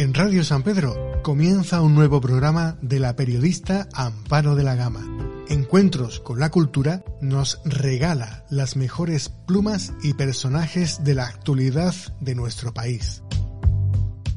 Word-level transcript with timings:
En 0.00 0.14
Radio 0.14 0.42
San 0.44 0.62
Pedro 0.62 1.20
comienza 1.20 1.82
un 1.82 1.94
nuevo 1.94 2.22
programa 2.22 2.78
de 2.80 2.98
la 2.98 3.16
periodista 3.16 3.86
Amparo 3.92 4.54
de 4.54 4.64
la 4.64 4.74
Gama. 4.74 5.02
Encuentros 5.50 6.20
con 6.20 6.40
la 6.40 6.48
Cultura 6.48 7.02
nos 7.20 7.60
regala 7.66 8.44
las 8.48 8.76
mejores 8.76 9.28
plumas 9.28 9.92
y 10.02 10.14
personajes 10.14 11.04
de 11.04 11.14
la 11.14 11.26
actualidad 11.26 11.92
de 12.18 12.34
nuestro 12.34 12.72
país. 12.72 13.22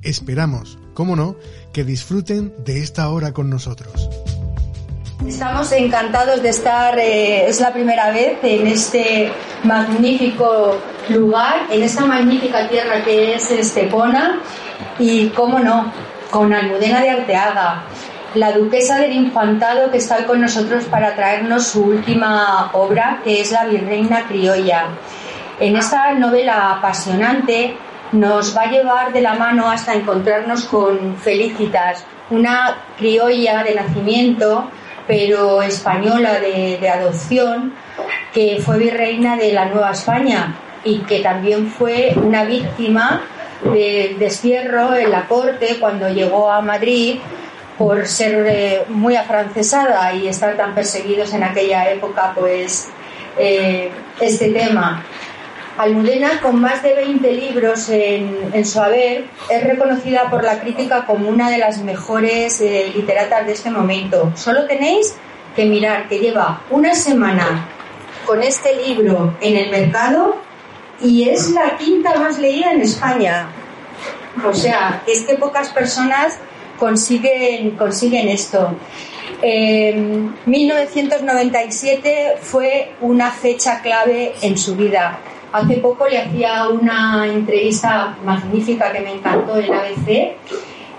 Esperamos, 0.01 0.77
como 0.93 1.15
no, 1.15 1.37
que 1.71 1.85
disfruten 1.85 2.53
de 2.65 2.79
esta 2.79 3.07
hora 3.07 3.31
con 3.31 3.49
nosotros. 3.49 4.09
Estamos 5.25 5.71
encantados 5.71 6.43
de 6.43 6.49
estar, 6.49 6.99
eh, 6.99 7.47
es 7.47 7.61
la 7.61 7.71
primera 7.71 8.11
vez 8.11 8.37
en 8.43 8.67
este 8.67 9.31
magnífico 9.63 10.75
lugar, 11.07 11.67
en 11.71 11.83
esta 11.83 12.05
magnífica 12.05 12.67
tierra 12.67 13.01
que 13.05 13.35
es 13.35 13.49
Estepona 13.49 14.41
y, 14.99 15.29
cómo 15.29 15.59
no, 15.59 15.91
con 16.29 16.53
Almudena 16.53 17.01
de 17.01 17.09
Arteaga, 17.09 17.83
la 18.35 18.51
duquesa 18.51 18.97
del 18.97 19.13
infantado 19.13 19.91
que 19.91 19.97
está 19.97 20.25
con 20.25 20.41
nosotros 20.41 20.85
para 20.85 21.15
traernos 21.15 21.67
su 21.67 21.83
última 21.83 22.71
obra, 22.73 23.21
que 23.23 23.41
es 23.41 23.51
La 23.51 23.65
Virreina 23.65 24.25
Criolla. 24.27 24.85
En 25.59 25.75
esta 25.75 26.13
novela 26.13 26.71
apasionante 26.71 27.77
nos 28.11 28.55
va 28.57 28.63
a 28.63 28.71
llevar 28.71 29.13
de 29.13 29.21
la 29.21 29.35
mano 29.35 29.69
hasta 29.69 29.93
encontrarnos 29.93 30.65
con 30.65 31.17
Felicitas, 31.17 32.03
una 32.29 32.77
criolla 32.97 33.63
de 33.63 33.75
nacimiento 33.75 34.69
pero 35.07 35.61
española 35.61 36.39
de, 36.39 36.89
adopción, 36.89 37.73
que 38.33 38.59
fue 38.63 38.77
virreina 38.77 39.35
de 39.35 39.51
la 39.51 39.65
Nueva 39.65 39.91
España 39.91 40.55
y 40.83 40.99
que 40.99 41.19
también 41.19 41.67
fue 41.67 42.13
una 42.15 42.43
víctima 42.45 43.21
del 43.71 44.19
destierro 44.19 44.95
en 44.95 45.11
la 45.11 45.27
corte 45.27 45.77
cuando 45.79 46.09
llegó 46.09 46.49
a 46.51 46.61
Madrid 46.61 47.19
por 47.77 48.07
ser 48.07 48.45
eh, 48.47 48.85
muy 48.87 49.15
afrancesada 49.15 50.13
y 50.13 50.27
estar 50.27 50.55
tan 50.55 50.75
perseguidos 50.75 51.33
en 51.33 51.43
aquella 51.43 51.89
época, 51.91 52.33
pues 52.35 52.89
eh, 53.37 53.89
este 54.19 54.49
tema. 54.49 55.03
Almudena, 55.75 56.39
con 56.39 56.61
más 56.61 56.83
de 56.83 56.93
20 56.93 57.31
libros 57.31 57.89
en, 57.89 58.63
su 58.63 58.79
haber, 58.79 59.25
es 59.49 59.63
reconocida 59.63 60.29
por 60.29 60.43
la 60.43 60.59
crítica 60.59 61.05
como 61.07 61.29
una 61.29 61.49
de 61.49 61.57
las 61.57 61.79
mejores 61.79 62.61
eh, 62.61 62.91
literatas 62.95 63.47
de 63.47 63.53
este 63.53 63.71
momento. 63.71 64.31
Solo 64.35 64.67
tenéis 64.67 65.15
que 65.55 65.65
mirar 65.65 66.07
que 66.07 66.19
lleva 66.19 66.61
una 66.69 66.93
semana 66.93 67.67
con 68.27 68.43
este 68.43 68.75
libro 68.85 69.35
en 69.41 69.57
el 69.57 69.71
mercado 69.71 70.37
y 71.03 71.29
es 71.29 71.51
la 71.51 71.77
quinta 71.77 72.15
más 72.15 72.39
leída 72.39 72.71
en 72.71 72.81
España. 72.81 73.49
O 74.43 74.53
sea, 74.53 75.03
es 75.05 75.21
que 75.21 75.35
pocas 75.35 75.69
personas 75.69 76.39
consiguen, 76.79 77.71
consiguen 77.71 78.29
esto. 78.29 78.75
1997 79.41 82.37
fue 82.41 82.93
una 83.01 83.31
fecha 83.31 83.81
clave 83.81 84.33
en 84.41 84.57
su 84.57 84.75
vida 84.75 85.19
Hace 85.53 85.75
poco 85.75 86.07
le 86.07 86.17
hacía 86.17 86.67
una 86.67 87.27
entrevista 87.27 88.17
magnífica 88.25 88.91
que 88.91 89.01
me 89.01 89.13
encantó 89.13 89.59
en 89.59 89.71
ABC 89.71 90.35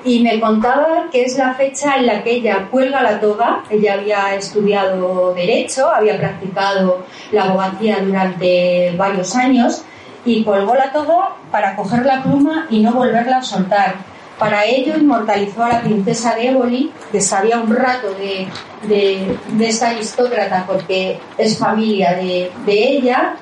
y 0.05 0.21
me 0.21 0.39
contaba 0.39 1.09
que 1.11 1.25
es 1.25 1.37
la 1.37 1.55
fecha 1.55 1.97
en 1.97 2.07
la 2.07 2.23
que 2.23 2.34
ella 2.34 2.69
cuelga 2.71 3.03
la 3.03 3.19
toga. 3.19 3.65
Ella 3.69 3.95
había 3.95 4.37
estudiado 4.37 5.34
Derecho, 5.34 5.93
había 5.93 6.17
practicado 6.19 7.05
la 7.33 7.47
abogacía 7.47 7.99
durante 8.01 8.95
varios 8.97 9.34
años 9.34 9.84
y 10.25 10.45
colgó 10.45 10.75
la 10.75 10.93
toga 10.93 11.37
para 11.51 11.77
coger 11.77 12.07
la 12.07 12.23
pluma 12.23 12.67
y 12.71 12.81
no 12.81 12.93
volverla 12.93 13.39
a 13.39 13.43
soltar. 13.43 13.97
Para 14.39 14.65
ello 14.65 14.97
inmortalizó 14.97 15.62
a 15.62 15.69
la 15.69 15.81
princesa 15.83 16.35
de 16.35 16.49
Éboli, 16.49 16.93
que 17.12 17.21
sabía 17.21 17.61
un 17.61 17.75
rato 17.75 18.09
de, 18.15 18.49
de, 18.89 19.69
esta 19.69 19.91
aristócrata 19.91 20.65
porque 20.67 21.21
es 21.39 21.57
familia 21.57 22.15
de, 22.15 22.51
de 22.67 22.97
ella 22.97 23.37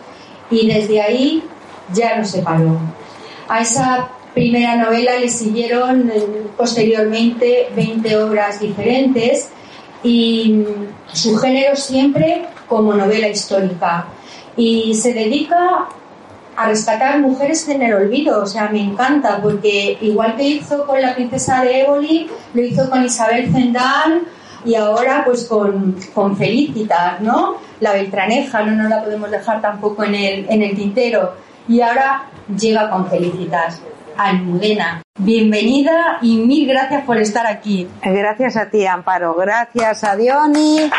y 0.51 0.67
desde 0.67 1.01
ahí 1.01 1.45
ya 1.93 2.17
no 2.17 2.25
se 2.25 2.43
paró. 2.43 2.79
A 3.49 3.61
esa 3.61 4.09
primera 4.35 4.77
novela 4.77 5.19
le 5.19 5.29
siguieron 5.29 6.11
eh, 6.11 6.27
posteriormente 6.57 7.69
20 7.75 8.17
obras 8.19 8.61
diferentes 8.61 9.51
y 10.03 10.65
su 11.13 11.37
género 11.37 11.77
siempre 11.77 12.47
como 12.69 12.93
novela 12.95 13.29
histórica. 13.29 14.07
Y 14.57 14.95
se 14.95 15.15
dedica 15.15 15.89
a 16.57 16.69
rescatar 16.69 17.21
mujeres 17.21 17.69
en 17.69 17.83
el 17.83 17.95
olvido, 17.95 18.43
o 18.43 18.47
sea, 18.47 18.69
me 18.69 18.81
encanta, 18.81 19.41
porque 19.41 19.99
igual 20.01 20.37
que 20.37 20.45
hizo 20.45 20.87
con 20.87 21.01
la 21.01 21.15
princesa 21.15 21.63
de 21.63 21.83
Éboli, 21.83 22.29
lo 22.55 22.63
hizo 22.63 22.89
con 22.91 23.05
Isabel 23.05 23.53
Zendán 23.53 24.23
y 24.65 24.75
ahora 24.75 25.23
pues 25.25 25.45
con, 25.45 25.97
con 26.15 26.37
Felicitas, 26.37 27.21
¿no? 27.21 27.57
la 27.83 27.95
Beltraneja, 27.95 28.63
no 28.63 28.77
nos 28.77 28.89
la 28.89 29.03
podemos 29.03 29.31
dejar 29.31 29.61
tampoco 29.61 30.05
en 30.05 30.15
el, 30.15 30.47
en 30.49 30.63
el 30.63 30.77
tintero. 30.77 31.35
Y 31.69 31.81
ahora 31.81 32.27
llega 32.57 32.89
con 32.89 33.09
Felicitas. 33.09 33.83
Almudena, 34.17 35.03
bienvenida 35.19 36.19
y 36.23 36.37
mil 36.37 36.69
gracias 36.69 37.05
por 37.05 37.17
estar 37.19 37.47
aquí. 37.47 37.89
Gracias 38.05 38.57
a 38.57 38.71
ti, 38.71 38.87
Amparo. 38.87 39.35
Gracias 39.35 40.05
a 40.05 40.15
Diony. 40.15 40.91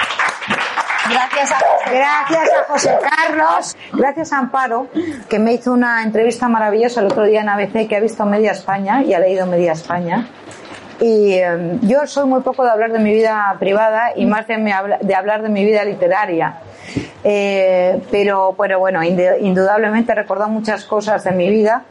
Gracias 1.10 1.52
a, 1.52 1.90
gracias 1.90 2.50
a 2.54 2.72
José 2.72 2.98
Carlos. 3.02 3.76
Gracias 3.94 4.34
a 4.34 4.38
Amparo, 4.40 4.88
que 5.30 5.40
me 5.40 5.54
hizo 5.54 5.74
una 5.74 6.04
entrevista 6.04 6.48
maravillosa 6.48 7.02
el 7.02 7.08
otro 7.08 7.26
día 7.26 7.42
en 7.42 7.50
ABC, 7.50 7.88
que 7.88 7.96
ha 7.96 8.00
visto 8.00 8.26
media 8.26 8.52
España 8.52 9.04
y 9.04 9.14
ha 9.14 9.20
leído 9.20 9.46
media 9.46 9.74
España. 9.74 10.28
Y 11.00 11.34
em, 11.34 11.80
yo 11.82 12.08
soy 12.08 12.26
muy 12.26 12.42
poco 12.42 12.64
de 12.64 12.72
hablar 12.72 12.94
de 12.94 13.00
mi 13.00 13.12
vida 13.12 13.56
privada 13.60 14.12
y 14.16 14.26
más 14.26 14.48
de, 14.48 14.56
de 15.02 15.16
hablar 15.16 15.42
de 15.42 15.50
mi 15.50 15.66
vida 15.66 15.84
literaria. 15.84 16.60
Eh, 17.24 18.02
pero, 18.12 18.54
bueno, 18.54 19.04
indudablemente 19.04 20.12
he 20.12 20.16
recordado 20.16 20.50
muchas 20.50 20.86
cosas 20.86 21.24
de 21.24 21.32
mi 21.32 21.50
vida. 21.50 21.84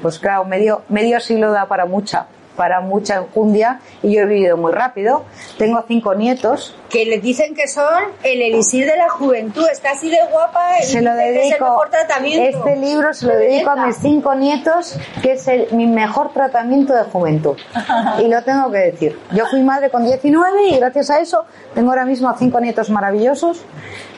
Pues 0.00 0.18
claro, 0.18 0.44
medio 0.44 1.20
siglo 1.20 1.52
da 1.52 1.66
para 1.66 1.84
mucha 1.86 2.26
para 2.56 2.80
mucha 2.80 3.16
enjundia 3.16 3.80
y 4.02 4.14
yo 4.14 4.22
he 4.22 4.26
vivido 4.26 4.56
muy 4.56 4.72
rápido. 4.72 5.24
Tengo 5.58 5.84
cinco 5.86 6.14
nietos. 6.14 6.76
Que 6.88 7.04
le 7.04 7.18
dicen 7.18 7.54
que 7.54 7.66
son 7.66 8.04
el 8.22 8.42
elixir 8.42 8.86
de 8.86 8.96
la 8.96 9.08
juventud. 9.08 9.66
Está 9.70 9.92
así 9.92 10.10
de 10.10 10.18
guapa 10.30 10.78
y 10.80 10.84
se 10.84 11.02
lo 11.02 11.14
dedico, 11.14 11.84
tratamiento. 11.90 12.58
Este 12.58 12.76
libro 12.76 13.12
se 13.12 13.26
lo 13.26 13.36
dedico 13.36 13.70
a 13.70 13.86
mis 13.86 13.96
cinco 13.96 14.34
nietos, 14.34 14.96
que 15.22 15.32
es 15.32 15.72
mi 15.72 15.86
mejor 15.86 16.32
tratamiento 16.32 16.94
de 16.94 17.04
juventud. 17.04 17.56
y 18.22 18.28
lo 18.28 18.42
tengo 18.42 18.70
que 18.70 18.78
decir. 18.78 19.18
Yo 19.32 19.46
fui 19.46 19.62
madre 19.62 19.90
con 19.90 20.04
19 20.04 20.68
y 20.68 20.76
gracias 20.76 21.10
a 21.10 21.20
eso 21.20 21.44
tengo 21.74 21.90
ahora 21.90 22.04
mismo 22.04 22.32
cinco 22.38 22.60
nietos 22.60 22.90
maravillosos 22.90 23.64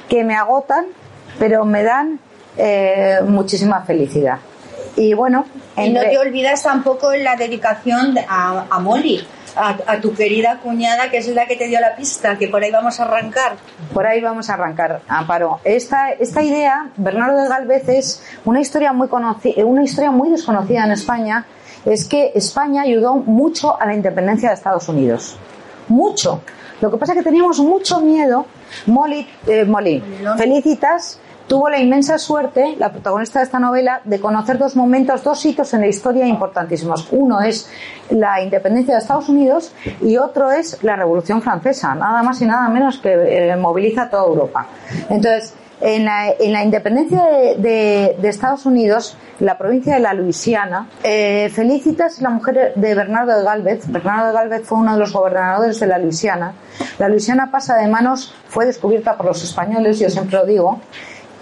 que 0.08 0.24
me 0.24 0.36
agotan, 0.36 0.86
pero 1.38 1.64
me 1.64 1.82
dan 1.82 2.20
eh, 2.56 3.20
muchísima 3.26 3.82
felicidad. 3.82 4.38
Y 4.96 5.14
bueno. 5.14 5.44
Y 5.76 5.90
no 5.90 6.00
te 6.00 6.18
olvidas 6.18 6.62
tampoco 6.62 7.14
la 7.14 7.36
dedicación 7.36 8.16
a, 8.28 8.66
a 8.70 8.80
Molly. 8.80 9.26
A, 9.58 10.00
tu 10.02 10.12
querida 10.12 10.60
cuñada, 10.62 11.10
que 11.10 11.16
es 11.16 11.28
la 11.28 11.46
que 11.46 11.56
te 11.56 11.66
dio 11.66 11.80
la 11.80 11.96
pista, 11.96 12.36
que 12.36 12.46
por 12.46 12.62
ahí 12.62 12.70
vamos 12.70 13.00
a 13.00 13.04
arrancar. 13.04 13.56
Por 13.94 14.06
ahí 14.06 14.20
vamos 14.20 14.50
a 14.50 14.52
arrancar, 14.52 15.00
Amparo. 15.08 15.60
Esta, 15.64 16.10
esta 16.10 16.42
idea, 16.42 16.90
Bernardo 16.98 17.40
de 17.40 17.48
Galvez, 17.48 17.88
es 17.88 18.22
una 18.44 18.60
historia 18.60 18.92
muy 18.92 19.08
conocida, 19.08 19.64
una 19.64 19.82
historia 19.82 20.10
muy 20.10 20.28
desconocida 20.28 20.84
en 20.84 20.92
España, 20.92 21.46
es 21.86 22.06
que 22.06 22.32
España 22.34 22.82
ayudó 22.82 23.14
mucho 23.14 23.80
a 23.80 23.86
la 23.86 23.94
independencia 23.94 24.50
de 24.50 24.56
Estados 24.56 24.90
Unidos. 24.90 25.38
Mucho. 25.88 26.42
Lo 26.82 26.90
que 26.90 26.98
pasa 26.98 27.12
es 27.12 27.18
que 27.18 27.24
teníamos 27.24 27.58
mucho 27.60 28.00
miedo. 28.00 28.44
Molly, 28.84 29.26
eh, 29.46 29.64
Molly 29.64 30.02
Felicitas 30.36 31.18
tuvo 31.46 31.68
la 31.70 31.78
inmensa 31.78 32.18
suerte, 32.18 32.74
la 32.78 32.90
protagonista 32.90 33.38
de 33.38 33.44
esta 33.44 33.58
novela, 33.58 34.00
de 34.04 34.20
conocer 34.20 34.58
dos 34.58 34.76
momentos, 34.76 35.22
dos 35.22 35.44
hitos 35.44 35.72
en 35.74 35.82
la 35.82 35.86
historia 35.86 36.26
importantísimos. 36.26 37.08
Uno 37.12 37.40
es 37.40 37.70
la 38.10 38.42
independencia 38.42 38.94
de 38.94 39.00
Estados 39.00 39.28
Unidos 39.28 39.72
y 40.00 40.16
otro 40.16 40.50
es 40.50 40.82
la 40.82 40.96
Revolución 40.96 41.42
Francesa, 41.42 41.94
nada 41.94 42.22
más 42.22 42.40
y 42.42 42.46
nada 42.46 42.68
menos 42.68 42.98
que 42.98 43.12
eh, 43.50 43.56
moviliza 43.56 44.10
toda 44.10 44.24
Europa. 44.24 44.66
Entonces, 45.08 45.54
en 45.80 46.06
la, 46.06 46.64
independencia 46.64 47.22
de, 47.58 48.16
Estados 48.22 48.64
Unidos, 48.64 49.16
la 49.40 49.58
provincia 49.58 49.94
de 49.94 50.00
la 50.00 50.14
Luisiana, 50.14 50.88
eh, 51.02 51.50
Felicitas 51.54 52.22
la 52.22 52.30
mujer 52.30 52.72
de 52.74 52.94
Bernardo 52.94 53.36
de 53.36 53.44
Galvez. 53.44 53.86
Bernardo 53.86 54.28
de 54.28 54.32
Galvez 54.32 54.62
fue 54.64 54.78
uno 54.78 54.94
de 54.94 54.98
los 54.98 55.12
gobernadores 55.12 55.78
de 55.78 55.86
la 55.86 55.98
Luisiana. 55.98 56.54
La 56.98 57.08
Luisiana 57.08 57.50
pasa 57.50 57.76
de 57.76 57.88
manos, 57.88 58.34
fue 58.48 58.64
descubierta 58.64 59.16
por 59.16 59.26
los 59.26 59.42
españoles, 59.44 59.98
yo 59.98 60.08
siempre 60.08 60.38
lo 60.38 60.46
digo, 60.46 60.80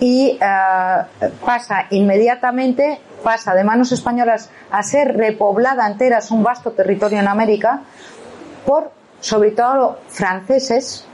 y 0.00 0.38
eh, 0.40 1.30
pasa 1.44 1.86
inmediatamente, 1.90 3.00
pasa 3.22 3.54
de 3.54 3.64
manos 3.64 3.92
españolas 3.92 4.50
a 4.70 4.82
ser 4.82 5.16
repoblada 5.16 5.86
entera, 5.86 6.18
es 6.18 6.30
un 6.30 6.42
vasto 6.42 6.72
territorio 6.72 7.20
en 7.20 7.28
América, 7.28 7.80
por 8.66 8.90
sobre 9.20 9.52
todo 9.52 9.98
franceses, 10.08 11.06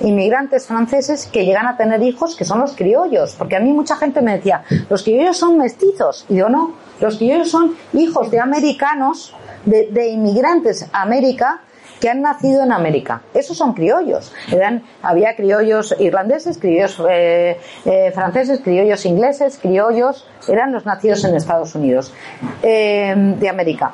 inmigrantes 0.00 0.66
franceses 0.66 1.26
que 1.26 1.44
llegan 1.44 1.66
a 1.66 1.76
tener 1.76 2.02
hijos 2.02 2.34
que 2.34 2.44
son 2.44 2.60
los 2.60 2.74
criollos, 2.74 3.34
porque 3.36 3.56
a 3.56 3.60
mí 3.60 3.72
mucha 3.72 3.96
gente 3.96 4.22
me 4.22 4.36
decía, 4.36 4.64
los 4.88 5.02
criollos 5.02 5.36
son 5.36 5.58
mestizos, 5.58 6.24
y 6.28 6.36
yo 6.36 6.48
no, 6.48 6.74
los 7.00 7.18
criollos 7.18 7.50
son 7.50 7.76
hijos 7.92 8.30
de 8.30 8.40
americanos, 8.40 9.34
de, 9.64 10.08
inmigrantes 10.08 10.88
a 10.92 11.02
América, 11.02 11.60
que 12.02 12.10
han 12.10 12.20
nacido 12.20 12.64
en 12.64 12.72
América. 12.72 13.22
Esos 13.32 13.56
son 13.56 13.74
criollos. 13.74 14.32
Eran, 14.50 14.82
había 15.02 15.36
criollos 15.36 15.94
irlandeses, 16.00 16.58
criollos 16.58 17.00
eh, 17.08 17.56
eh, 17.84 18.10
franceses, 18.12 18.58
criollos 18.58 19.06
ingleses, 19.06 19.56
criollos, 19.62 20.26
eran 20.48 20.72
los 20.72 20.84
nacidos 20.84 21.24
en 21.24 21.36
Estados 21.36 21.76
Unidos 21.76 22.12
eh, 22.60 23.14
de 23.38 23.48
América. 23.48 23.92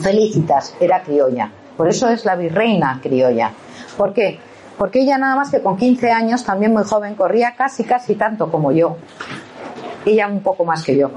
Felicitas 0.00 0.76
era 0.78 1.02
criolla. 1.02 1.50
Por 1.76 1.88
eso 1.88 2.08
es 2.08 2.24
la 2.24 2.36
virreina 2.36 3.00
criolla. 3.02 3.50
¿Por 3.96 4.14
qué? 4.14 4.38
porque 4.78 5.00
ella 5.00 5.18
nada 5.18 5.34
más 5.34 5.50
que 5.50 5.60
con 5.60 5.76
15 5.76 6.12
años, 6.12 6.44
también 6.44 6.72
muy 6.72 6.84
joven, 6.84 7.16
corría 7.16 7.54
casi, 7.56 7.82
casi 7.82 8.14
tanto 8.14 8.50
como 8.50 8.70
yo. 8.70 8.96
Ella 10.04 10.28
un 10.28 10.40
poco 10.42 10.64
más 10.64 10.84
que 10.84 10.96
yo, 10.96 11.10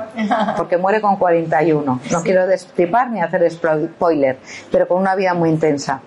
porque 0.57 0.77
muere 0.77 1.01
con 1.01 1.15
41. 1.17 1.99
No 2.11 2.23
quiero 2.23 2.47
destripar 2.47 3.09
ni 3.11 3.21
hacer 3.21 3.49
spoiler, 3.51 4.39
pero 4.71 4.87
con 4.87 4.99
una 4.99 5.15
vida 5.15 5.33
muy 5.33 5.49
intensa. 5.49 6.01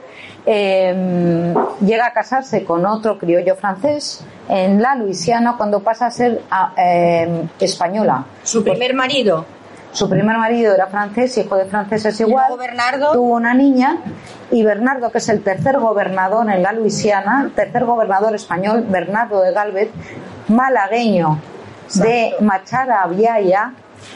Em, 0.46 1.54
llega 1.80 2.06
a 2.06 2.12
casarse 2.12 2.64
con 2.64 2.84
otro 2.84 3.16
criollo 3.18 3.56
francés 3.56 4.22
en 4.48 4.82
la 4.82 4.94
Luisiana 4.94 5.54
cuando 5.56 5.80
pasa 5.80 6.06
a 6.06 6.10
ser 6.10 6.42
em, 6.76 7.48
española. 7.58 8.26
¿Su 8.42 8.62
primer 8.62 8.92
marido? 8.94 9.46
Su 9.92 10.10
primer 10.10 10.36
marido 10.36 10.74
era 10.74 10.88
francés, 10.88 11.38
hijo 11.38 11.56
de 11.56 11.66
franceses 11.66 12.20
igual. 12.20 12.58
Bernardo? 12.58 13.12
Tuvo 13.12 13.34
una 13.34 13.54
niña 13.54 13.98
y 14.50 14.62
Bernardo, 14.64 15.10
que 15.10 15.18
es 15.18 15.28
el 15.28 15.42
tercer 15.42 15.78
gobernador 15.78 16.50
en 16.50 16.62
la 16.62 16.72
Luisiana, 16.72 17.50
tercer 17.54 17.84
gobernador 17.84 18.34
español, 18.34 18.84
Bernardo 18.88 19.40
de 19.40 19.52
Galvez, 19.52 19.90
malagueño 20.48 21.38
de 21.94 22.34
Machara 22.40 23.06
Viaya, 23.06 23.72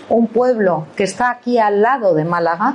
un 0.08 0.26
pueblo 0.26 0.86
que 0.96 1.04
está 1.04 1.30
aquí 1.30 1.58
al 1.58 1.82
lado 1.82 2.14
de 2.14 2.24
Málaga. 2.24 2.74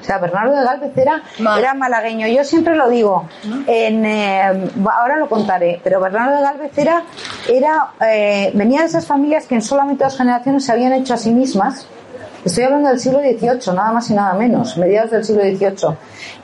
O 0.00 0.04
sea, 0.04 0.18
Bernardo 0.18 0.56
de 0.56 0.64
Galvez 0.64 0.96
era, 0.96 1.22
era 1.58 1.74
malagueño. 1.74 2.26
Yo 2.26 2.42
siempre 2.44 2.74
lo 2.74 2.88
digo, 2.88 3.28
en, 3.66 4.04
eh, 4.04 4.70
ahora 4.90 5.16
lo 5.16 5.28
contaré, 5.28 5.80
pero 5.84 6.00
Bernardo 6.00 6.36
de 6.36 6.42
Galvez 6.42 6.78
era, 6.78 7.04
era 7.48 7.90
eh, 8.00 8.50
venía 8.54 8.80
de 8.80 8.86
esas 8.86 9.06
familias 9.06 9.46
que 9.46 9.54
en 9.54 9.62
solamente 9.62 10.02
dos 10.02 10.16
generaciones 10.16 10.64
se 10.64 10.72
habían 10.72 10.92
hecho 10.92 11.14
a 11.14 11.18
sí 11.18 11.30
mismas 11.30 11.86
Estoy 12.46 12.62
hablando 12.62 12.90
del 12.90 13.00
siglo 13.00 13.18
XVIII, 13.18 13.74
nada 13.74 13.90
más 13.90 14.08
y 14.08 14.14
nada 14.14 14.32
menos, 14.34 14.76
mediados 14.78 15.10
del 15.10 15.24
siglo 15.24 15.42
XVIII. 15.42 15.96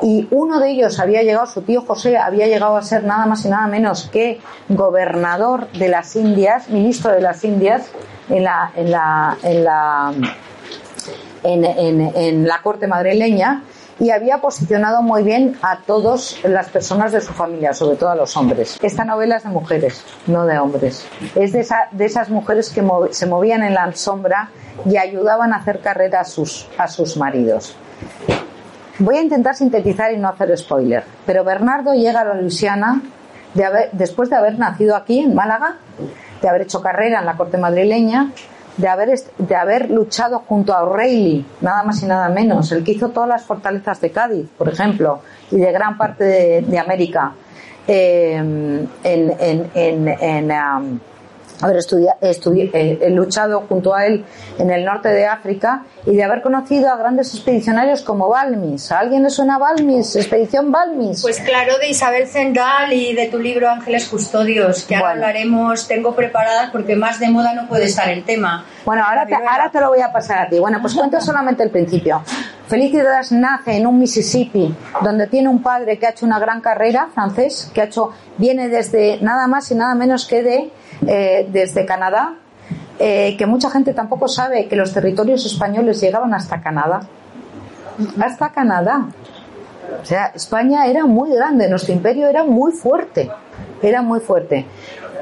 Y 0.03 0.27
uno 0.33 0.59
de 0.59 0.71
ellos 0.71 0.99
había 0.99 1.23
llegado, 1.23 1.47
su 1.47 1.63
tío 1.63 1.83
José, 1.83 2.19
había 2.19 2.49
llegado 2.49 2.77
a 2.77 2.83
ser 2.83 3.05
nada 3.05 3.25
más 3.25 3.45
y 3.45 3.49
nada 3.49 3.69
menos 3.69 4.11
que 4.13 4.41
gobernador 4.69 5.71
de 5.71 5.87
las 5.87 6.17
Indias, 6.17 6.69
ministro 6.71 7.13
de 7.13 7.21
las 7.21 7.45
Indias, 7.45 7.85
en 8.29 8.43
la, 8.43 8.73
en 8.75 8.91
la, 8.91 9.37
en 9.45 9.63
la, 9.63 10.13
en, 11.45 12.49
la 12.49 12.63
corte 12.63 12.89
madrileña 12.89 13.63
y 14.01 14.11
había 14.11 14.39
posicionado 14.39 15.03
muy 15.03 15.23
bien 15.23 15.57
a 15.63 15.83
todas 15.87 16.43
las 16.43 16.69
personas 16.69 17.13
de 17.13 17.21
su 17.21 17.33
familia, 17.33 17.75
sobre 17.75 17.97
todo 17.97 18.11
a 18.11 18.17
los 18.17 18.37
hombres. 18.37 18.77
Esta 18.83 19.05
novela 19.05 19.37
es 19.37 19.45
de 19.45 19.51
mujeres, 19.51 20.03
no 20.27 20.47
de 20.47 20.59
hombres. 20.59 21.07
Es 21.37 21.53
de, 21.53 21.65
de 21.93 22.05
esas 22.05 22.29
mujeres 22.29 22.71
que 22.71 22.83
se 23.13 23.27
movían 23.27 23.63
en 23.63 23.75
la 23.75 23.93
sombra 23.93 24.51
y 24.85 24.97
ayudaban 24.97 25.53
a 25.53 25.57
hacer 25.57 25.81
carrera 25.81 26.21
a 26.21 26.25
sus, 26.25 26.69
a 26.79 26.89
sus 26.89 27.17
maridos. 27.17 27.77
Voy 28.99 29.17
a 29.17 29.23
intentar 29.23 29.55
sintetizar 29.55 30.13
y 30.13 30.19
no 30.19 30.29
hacer 30.29 30.57
spoiler, 30.57 31.05
pero 31.27 31.45
Bernardo 31.45 31.95
llega 31.95 32.21
a 32.21 32.25
la 32.25 32.35
Luisiana 32.35 33.01
después 33.93 34.31
de 34.31 34.37
haber 34.37 34.59
nacido 34.59 34.97
aquí, 34.97 35.21
en 35.21 35.35
Málaga, 35.35 35.77
de 36.41 36.49
haber 36.49 36.63
hecho 36.63 36.81
carrera 36.81 37.21
en 37.21 37.27
la 37.27 37.37
corte 37.37 37.59
madrileña, 37.59 38.31
de 38.77 38.89
haber, 38.89 39.19
de 39.39 39.57
haber 39.57 39.91
luchado 39.91 40.45
junto 40.47 40.73
a 40.73 40.83
O'Reilly, 40.85 41.45
nada 41.61 41.83
más 41.83 42.03
y 42.03 42.07
nada 42.07 42.29
menos, 42.29 42.73
el 42.73 42.83
que 42.85 42.93
hizo 42.93 43.11
todas 43.11 43.29
las 43.29 43.43
fortalezas 43.45 44.01
de 44.01 44.11
Cádiz, 44.11 44.47
por 44.57 44.69
ejemplo, 44.69 45.21
y 45.51 45.59
de 45.59 45.73
gran 45.73 45.99
parte 45.99 46.63
de, 46.63 46.79
América, 46.79 47.33
eh, 47.87 48.37
en, 48.37 48.91
en, 49.05 50.09
en, 50.09 50.51
um, 50.51 50.99
haber 51.63 51.79
eh, 52.73 53.11
luchado 53.11 53.65
junto 53.69 53.95
a 53.95 54.07
él 54.07 54.25
en 54.59 54.71
el 54.71 54.85
norte 54.85 55.09
de 55.09 55.27
África 55.27 55.85
y 56.05 56.17
de 56.17 56.25
haber 56.25 56.43
conocido 56.43 56.91
a 56.91 56.97
grandes 56.97 57.35
expedicionarios 57.35 58.03
como 58.03 58.29
Balmis. 58.29 58.93
¿A 58.93 58.99
alguien 58.99 59.23
le 59.23 59.31
suena 59.31 59.59
Balmis? 59.59 60.17
¿Expedición 60.17 60.71
Balmis? 60.71 61.23
Pues 61.23 61.41
claro, 61.41 61.79
de 61.79 61.89
Isabel 61.89 62.27
Zendal 62.27 62.93
y 62.93 63.15
de 63.15 63.29
tu 63.29 63.39
libro 63.39 63.71
Ángeles 63.71 64.07
Custodios, 64.09 64.85
que 64.85 64.97
ahora 64.97 65.13
hablaremos, 65.13 65.87
tengo 65.87 66.15
preparadas 66.15 66.71
porque 66.71 66.97
más 66.97 67.21
de 67.21 67.31
moda 67.31 67.55
no 67.55 67.69
puede 67.69 67.85
estar 67.85 68.09
el 68.09 68.25
tema. 68.25 68.67
Bueno, 68.85 69.05
ahora 69.05 69.27
te, 69.27 69.35
ahora 69.35 69.71
te 69.71 69.81
lo 69.81 69.89
voy 69.89 70.01
a 70.01 70.13
pasar 70.13 70.39
a 70.39 70.49
ti. 70.49 70.59
Bueno, 70.59 70.79
pues 70.81 70.95
cuento 70.95 71.21
solamente 71.21 71.63
el 71.63 71.71
principio. 71.71 72.23
Felicidades 72.69 73.33
nace 73.33 73.77
en 73.77 73.87
un 73.87 73.99
Mississippi 73.99 74.75
donde 75.03 75.27
tiene 75.27 75.49
un 75.49 75.63
padre 75.63 75.99
que 75.99 76.07
ha 76.07 76.11
hecho 76.11 76.25
una 76.25 76.39
gran 76.39 76.61
carrera 76.61 77.09
francés, 77.13 77.71
que 77.75 77.83
ha 77.83 77.85
hecho, 77.85 78.11
viene 78.39 78.69
desde 78.69 79.19
nada 79.21 79.47
más 79.47 79.71
y 79.71 79.75
nada 79.75 79.95
menos 79.95 80.27
que 80.27 80.43
de 80.43 80.71
eh, 81.07 81.49
desde 81.51 81.85
Canadá, 81.85 82.35
eh, 82.99 83.37
que 83.37 83.47
mucha 83.47 83.69
gente 83.69 83.93
tampoco 83.93 84.29
sabe 84.29 84.69
que 84.69 84.77
los 84.77 84.93
territorios 84.93 85.45
españoles 85.45 86.01
llegaban 86.01 86.33
hasta 86.35 86.61
Canadá. 86.61 87.01
Hasta 88.21 88.51
Canadá. 88.51 89.09
O 90.01 90.05
sea, 90.05 90.27
España 90.35 90.87
era 90.87 91.05
muy 91.05 91.35
grande, 91.35 91.69
nuestro 91.69 91.93
imperio 91.93 92.29
era 92.29 92.45
muy 92.45 92.73
fuerte, 92.73 93.31
era 93.83 94.03
muy 94.03 94.21
fuerte. 94.21 94.67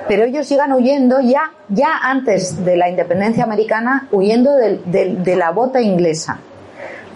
Pero 0.06 0.25
ellos 0.25 0.48
llegan 0.48 0.72
huyendo 0.72 1.20
ya, 1.20 1.50
ya 1.69 1.98
antes 2.02 2.64
de 2.64 2.76
la 2.76 2.88
independencia 2.88 3.44
americana, 3.44 4.08
huyendo 4.12 4.52
de 4.54 5.37
la 5.37 5.50
bota 5.50 5.81
inglesa. 5.81 6.38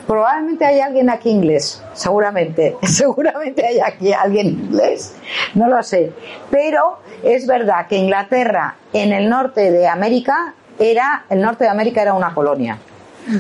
Probablemente 0.06 0.66
hay 0.66 0.80
alguien 0.80 1.08
aquí 1.08 1.30
inglés, 1.30 1.82
seguramente, 1.94 2.76
seguramente 2.82 3.66
hay 3.66 3.80
aquí 3.80 4.12
alguien 4.12 4.48
inglés, 4.48 5.14
no 5.54 5.68
lo 5.68 5.82
sé. 5.82 6.12
Pero 6.50 6.98
es 7.22 7.46
verdad 7.46 7.86
que 7.88 7.96
Inglaterra 7.96 8.76
en 8.92 9.12
el 9.12 9.30
norte 9.30 9.70
de 9.70 9.88
América 9.88 10.54
era, 10.78 11.24
el 11.30 11.40
norte 11.40 11.64
de 11.64 11.70
América 11.70 12.02
era 12.02 12.14
una 12.14 12.34
colonia. 12.34 12.78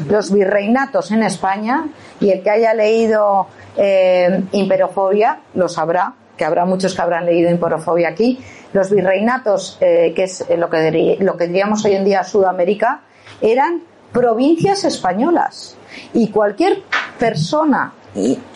Los 0.08 0.32
virreinatos 0.32 1.10
en 1.10 1.22
España, 1.22 1.86
y 2.18 2.30
el 2.30 2.42
que 2.42 2.48
haya 2.48 2.72
leído 2.72 3.48
eh, 3.76 4.42
Imperofobia 4.52 5.40
lo 5.54 5.68
sabrá, 5.68 6.14
que 6.38 6.44
habrá 6.46 6.64
muchos 6.64 6.94
que 6.94 7.02
habrán 7.02 7.26
leído 7.26 7.50
Imperofobia 7.50 8.08
aquí, 8.08 8.42
los 8.72 8.90
virreinatos, 8.90 9.76
eh, 9.82 10.14
que 10.16 10.24
es 10.24 10.44
lo 10.56 10.70
que, 10.70 11.18
lo 11.20 11.36
que 11.36 11.46
diríamos 11.46 11.84
hoy 11.84 11.94
en 11.94 12.04
día 12.06 12.24
Sudamérica, 12.24 13.02
eran 13.42 13.82
provincias 14.12 14.84
españolas 14.84 15.76
y 16.12 16.28
cualquier 16.28 16.82
persona, 17.18 17.92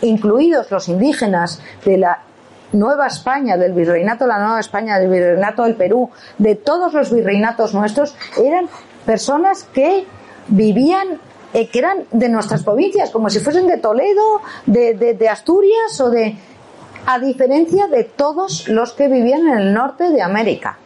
incluidos 0.01 0.71
los 0.71 0.87
indígenas 0.89 1.61
de 1.85 1.97
la 1.97 2.19
Nueva 2.71 3.07
España, 3.07 3.57
del 3.57 3.73
virreinato 3.73 4.25
de 4.25 4.29
la 4.29 4.39
Nueva 4.39 4.59
España, 4.59 4.99
del 4.99 5.09
virreinato 5.09 5.63
del 5.63 5.75
Perú, 5.75 6.09
de 6.37 6.55
todos 6.55 6.93
los 6.93 7.11
virreinatos 7.11 7.73
nuestros, 7.73 8.15
eran 8.37 8.69
personas 9.05 9.63
que 9.63 10.05
vivían, 10.49 11.19
eh, 11.53 11.67
que 11.67 11.79
eran 11.79 12.05
de 12.11 12.29
nuestras 12.29 12.63
provincias, 12.63 13.09
como 13.09 13.29
si 13.29 13.39
fuesen 13.39 13.67
de 13.67 13.77
Toledo, 13.77 14.41
de, 14.65 14.93
de 14.93 15.29
Asturias 15.29 15.99
o 15.99 16.09
de. 16.09 16.37
a 17.07 17.17
diferencia 17.17 17.87
de 17.87 18.03
todos 18.03 18.67
los 18.67 18.93
que 18.93 19.07
vivían 19.07 19.47
en 19.47 19.57
el 19.57 19.73
norte 19.73 20.09
de 20.11 20.21
América. 20.21 20.77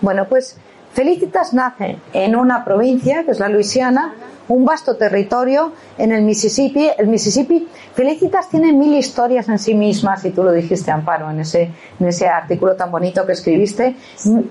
Bueno, 0.00 0.26
pues 0.28 0.56
Felicitas 0.96 1.52
nace 1.52 1.98
en 2.14 2.34
una 2.34 2.64
provincia, 2.64 3.22
que 3.24 3.32
es 3.32 3.38
la 3.38 3.50
Luisiana, 3.50 4.14
un 4.48 4.64
vasto 4.64 4.96
territorio 4.96 5.74
en 5.98 6.10
el 6.10 6.22
Mississippi. 6.22 6.88
El 6.96 7.08
Mississippi, 7.08 7.68
Felicitas 7.94 8.48
tiene 8.48 8.72
mil 8.72 8.94
historias 8.94 9.46
en 9.50 9.58
sí 9.58 9.74
mismas, 9.74 10.24
y 10.24 10.30
tú 10.30 10.42
lo 10.42 10.52
dijiste, 10.52 10.90
Amparo, 10.90 11.30
en 11.30 11.40
ese, 11.40 11.70
en 12.00 12.06
ese 12.06 12.26
artículo 12.28 12.76
tan 12.76 12.90
bonito 12.90 13.26
que 13.26 13.32
escribiste. 13.32 13.94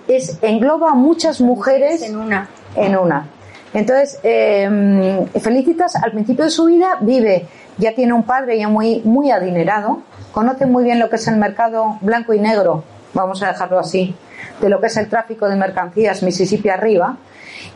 Es, 0.07 0.37
engloba 0.43 0.91
a 0.91 0.93
muchas 0.93 1.41
mujeres 1.41 2.03
en 2.03 2.15
una. 2.15 2.47
En 2.75 2.95
una. 2.95 3.25
Entonces, 3.73 4.19
eh, 4.21 5.25
Felicitas 5.41 5.95
al 5.95 6.11
principio 6.11 6.45
de 6.45 6.51
su 6.51 6.65
vida 6.65 6.99
vive, 7.01 7.47
ya 7.79 7.95
tiene 7.95 8.13
un 8.13 8.21
padre 8.21 8.59
ya 8.59 8.67
muy, 8.67 9.01
muy 9.03 9.31
adinerado, 9.31 10.03
conoce 10.31 10.67
muy 10.67 10.83
bien 10.83 10.99
lo 10.99 11.09
que 11.09 11.15
es 11.15 11.27
el 11.27 11.37
mercado 11.37 11.97
blanco 12.01 12.35
y 12.35 12.39
negro 12.39 12.83
vamos 13.15 13.41
a 13.41 13.47
dejarlo 13.47 13.79
así, 13.79 14.15
de 14.61 14.69
lo 14.69 14.79
que 14.79 14.87
es 14.87 14.97
el 14.97 15.09
tráfico 15.09 15.49
de 15.49 15.55
mercancías 15.55 16.21
Mississippi 16.21 16.69
arriba 16.69 17.17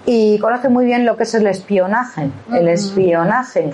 y 0.05 0.37
conoce 0.39 0.69
muy 0.69 0.85
bien 0.85 1.05
lo 1.05 1.17
que 1.17 1.23
es 1.23 1.33
el 1.33 1.47
espionaje, 1.47 2.29
el 2.53 2.67
espionaje. 2.67 3.71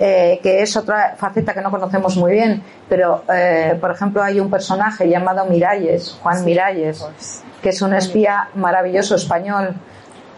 Eh, 0.00 0.40
que 0.42 0.62
es 0.62 0.76
otra 0.76 1.14
faceta 1.16 1.54
que 1.54 1.60
no 1.60 1.70
conocemos 1.70 2.16
muy 2.16 2.32
bien, 2.32 2.62
pero 2.88 3.22
eh, 3.32 3.76
por 3.80 3.92
ejemplo 3.92 4.22
hay 4.22 4.40
un 4.40 4.50
personaje 4.50 5.08
llamado 5.08 5.44
Miralles, 5.44 6.18
Juan 6.20 6.44
Miralles, 6.44 7.04
que 7.62 7.68
es 7.68 7.82
un 7.82 7.92
espía 7.94 8.48
maravilloso 8.54 9.14
español 9.14 9.76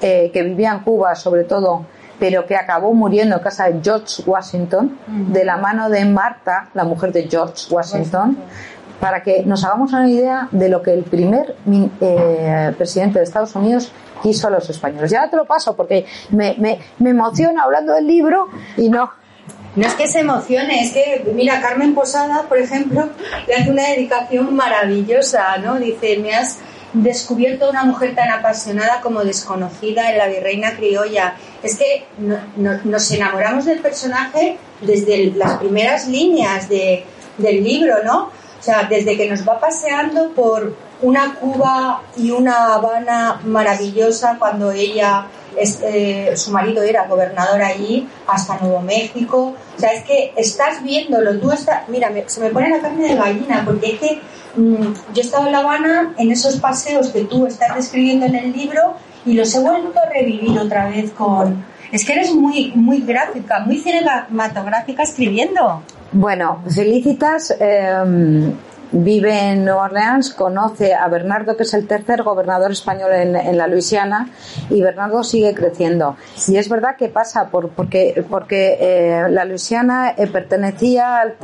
eh, 0.03 0.31
que 0.35 0.43
vivía 0.43 0.73
en 0.73 0.81
Cuba 0.81 1.15
sobre 1.15 1.45
todo, 1.45 1.87
pero 2.19 2.45
que 2.45 2.57
acabó 2.57 2.93
muriendo 2.93 3.37
en 3.37 3.43
casa 3.43 3.71
de 3.71 3.81
George 3.83 4.23
Washington, 4.27 4.99
de 5.07 5.45
la 5.45 5.57
mano 5.57 5.89
de 5.89 6.05
Marta, 6.05 6.69
la 6.75 6.85
mujer 6.85 7.13
de 7.13 7.29
George 7.29 7.73
Washington, 7.73 8.37
para 9.05 9.23
que 9.23 9.43
nos 9.45 9.63
hagamos 9.63 9.93
una 9.93 10.09
idea 10.09 10.49
de 10.51 10.71
lo 10.71 10.81
que 10.81 10.95
el 10.95 11.03
primer 11.03 11.57
presidente 12.79 13.19
de 13.19 13.25
Estados 13.27 13.55
Unidos 13.55 13.93
quiso 14.23 14.47
a 14.49 14.51
los 14.51 14.71
españoles. 14.71 15.11
Ya 15.11 15.29
te 15.29 15.37
lo 15.37 15.45
paso 15.45 15.77
porque 15.77 16.07
me, 16.31 16.79
emociona 16.99 17.65
hablando 17.65 17.93
del 17.93 18.07
libro 18.07 18.49
y 18.79 18.89
no. 18.89 19.11
No 19.77 19.87
es 19.87 19.93
que 19.93 20.09
se 20.09 20.21
emocione, 20.21 20.85
es 20.85 20.93
que, 20.93 21.23
mira, 21.35 21.61
Carmen 21.61 21.95
Posada, 21.95 22.45
por 22.49 22.57
ejemplo, 22.57 23.11
le 23.47 23.55
hace 23.55 23.71
una 23.71 23.89
dedicación 23.89 24.57
maravillosa, 24.57 25.59
¿no? 25.59 25.75
Dice, 25.79 26.17
me 26.17 26.35
has 26.35 26.61
descubierto 26.95 27.69
una 27.69 27.85
mujer 27.85 28.15
tan 28.15 28.31
apasionada 28.31 29.03
como 29.03 29.23
desconocida 29.23 30.13
en 30.13 30.17
la 30.17 30.29
virreina 30.29 30.77
criolla. 30.77 31.35
Es 31.63 31.77
que 31.77 32.07
nos 32.57 33.11
enamoramos 33.11 33.67
del 33.67 33.81
personaje 33.81 34.57
desde 34.81 35.27
las 35.33 35.59
primeras 35.59 36.09
líneas 36.09 36.71
de, 36.71 37.05
del 37.37 37.63
libro, 37.63 38.03
¿no? 38.03 38.44
O 38.65 38.67
sea, 38.67 38.85
desde 38.85 39.15
que 39.15 39.29
nos 39.29 39.47
va 39.47 39.61
paseando 39.61 40.31
por 40.31 40.75
una 41.03 41.35
Cuba 41.35 42.01
y 42.17 42.31
una 42.31 42.73
Habana 42.73 43.39
maravillosa 43.45 44.37
cuando 44.39 44.73
ella, 44.73 45.27
eh, 45.55 46.33
su 46.35 46.51
marido 46.51 46.83
era 46.83 47.07
gobernador 47.07 47.61
allí, 47.61 48.09
hasta 48.27 48.57
Nuevo 48.57 48.81
México. 48.81 49.55
O 49.77 49.79
sea, 49.79 49.93
es 49.93 50.03
que 50.05 50.33
estás 50.35 50.83
viéndolo, 50.83 51.39
tú 51.39 51.53
estás, 51.53 51.87
mira, 51.91 52.11
se 52.25 52.41
me 52.41 52.49
pone 52.49 52.71
la 52.71 52.81
carne 52.81 53.07
de 53.07 53.17
gallina, 53.17 53.63
porque 53.67 53.93
es 53.93 54.01
que 54.01 54.21
mm, 54.57 54.95
yo 55.13 55.17
he 55.17 55.21
estado 55.21 55.45
en 55.45 55.53
La 55.53 55.59
Habana 55.59 56.15
en 56.17 56.31
esos 56.31 56.57
paseos 56.57 57.09
que 57.09 57.25
tú 57.25 57.47
estás 57.47 57.77
describiendo 57.77 58.25
en 58.25 58.35
el 58.35 58.53
libro 58.53 58.95
y 59.27 59.35
los 59.35 59.55
he 59.55 59.61
vuelto 59.61 60.01
a 60.01 60.09
revivir 60.09 60.59
otra 60.59 60.89
vez 60.89 61.11
con... 61.11 61.67
Es 61.93 62.07
que 62.07 62.15
eres 62.15 62.33
muy, 62.33 62.73
muy 62.75 63.03
gráfica, 63.03 63.61
muy 63.61 63.79
cinematográfica 63.79 65.03
escribiendo. 65.03 65.83
Bueno, 66.15 66.63
felicitas. 66.69 67.55
Eh 67.61 68.55
vive 68.95 69.51
en 69.51 69.65
Nueva 69.65 69.85
Orleans, 69.85 70.33
conoce 70.33 70.95
a 70.95 71.09
Bernardo, 71.09 71.57
que 71.57 71.65
es 71.65 71.75
el 71.75 71.87
tercer 71.87 72.23
gobernador 72.23 72.71
español 72.71 73.13
en, 73.13 73.57
la 73.57 73.67
Luisiana, 73.67 74.31
y 74.71 74.81
Bernardo 74.81 75.25
sigue 75.25 75.55
creciendo. 75.55 76.17
Y 76.49 76.57
es 76.57 76.69
verdad 76.69 76.97
que 76.97 77.09
pasa 77.09 77.51
por, 77.51 77.71
porque, 77.71 78.25
porque 78.31 78.79
eh, 78.81 79.29
la 79.31 79.45
Luisiana 79.45 80.15
eh, 80.17 80.27
pertenecía 80.29 81.19
al 81.19 81.35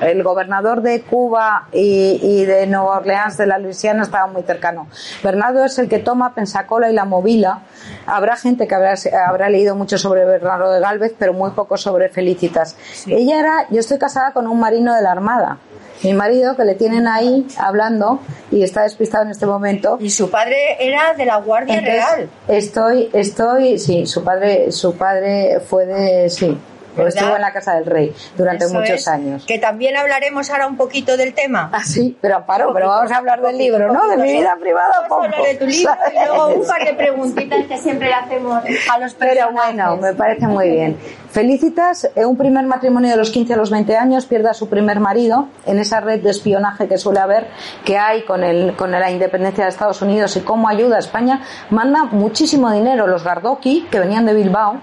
el 0.00 0.22
gobernador 0.22 0.82
de 0.82 1.02
Cuba 1.02 1.68
y, 1.72 2.44
de 2.44 2.66
Nueva 2.66 2.98
Orleans 2.98 3.36
de 3.36 3.46
la 3.46 3.58
Luisiana 3.58 4.02
estaba 4.02 4.26
muy 4.26 4.42
cercano. 4.42 4.88
Bernardo 5.22 5.64
es 5.64 5.78
el 5.78 5.88
que 5.88 5.98
toma 5.98 6.34
Pensacola 6.34 6.90
y 6.90 6.94
la 6.94 7.04
Movila. 7.04 7.62
Habrá 8.06 8.36
gente 8.36 8.66
que 8.66 8.74
habrá, 8.74 8.94
habrá 9.26 9.48
leído 9.48 9.74
mucho 9.74 9.98
sobre 9.98 10.24
Bernardo 10.24 10.70
de 10.72 10.80
Galvez, 10.80 11.14
pero 11.18 11.32
muy 11.32 11.50
poco 11.50 11.76
sobre 11.76 12.08
Felicitas. 12.08 12.76
Ella 13.06 13.40
era, 13.40 13.66
yo 13.70 13.80
estoy 13.80 13.98
casada 13.98 14.32
con 14.32 14.46
un 14.46 14.60
marino 14.60 14.94
de 14.94 15.02
la 15.02 15.12
Armada 15.12 15.58
mi 16.02 16.14
marido 16.14 16.56
que 16.56 16.64
le 16.64 16.74
tienen 16.74 17.08
ahí 17.08 17.46
hablando 17.58 18.20
y 18.50 18.62
está 18.62 18.82
despistado 18.82 19.24
en 19.24 19.30
este 19.30 19.46
momento. 19.46 19.98
Y 20.00 20.10
su 20.10 20.30
padre 20.30 20.76
era 20.78 21.14
de 21.14 21.24
la 21.24 21.38
Guardia 21.38 21.80
Real. 21.80 22.28
Estoy, 22.48 23.10
estoy, 23.12 23.78
sí, 23.78 24.06
su 24.06 24.22
padre, 24.22 24.72
su 24.72 24.94
padre 24.96 25.60
fue 25.60 25.86
de, 25.86 26.30
sí, 26.30 26.56
Estuvo 26.96 27.36
en 27.36 27.42
la 27.42 27.52
Casa 27.52 27.74
del 27.74 27.86
Rey 27.86 28.14
durante 28.36 28.66
muchos 28.68 29.06
años. 29.08 29.44
Que 29.46 29.58
también 29.58 29.96
hablaremos 29.96 30.50
ahora 30.50 30.66
un 30.66 30.76
poquito 30.76 31.16
del 31.16 31.34
tema. 31.34 31.70
Ah, 31.72 31.84
sí, 31.84 32.16
pero 32.20 32.44
paro, 32.46 32.72
pero 32.72 32.88
vamos 32.88 33.10
a 33.10 33.16
hablar 33.16 33.42
del 33.42 33.58
libro, 33.58 33.92
¿no? 33.92 34.08
De 34.08 34.16
mi 34.16 34.32
vida 34.32 34.56
privada. 34.60 35.06
A 35.10 35.14
hablar 35.14 35.42
de 35.42 35.54
tu 35.54 35.66
libro 35.66 35.92
y 36.12 36.26
luego 36.26 36.48
un 36.48 36.66
par 36.66 36.84
de 36.84 36.94
preguntitas 36.94 37.66
que 37.66 37.78
siempre 37.78 38.08
le 38.08 38.14
hacemos 38.14 38.62
a 38.64 38.98
los 38.98 39.14
personajes. 39.14 39.16
Pero 39.18 39.52
bueno, 39.52 39.96
me 39.96 40.14
parece 40.14 40.46
muy 40.46 40.70
bien. 40.70 40.96
Felicitas, 41.30 42.08
en 42.14 42.26
un 42.26 42.36
primer 42.36 42.64
matrimonio 42.64 43.10
de 43.10 43.16
los 43.16 43.30
15 43.30 43.54
a 43.54 43.56
los 43.56 43.70
20 43.70 43.96
años, 43.96 44.24
pierde 44.26 44.48
a 44.48 44.54
su 44.54 44.68
primer 44.68 45.00
marido 45.00 45.48
en 45.66 45.78
esa 45.78 46.00
red 46.00 46.22
de 46.22 46.30
espionaje 46.30 46.88
que 46.88 46.96
suele 46.96 47.20
haber, 47.20 47.48
que 47.84 47.98
hay 47.98 48.24
con, 48.24 48.42
el, 48.42 48.74
con 48.74 48.90
la 48.90 49.10
independencia 49.10 49.64
de 49.64 49.70
Estados 49.70 50.00
Unidos 50.00 50.34
y 50.36 50.40
cómo 50.40 50.68
ayuda 50.68 50.96
a 50.96 50.98
España. 50.98 51.42
Manda 51.70 52.04
muchísimo 52.04 52.70
dinero 52.70 53.06
los 53.06 53.22
Gardoki, 53.22 53.86
que 53.90 53.98
venían 53.98 54.24
de 54.24 54.32
Bilbao, 54.32 54.80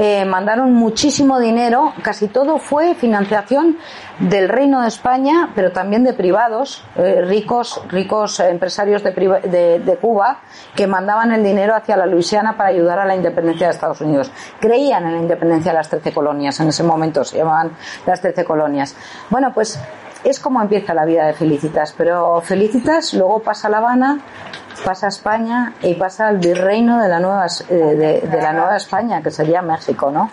eh, 0.00 0.24
mandaron 0.24 0.74
muchísimo 0.74 1.40
dinero, 1.40 1.92
casi 2.02 2.28
todo 2.28 2.58
fue 2.58 2.94
financiación 2.94 3.78
del 4.20 4.48
Reino 4.48 4.80
de 4.82 4.86
España, 4.86 5.50
pero 5.56 5.72
también 5.72 6.04
de 6.04 6.12
privados, 6.12 6.84
eh, 6.94 7.22
ricos, 7.22 7.82
ricos 7.88 8.38
empresarios 8.38 9.02
de, 9.02 9.10
de, 9.84 9.96
Cuba, 9.96 10.38
que 10.76 10.86
mandaban 10.86 11.32
el 11.32 11.42
dinero 11.42 11.74
hacia 11.74 11.96
la 11.96 12.06
Luisiana 12.06 12.56
para 12.56 12.68
ayudar 12.68 13.00
a 13.00 13.06
la 13.06 13.16
independencia 13.16 13.66
de 13.66 13.72
Estados 13.72 14.00
Unidos. 14.00 14.30
Creían 14.60 15.04
en 15.04 15.14
la 15.14 15.18
independencia 15.18 15.72
de 15.72 15.78
las 15.78 15.88
trece 15.88 16.12
colonias, 16.12 16.60
en 16.60 16.68
ese 16.68 16.84
momento 16.84 17.24
se 17.24 17.38
llamaban 17.38 17.72
las 18.06 18.20
trece 18.20 18.44
colonias. 18.44 18.94
Bueno, 19.30 19.52
pues 19.52 19.80
es 20.22 20.38
como 20.38 20.62
empieza 20.62 20.94
la 20.94 21.06
vida 21.06 21.26
de 21.26 21.32
Felicitas, 21.32 21.92
pero 21.98 22.40
Felicitas 22.40 23.14
luego 23.14 23.40
pasa 23.40 23.66
a 23.66 23.70
La 23.72 23.78
Habana, 23.78 24.20
pasa 24.84 25.06
a 25.06 25.08
España 25.08 25.74
y 25.82 25.94
pasa 25.94 26.28
al 26.28 26.38
virreino 26.38 27.00
de 27.00 27.08
la 27.08 27.20
nueva, 27.20 27.46
eh, 27.68 27.74
de, 27.74 28.40
la 28.40 28.52
nueva 28.52 28.76
España, 28.76 29.22
que 29.22 29.30
sería 29.30 29.62
México, 29.62 30.10
¿no? 30.10 30.30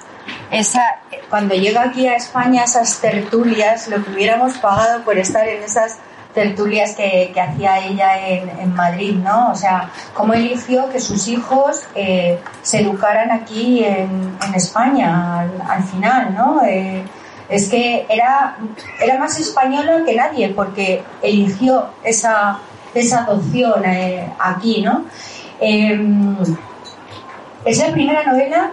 Esa, 0.51 0.81
cuando 1.29 1.55
llega 1.55 1.83
aquí 1.83 2.07
a 2.07 2.15
España, 2.15 2.63
esas 2.63 2.99
tertulias, 2.99 3.87
lo 3.87 4.03
que 4.03 4.11
hubiéramos 4.11 4.57
pagado 4.57 5.03
por 5.03 5.17
estar 5.17 5.47
en 5.47 5.63
esas 5.63 5.97
tertulias 6.33 6.95
que, 6.95 7.33
hacía 7.39 7.79
ella 7.79 8.27
en, 8.27 8.73
Madrid, 8.75 9.15
¿no? 9.15 9.51
O 9.51 9.55
sea, 9.55 9.89
cómo 10.13 10.33
eligió 10.33 10.89
que 10.89 10.99
sus 10.99 11.27
hijos 11.27 11.83
eh, 11.95 12.39
se 12.61 12.81
educaran 12.81 13.31
aquí 13.31 13.83
en, 13.83 14.35
España 14.53 15.41
al, 15.67 15.83
final, 15.83 16.35
¿no? 16.35 16.61
Eh, 16.63 17.03
es 17.49 17.69
que 17.69 18.05
era, 18.09 18.57
era 18.99 19.17
más 19.17 19.39
española 19.39 20.03
que 20.05 20.15
nadie 20.15 20.49
porque 20.49 21.03
eligió 21.21 21.89
esa, 22.03 22.59
esa 22.95 23.23
adopción 23.23 23.83
eh, 23.85 24.31
aquí, 24.39 24.81
¿no? 24.81 25.05
Em, 25.59 26.35
es 27.65 27.79
la 27.79 27.91
primera 27.91 28.23
novela 28.23 28.71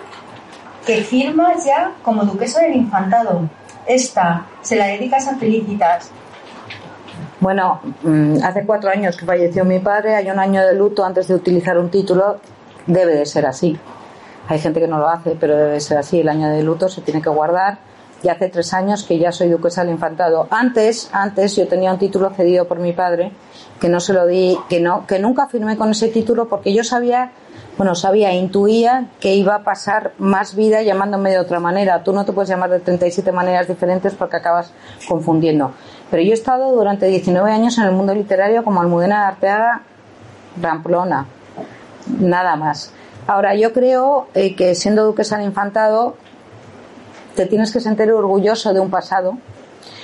que 0.86 1.02
firma 1.02 1.52
ya 1.64 1.92
como 2.02 2.24
duquesa 2.24 2.62
del 2.62 2.76
infantado. 2.76 3.48
Esta 3.86 4.46
se 4.62 4.76
la 4.76 4.86
dedicas 4.86 5.26
a 5.28 5.36
Felicitas. 5.36 6.10
Bueno, 7.40 7.80
mm, 8.02 8.36
hace 8.44 8.64
cuatro 8.64 8.90
años 8.90 9.16
que 9.16 9.26
falleció 9.26 9.64
mi 9.64 9.80
padre, 9.80 10.14
hay 10.14 10.30
un 10.30 10.38
año 10.38 10.64
de 10.64 10.74
luto 10.74 11.04
antes 11.04 11.26
de 11.26 11.34
utilizar 11.34 11.76
un 11.78 11.90
título, 11.90 12.38
debe 12.86 13.16
de 13.16 13.26
ser 13.26 13.46
así. 13.46 13.76
Hay 14.48 14.58
gente 14.58 14.80
que 14.80 14.88
no 14.88 14.98
lo 14.98 15.08
hace, 15.08 15.36
pero 15.38 15.56
debe 15.56 15.72
de 15.72 15.80
ser 15.80 15.98
así. 15.98 16.20
El 16.20 16.28
año 16.28 16.48
de 16.48 16.62
luto 16.62 16.88
se 16.88 17.00
tiene 17.00 17.22
que 17.22 17.30
guardar 17.30 17.78
y 18.22 18.28
hace 18.28 18.48
tres 18.48 18.72
años 18.72 19.04
que 19.04 19.18
ya 19.18 19.32
soy 19.32 19.48
duquesa 19.48 19.82
del 19.82 19.92
infantado. 19.92 20.46
Antes, 20.50 21.10
antes 21.12 21.56
yo 21.56 21.66
tenía 21.66 21.92
un 21.92 21.98
título 21.98 22.30
cedido 22.30 22.66
por 22.66 22.78
mi 22.78 22.92
padre 22.92 23.32
que 23.80 23.88
no 23.88 23.98
se 23.98 24.12
lo 24.12 24.26
di, 24.26 24.56
que 24.68 24.80
no, 24.80 25.06
que 25.06 25.18
nunca 25.18 25.48
firmé 25.48 25.76
con 25.76 25.90
ese 25.90 26.08
título 26.08 26.48
porque 26.48 26.72
yo 26.72 26.84
sabía, 26.84 27.32
bueno, 27.76 27.96
sabía, 27.96 28.32
intuía 28.32 29.08
que 29.18 29.34
iba 29.34 29.56
a 29.56 29.64
pasar 29.64 30.12
más 30.18 30.54
vida 30.54 30.82
llamándome 30.82 31.30
de 31.30 31.40
otra 31.40 31.58
manera. 31.58 32.04
Tú 32.04 32.12
no 32.12 32.24
te 32.24 32.32
puedes 32.32 32.48
llamar 32.48 32.70
de 32.70 32.78
37 32.78 33.32
maneras 33.32 33.66
diferentes 33.66 34.14
porque 34.14 34.36
acabas 34.36 34.72
confundiendo. 35.08 35.72
Pero 36.10 36.22
yo 36.22 36.30
he 36.30 36.34
estado 36.34 36.70
durante 36.72 37.06
19 37.06 37.50
años 37.50 37.76
en 37.78 37.84
el 37.84 37.92
mundo 37.92 38.14
literario 38.14 38.62
como 38.62 38.80
Almudena 38.80 39.22
de 39.22 39.26
Arteaga, 39.26 39.82
Ramplona, 40.60 41.26
nada 42.20 42.54
más. 42.54 42.92
Ahora, 43.26 43.54
yo 43.54 43.72
creo 43.72 44.26
eh, 44.34 44.54
que 44.54 44.74
siendo 44.74 45.04
duquesa 45.04 45.38
del 45.38 45.46
infantado, 45.46 46.16
te 47.34 47.46
tienes 47.46 47.72
que 47.72 47.80
sentir 47.80 48.10
orgulloso 48.12 48.72
de 48.72 48.80
un 48.80 48.90
pasado. 48.90 49.38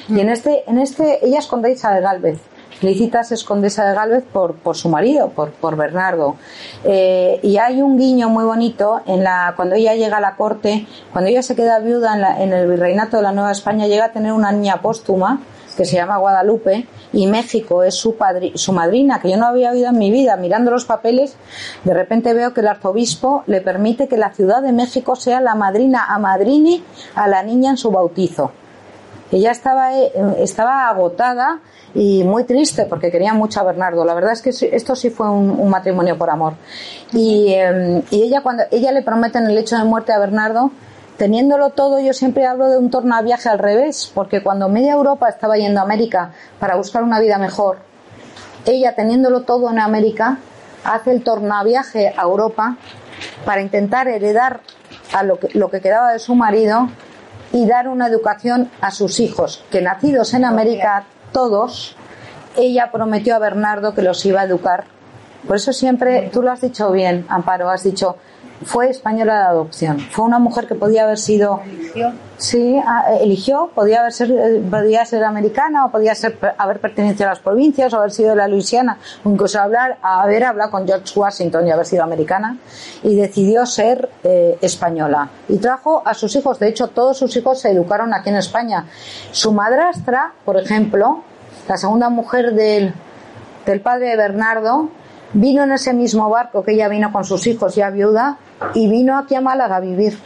Y 0.08 0.20
en 0.20 0.30
este, 0.30 0.64
en 0.68 0.78
este, 0.78 1.25
ella 1.26 1.38
es 1.38 1.47
condesa 1.47 1.92
de 1.92 2.00
Galvez. 2.00 2.38
Felicitas 2.80 3.32
es 3.32 3.42
condesa 3.42 3.85
de 3.88 3.94
Galvez 3.94 4.25
por, 4.32 4.54
por 4.54 4.76
su 4.76 4.88
marido, 4.88 5.30
por, 5.30 5.50
por 5.50 5.76
Bernardo. 5.76 6.37
Eh, 6.85 7.40
y 7.42 7.58
hay 7.58 7.82
un 7.82 7.99
guiño 7.99 8.28
muy 8.28 8.44
bonito 8.44 9.00
en 9.06 9.25
la, 9.25 9.52
cuando 9.56 9.75
ella 9.75 9.94
llega 9.94 10.18
a 10.18 10.20
la 10.20 10.37
corte, 10.37 10.87
cuando 11.12 11.28
ella 11.28 11.42
se 11.42 11.56
queda 11.56 11.80
viuda 11.80 12.14
en, 12.14 12.20
la, 12.20 12.42
en 12.42 12.52
el 12.52 12.68
virreinato 12.68 13.16
de 13.16 13.25
la 13.25 13.32
Nueva 13.32 13.50
España, 13.50 13.88
llega 13.88 14.06
a 14.06 14.12
tener 14.12 14.32
una 14.32 14.52
niña 14.52 14.80
póstuma 14.80 15.40
que 15.78 15.85
se 15.85 15.94
llama 15.94 16.16
Guadalupe 16.16 16.88
y 17.12 17.28
México 17.28 17.85
es 17.85 17.94
su, 17.94 18.16
su 18.54 18.73
madrina, 18.73 19.20
que 19.20 19.30
yo 19.30 19.37
no 19.37 19.47
había 19.47 19.70
oído 19.70 19.90
en 19.90 19.97
mi 19.97 20.11
vida. 20.11 20.37
Mirando 20.37 20.73
los 20.73 20.85
papeles, 20.85 21.37
de 21.85 21.94
repente 21.94 22.35
veo 22.35 22.52
que 22.52 22.62
el 22.62 22.66
arzobispo 22.66 23.44
le 23.47 23.61
permite 23.61 24.08
que 24.08 24.16
la 24.16 24.32
Ciudad 24.32 24.61
de 24.61 24.73
México 24.73 25.14
sea 25.14 25.40
la 25.40 25.54
madrina 25.54 26.04
a 26.08 26.18
madrini 26.18 26.82
a 27.14 27.28
la 27.28 27.44
niña 27.44 27.70
en 27.70 27.76
su 27.76 27.92
bautizo. 27.92 28.50
Ella 29.30 29.52
estaba, 29.52 29.97
eh, 29.97 30.11
estaba 30.38 30.88
agotada 30.88 31.61
y 31.94 32.25
muy 32.25 32.42
triste 32.42 32.87
porque 32.87 33.12
quería 33.12 33.32
mucho 33.32 33.61
a 33.61 33.62
Bernardo. 33.62 34.04
La 34.04 34.14
verdad 34.14 34.32
es 34.32 34.42
que 34.42 34.50
esto 34.75 34.97
sí 34.97 35.11
fue 35.11 35.30
un, 35.30 35.70
matrimonio 35.70 36.18
por 36.18 36.28
amor. 36.28 36.54
Y, 37.12 37.52
em, 37.52 38.02
y, 38.11 38.25
ella 38.25 38.40
cuando 38.42 38.64
ella 38.73 38.90
le 38.90 39.02
promete 39.02 39.38
en 39.38 39.47
el 39.47 39.56
hecho 39.56 39.78
de 39.78 39.85
muerte 39.85 40.12
a 40.12 40.18
Bernardo, 40.18 40.73
teniéndolo 41.18 41.70
todo, 41.70 42.00
yo 42.00 42.14
siempre 42.14 42.46
hablo 42.46 42.70
de 42.70 42.78
un 42.78 42.90
tornaviaje 42.90 43.48
al 43.48 43.58
revés, 43.58 44.10
porque 44.14 44.42
cuando 44.42 44.68
media 44.68 44.94
Europa 44.94 45.28
estaba 45.28 45.56
yendo 45.56 45.80
a 45.80 45.82
América 45.82 46.32
para 46.58 46.76
buscar 46.76 47.02
una 47.02 47.20
vida 47.20 47.38
mejor, 47.38 47.78
ella 48.64 48.94
teniéndolo 48.94 49.42
todo 49.42 49.68
en 49.70 49.80
América, 49.80 50.38
hace 50.84 51.10
el 51.10 51.22
tornaviaje 51.22 52.14
a 52.16 52.22
Europa 52.22 52.76
para 53.44 53.60
intentar 53.60 54.08
heredar 54.08 54.60
a 55.12 55.25
lo 55.25 55.38
que, 55.38 55.48
lo 55.58 55.70
que 55.70 55.80
quedaba 55.80 56.12
de 56.12 56.20
su 56.20 56.34
marido 56.34 56.88
y 57.52 57.66
dar 57.66 57.88
una 57.88 58.06
educación 58.06 58.70
a 58.80 58.90
sus 58.92 59.20
hijos, 59.20 59.64
que 59.70 59.82
nacidos 59.82 60.34
en 60.34 60.44
América 60.44 61.04
todos, 61.32 61.96
ella 62.56 62.90
prometió 62.92 63.34
a 63.34 63.38
Bernardo 63.38 63.94
que 63.94 64.02
los 64.02 64.25
iba 64.25 64.40
a 64.40 64.44
educar. 64.44 64.84
Por 65.46 65.56
eso 65.56 65.72
siempre, 65.72 66.30
tú 66.32 66.42
lo 66.42 66.52
has 66.52 66.60
dicho 66.60 66.90
bien, 66.92 67.26
Amparo, 67.28 67.70
has 67.70 67.82
dicho, 67.82 68.16
fue 68.65 68.91
española 68.91 69.38
de 69.38 69.45
adopción. 69.47 70.00
Fue 70.00 70.25
una 70.25 70.38
mujer 70.38 70.67
que 70.67 70.75
podía 70.75 71.05
haber 71.05 71.19
sido. 71.19 71.61
¿Eligió? 71.65 72.12
Sí, 72.37 72.81
eligió. 73.21 73.71
Podía 73.75 74.00
haber 74.00 74.12
ser, 74.12 74.31
eh, 74.31 74.62
podía 74.69 75.05
ser 75.05 75.25
americana 75.25 75.87
o 75.87 75.91
podía 75.91 76.15
ser, 76.15 76.38
haber 76.59 76.81
pertenecido 76.81 77.27
a 77.27 77.31
las 77.31 77.38
provincias 77.41 77.93
o 77.93 77.99
haber 77.99 78.11
sido 78.11 78.31
de 78.31 78.37
la 78.37 78.49
Luisiana. 78.49 78.99
O 79.25 79.31
incluso 79.31 79.61
hablar, 79.61 79.99
haber 80.03 80.45
hablado 80.45 80.71
con 80.71 80.87
George 80.87 81.19
Washington 81.19 81.67
y 81.67 81.71
haber 81.71 81.87
sido 81.87 82.03
americana. 82.03 82.59
Y 83.03 83.17
decidió 83.17 83.65
ser 83.67 84.09
eh, 84.25 84.59
española. 84.61 85.31
Y 85.49 85.59
trajo 85.59 86.03
a 86.05 86.15
sus 86.15 86.35
hijos. 86.37 86.59
De 86.59 86.69
hecho, 86.69 86.88
todos 86.88 87.19
sus 87.19 87.37
hijos 87.37 87.61
se 87.61 87.71
educaron 87.71 88.12
aquí 88.12 88.31
en 88.31 88.37
España. 88.37 88.87
Su 89.31 89.53
madrastra, 89.53 90.33
por 90.45 90.57
ejemplo, 90.57 91.23
la 91.69 91.77
segunda 91.77 92.09
mujer 92.09 92.55
del, 92.55 92.93
del 93.67 93.81
padre 93.81 94.09
de 94.09 94.17
Bernardo, 94.17 94.91
vino 95.32 95.64
en 95.64 95.73
ese 95.73 95.92
mismo 95.92 96.28
barco 96.28 96.62
que 96.62 96.73
ella 96.73 96.88
vino 96.88 97.12
con 97.12 97.25
sus 97.25 97.47
hijos 97.47 97.75
ya 97.75 97.90
viuda 97.90 98.38
y 98.75 98.88
vino 98.88 99.18
aquí 99.18 99.35
a 99.35 99.40
Málaga 99.40 99.76
a 99.76 99.80
vivir. 99.80 100.18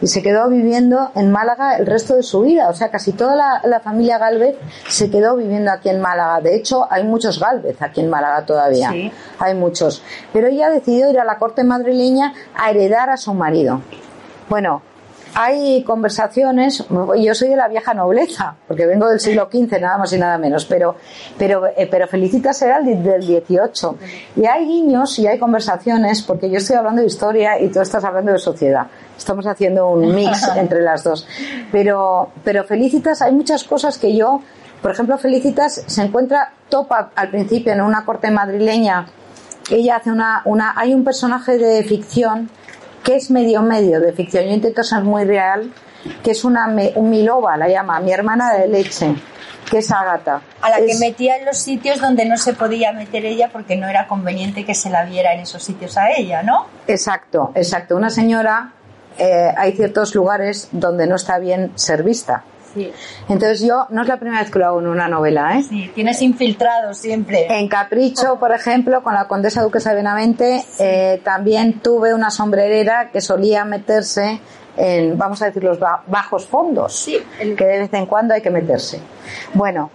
Y 0.00 0.06
se 0.06 0.22
quedó 0.22 0.48
viviendo 0.48 1.10
en 1.16 1.32
Málaga 1.32 1.76
el 1.76 1.86
resto 1.86 2.14
de 2.14 2.22
su 2.22 2.42
vida. 2.42 2.68
O 2.68 2.74
sea, 2.74 2.88
casi 2.88 3.12
toda 3.12 3.60
la, 3.64 3.80
familia 3.80 4.16
Galvez 4.16 4.56
se 4.86 5.10
quedó 5.10 5.34
viviendo 5.34 5.72
aquí 5.72 5.88
en 5.88 6.00
Málaga. 6.00 6.40
De 6.40 6.54
hecho, 6.54 6.86
hay 6.88 7.02
muchos 7.02 7.40
Galvez 7.40 7.82
aquí 7.82 8.00
en 8.00 8.08
Málaga 8.08 8.46
todavía. 8.46 8.92
Hay 9.40 9.54
muchos. 9.56 10.02
Pero 10.32 10.46
ella 10.46 10.70
decidió 10.70 11.10
ir 11.10 11.18
a 11.18 11.24
la 11.24 11.38
corte 11.38 11.64
madrileña 11.64 12.32
a 12.54 12.70
heredar 12.70 13.10
a 13.10 13.16
su 13.16 13.34
marido. 13.34 13.80
Bueno, 14.48 14.82
hay 15.34 15.82
conversaciones, 15.84 16.84
yo 16.88 17.34
soy 17.34 17.48
de 17.48 17.56
la 17.56 17.68
vieja 17.68 17.94
nobleza, 17.94 18.56
porque 18.66 18.86
vengo 18.86 19.08
del 19.08 19.20
siglo 19.20 19.48
XV, 19.50 19.80
nada 19.80 19.98
más 19.98 20.12
y 20.12 20.18
nada 20.18 20.38
menos, 20.38 20.64
pero, 20.64 20.96
pero, 21.38 21.66
eh, 21.66 21.88
pero 21.90 22.06
Felicitas 22.06 22.60
era 22.62 22.80
del 22.80 23.22
XVIII. 23.22 23.98
Y 24.36 24.46
hay 24.46 24.66
guiños 24.66 25.18
y 25.18 25.26
hay 25.26 25.38
conversaciones, 25.38 26.22
porque 26.22 26.50
yo 26.50 26.58
estoy 26.58 26.76
hablando 26.76 27.02
de 27.02 27.06
historia 27.06 27.60
y 27.60 27.68
tú 27.68 27.80
estás 27.80 28.04
hablando 28.04 28.32
de 28.32 28.38
sociedad. 28.38 28.86
Estamos 29.16 29.46
haciendo 29.46 29.88
un 29.88 30.14
mix 30.14 30.48
entre 30.56 30.82
las 30.82 31.04
dos. 31.04 31.26
Pero, 31.70 32.30
pero 32.44 32.64
Felicitas, 32.64 33.22
hay 33.22 33.32
muchas 33.32 33.64
cosas 33.64 33.98
que 33.98 34.16
yo, 34.16 34.42
por 34.82 34.90
ejemplo, 34.90 35.18
Felicitas 35.18 35.82
se 35.86 36.02
encuentra 36.02 36.52
topa 36.68 37.10
al 37.14 37.30
principio 37.30 37.72
en 37.72 37.80
una 37.80 38.04
corte 38.04 38.30
madrileña. 38.30 39.06
Ella 39.70 39.96
hace 39.96 40.10
una, 40.10 40.42
una, 40.46 40.72
hay 40.76 40.94
un 40.94 41.04
personaje 41.04 41.58
de 41.58 41.84
ficción 41.84 42.50
que 43.08 43.16
es 43.16 43.30
medio 43.30 43.62
medio 43.62 44.00
de 44.02 44.12
ficción. 44.12 44.44
Yo 44.44 44.50
intento 44.50 44.82
ser 44.82 45.02
muy 45.02 45.24
real, 45.24 45.72
que 46.22 46.32
es 46.32 46.44
una 46.44 46.66
un 46.94 47.08
miloba, 47.08 47.56
la 47.56 47.66
llama, 47.66 47.98
mi 48.00 48.12
hermana 48.12 48.52
de 48.52 48.68
leche, 48.68 49.14
que 49.70 49.78
es 49.78 49.90
Ágata. 49.90 50.42
A 50.60 50.68
la 50.68 50.76
que 50.76 50.94
metía 51.00 51.38
en 51.38 51.46
los 51.46 51.56
sitios 51.56 52.02
donde 52.02 52.26
no 52.26 52.36
se 52.36 52.52
podía 52.52 52.92
meter 52.92 53.24
ella 53.24 53.48
porque 53.50 53.76
no 53.76 53.88
era 53.88 54.06
conveniente 54.06 54.66
que 54.66 54.74
se 54.74 54.90
la 54.90 55.06
viera 55.06 55.32
en 55.32 55.40
esos 55.40 55.62
sitios 55.62 55.96
a 55.96 56.10
ella, 56.10 56.42
¿no? 56.42 56.66
Exacto, 56.86 57.50
exacto. 57.54 57.96
Una 57.96 58.10
señora, 58.10 58.74
eh, 59.16 59.54
hay 59.56 59.72
ciertos 59.72 60.14
lugares 60.14 60.68
donde 60.72 61.06
no 61.06 61.16
está 61.16 61.38
bien 61.38 61.72
ser 61.76 62.02
vista. 62.02 62.44
Entonces 63.28 63.60
yo, 63.60 63.86
no 63.90 64.02
es 64.02 64.08
la 64.08 64.18
primera 64.18 64.42
vez 64.42 64.50
que 64.50 64.58
lo 64.58 64.66
hago 64.66 64.80
en 64.80 64.88
una 64.88 65.08
novela, 65.08 65.58
¿eh? 65.58 65.62
Sí, 65.62 65.90
tienes 65.94 66.20
infiltrado 66.22 66.94
siempre. 66.94 67.46
En 67.48 67.68
Capricho, 67.68 68.38
por 68.38 68.52
ejemplo, 68.52 69.02
con 69.02 69.14
la 69.14 69.26
condesa 69.26 69.62
Duquesa 69.62 69.90
de 69.90 69.96
Benavente, 69.96 70.64
eh, 70.78 71.20
también 71.24 71.80
tuve 71.80 72.14
una 72.14 72.30
sombrerera 72.30 73.10
que 73.10 73.20
solía 73.20 73.64
meterse 73.64 74.40
en, 74.78 75.18
vamos 75.18 75.42
a 75.42 75.46
decir, 75.46 75.64
los 75.64 75.78
bajos 75.78 76.46
fondos, 76.46 77.08
que 77.38 77.64
de 77.64 77.78
vez 77.78 77.92
en 77.92 78.06
cuando 78.06 78.34
hay 78.34 78.40
que 78.40 78.50
meterse. 78.50 79.00
Bueno, 79.54 79.90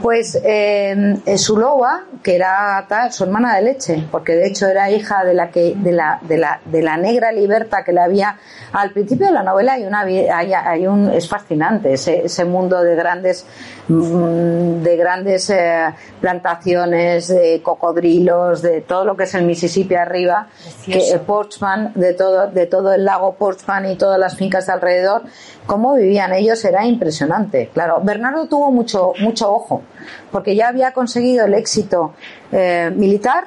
pues 0.00 0.40
eh, 0.42 1.20
Suloa, 1.36 2.04
que 2.22 2.36
era 2.36 2.86
su 3.10 3.24
hermana 3.24 3.56
de 3.56 3.62
leche, 3.62 4.04
porque 4.10 4.34
de 4.34 4.46
hecho 4.46 4.66
era 4.66 4.90
hija 4.90 5.24
de 5.24 5.34
la 5.34 5.50
que 5.50 5.74
de 5.76 5.92
la, 5.92 6.18
de 6.22 6.38
la, 6.38 6.60
de 6.64 6.82
la 6.82 6.96
negra 6.96 7.32
liberta 7.32 7.84
que 7.84 7.92
le 7.92 8.00
había 8.00 8.36
al 8.72 8.90
principio 8.90 9.26
de 9.26 9.32
la 9.32 9.42
novela 9.42 9.74
hay 9.74 9.84
una 9.84 10.00
hay, 10.00 10.52
hay 10.52 10.86
un 10.86 11.10
es 11.10 11.28
fascinante 11.28 11.94
ese, 11.94 12.24
ese 12.24 12.44
mundo 12.44 12.82
de 12.82 12.94
grandes 12.94 13.46
mm, 13.88 14.82
de 14.82 14.96
grandes 14.96 15.50
eh, 15.50 15.86
plantaciones 16.20 17.28
de 17.28 17.60
cocodrilos 17.62 18.62
de 18.62 18.82
todo 18.82 19.04
lo 19.04 19.16
que 19.16 19.24
es 19.24 19.34
el 19.34 19.44
Mississippi 19.44 19.94
arriba 19.94 20.48
que 20.84 20.98
eh, 20.98 21.18
Portsman 21.18 21.92
de 21.94 22.14
todo 22.14 22.48
de 22.48 22.66
todo 22.66 22.92
el 22.92 23.04
lago 23.04 23.34
Portsman 23.34 23.90
y 23.90 23.96
todas 23.96 24.18
las 24.18 24.27
fincas 24.36 24.66
de 24.66 24.72
alrededor 24.72 25.22
cómo 25.66 25.94
vivían 25.94 26.32
ellos 26.32 26.64
era 26.64 26.86
impresionante. 26.86 27.70
Claro 27.72 28.00
Bernardo 28.02 28.46
tuvo 28.46 28.70
mucho 28.70 29.12
mucho 29.20 29.52
ojo 29.52 29.82
porque 30.30 30.54
ya 30.54 30.68
había 30.68 30.92
conseguido 30.92 31.46
el 31.46 31.54
éxito 31.54 32.14
eh, 32.52 32.90
militar 32.94 33.44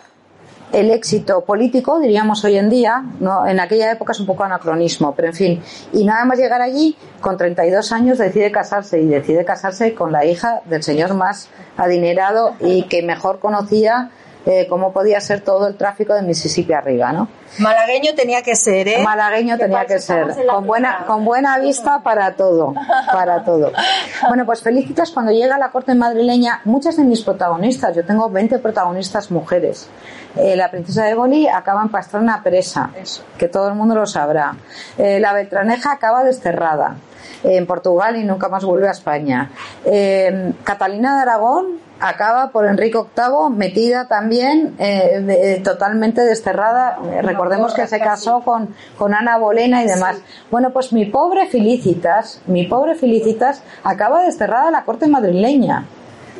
el 0.71 0.91
éxito 0.91 1.41
político, 1.41 1.99
diríamos 1.99 2.43
hoy 2.45 2.57
en 2.57 2.69
día, 2.69 3.03
no, 3.19 3.45
en 3.45 3.59
aquella 3.59 3.91
época 3.91 4.13
es 4.13 4.19
un 4.19 4.25
poco 4.25 4.43
anacronismo, 4.43 5.13
pero 5.15 5.29
en 5.29 5.33
fin, 5.33 5.63
y 5.91 6.05
nada 6.05 6.25
más 6.25 6.37
llegar 6.37 6.61
allí, 6.61 6.95
con 7.19 7.37
32 7.37 7.91
años 7.91 8.17
decide 8.17 8.51
casarse 8.51 9.01
y 9.01 9.05
decide 9.05 9.43
casarse 9.43 9.93
con 9.93 10.11
la 10.11 10.25
hija 10.25 10.61
del 10.65 10.83
señor 10.83 11.13
más 11.13 11.49
adinerado 11.77 12.55
y 12.59 12.83
que 12.83 13.03
mejor 13.03 13.39
conocía 13.39 14.11
eh, 14.45 14.67
cómo 14.67 14.91
podía 14.91 15.19
ser 15.21 15.41
todo 15.41 15.67
el 15.67 15.75
tráfico 15.75 16.13
de 16.13 16.23
Mississippi 16.23 16.73
arriba, 16.73 17.11
¿no? 17.11 17.27
Malagueño 17.59 18.15
tenía 18.15 18.41
que 18.41 18.55
ser, 18.55 18.87
¿eh? 18.87 18.99
Malagueño 19.03 19.57
tenía 19.57 19.85
que 19.85 19.99
ser, 19.99 20.27
con 20.47 20.65
buena, 20.65 21.05
con 21.05 21.25
buena 21.25 21.59
vista 21.59 22.01
para 22.01 22.35
todo, 22.35 22.73
para 23.11 23.43
todo. 23.43 23.71
Bueno, 24.27 24.45
pues 24.45 24.61
Felicitas 24.61 25.11
cuando 25.11 25.31
llega 25.31 25.55
a 25.55 25.59
la 25.59 25.69
corte 25.69 25.93
madrileña, 25.93 26.61
muchas 26.65 26.97
de 26.97 27.03
mis 27.03 27.21
protagonistas, 27.21 27.95
yo 27.95 28.05
tengo 28.05 28.29
20 28.29 28.59
protagonistas 28.59 29.29
mujeres, 29.31 29.89
eh, 30.35 30.55
la 30.55 30.71
princesa 30.71 31.03
de 31.03 31.13
Goli 31.13 31.47
acaba 31.47 31.81
en 31.81 31.89
Pastrana 31.89 32.41
presa, 32.41 32.89
que 33.37 33.47
todo 33.47 33.67
el 33.67 33.75
mundo 33.75 33.95
lo 33.95 34.05
sabrá. 34.05 34.55
Eh, 34.97 35.19
la 35.19 35.33
Beltraneja 35.33 35.91
acaba 35.91 36.23
desterrada 36.23 36.95
en 37.43 37.65
Portugal 37.65 38.15
y 38.17 38.23
nunca 38.23 38.49
más 38.49 38.63
vuelve 38.63 38.87
a 38.87 38.91
España. 38.91 39.51
Catalina 40.63 41.15
de 41.15 41.21
Aragón 41.21 41.81
acaba 42.01 42.49
por 42.49 42.65
Enrique 42.65 42.97
VIII 42.97 43.55
metida 43.55 44.07
también 44.07 44.75
eh, 44.79 45.61
totalmente 45.63 46.21
desterrada. 46.21 46.97
Recordemos 47.21 47.73
que 47.73 47.87
se 47.87 47.99
casó 47.99 48.41
con, 48.41 48.75
con 48.97 49.13
Ana 49.13 49.37
Bolena 49.37 49.83
y 49.83 49.87
demás. 49.87 50.17
Bueno, 50.49 50.71
pues 50.71 50.91
mi 50.91 51.05
pobre 51.05 51.47
Felicitas, 51.47 52.41
mi 52.47 52.65
pobre 52.65 52.95
Felicitas 52.95 53.63
acaba 53.83 54.23
desterrada 54.23 54.67
en 54.67 54.73
la 54.73 54.83
corte 54.83 55.07
madrileña 55.07 55.85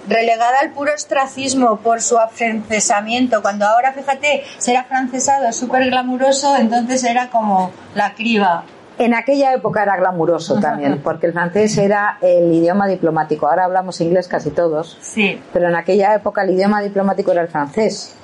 relegada 0.07 0.59
al 0.61 0.71
puro 0.71 0.93
ostracismo 0.93 1.77
por 1.77 2.01
su 2.01 2.17
afrancesamiento, 2.17 3.41
cuando 3.43 3.67
ahora, 3.67 3.93
fíjate, 3.93 4.43
ser 4.57 4.77
afrancesado 4.77 5.47
es 5.47 5.55
súper 5.55 5.85
glamuroso, 5.85 6.57
entonces 6.57 7.03
era 7.03 7.29
como 7.29 7.71
la 7.93 8.13
criba. 8.15 8.63
En 9.01 9.15
aquella 9.15 9.51
época 9.55 9.81
era 9.81 9.97
glamuroso 9.97 10.59
también, 10.59 10.99
porque 11.03 11.25
el 11.25 11.33
francés 11.33 11.75
era 11.79 12.19
el 12.21 12.53
idioma 12.53 12.85
diplomático. 12.85 13.47
Ahora 13.47 13.65
hablamos 13.65 13.99
inglés 13.99 14.27
casi 14.27 14.51
todos, 14.51 14.95
sí. 15.01 15.41
pero 15.51 15.69
en 15.69 15.75
aquella 15.75 16.13
época 16.13 16.43
el 16.43 16.51
idioma 16.51 16.83
diplomático 16.83 17.31
era 17.31 17.41
el 17.41 17.47
francés. 17.47 18.15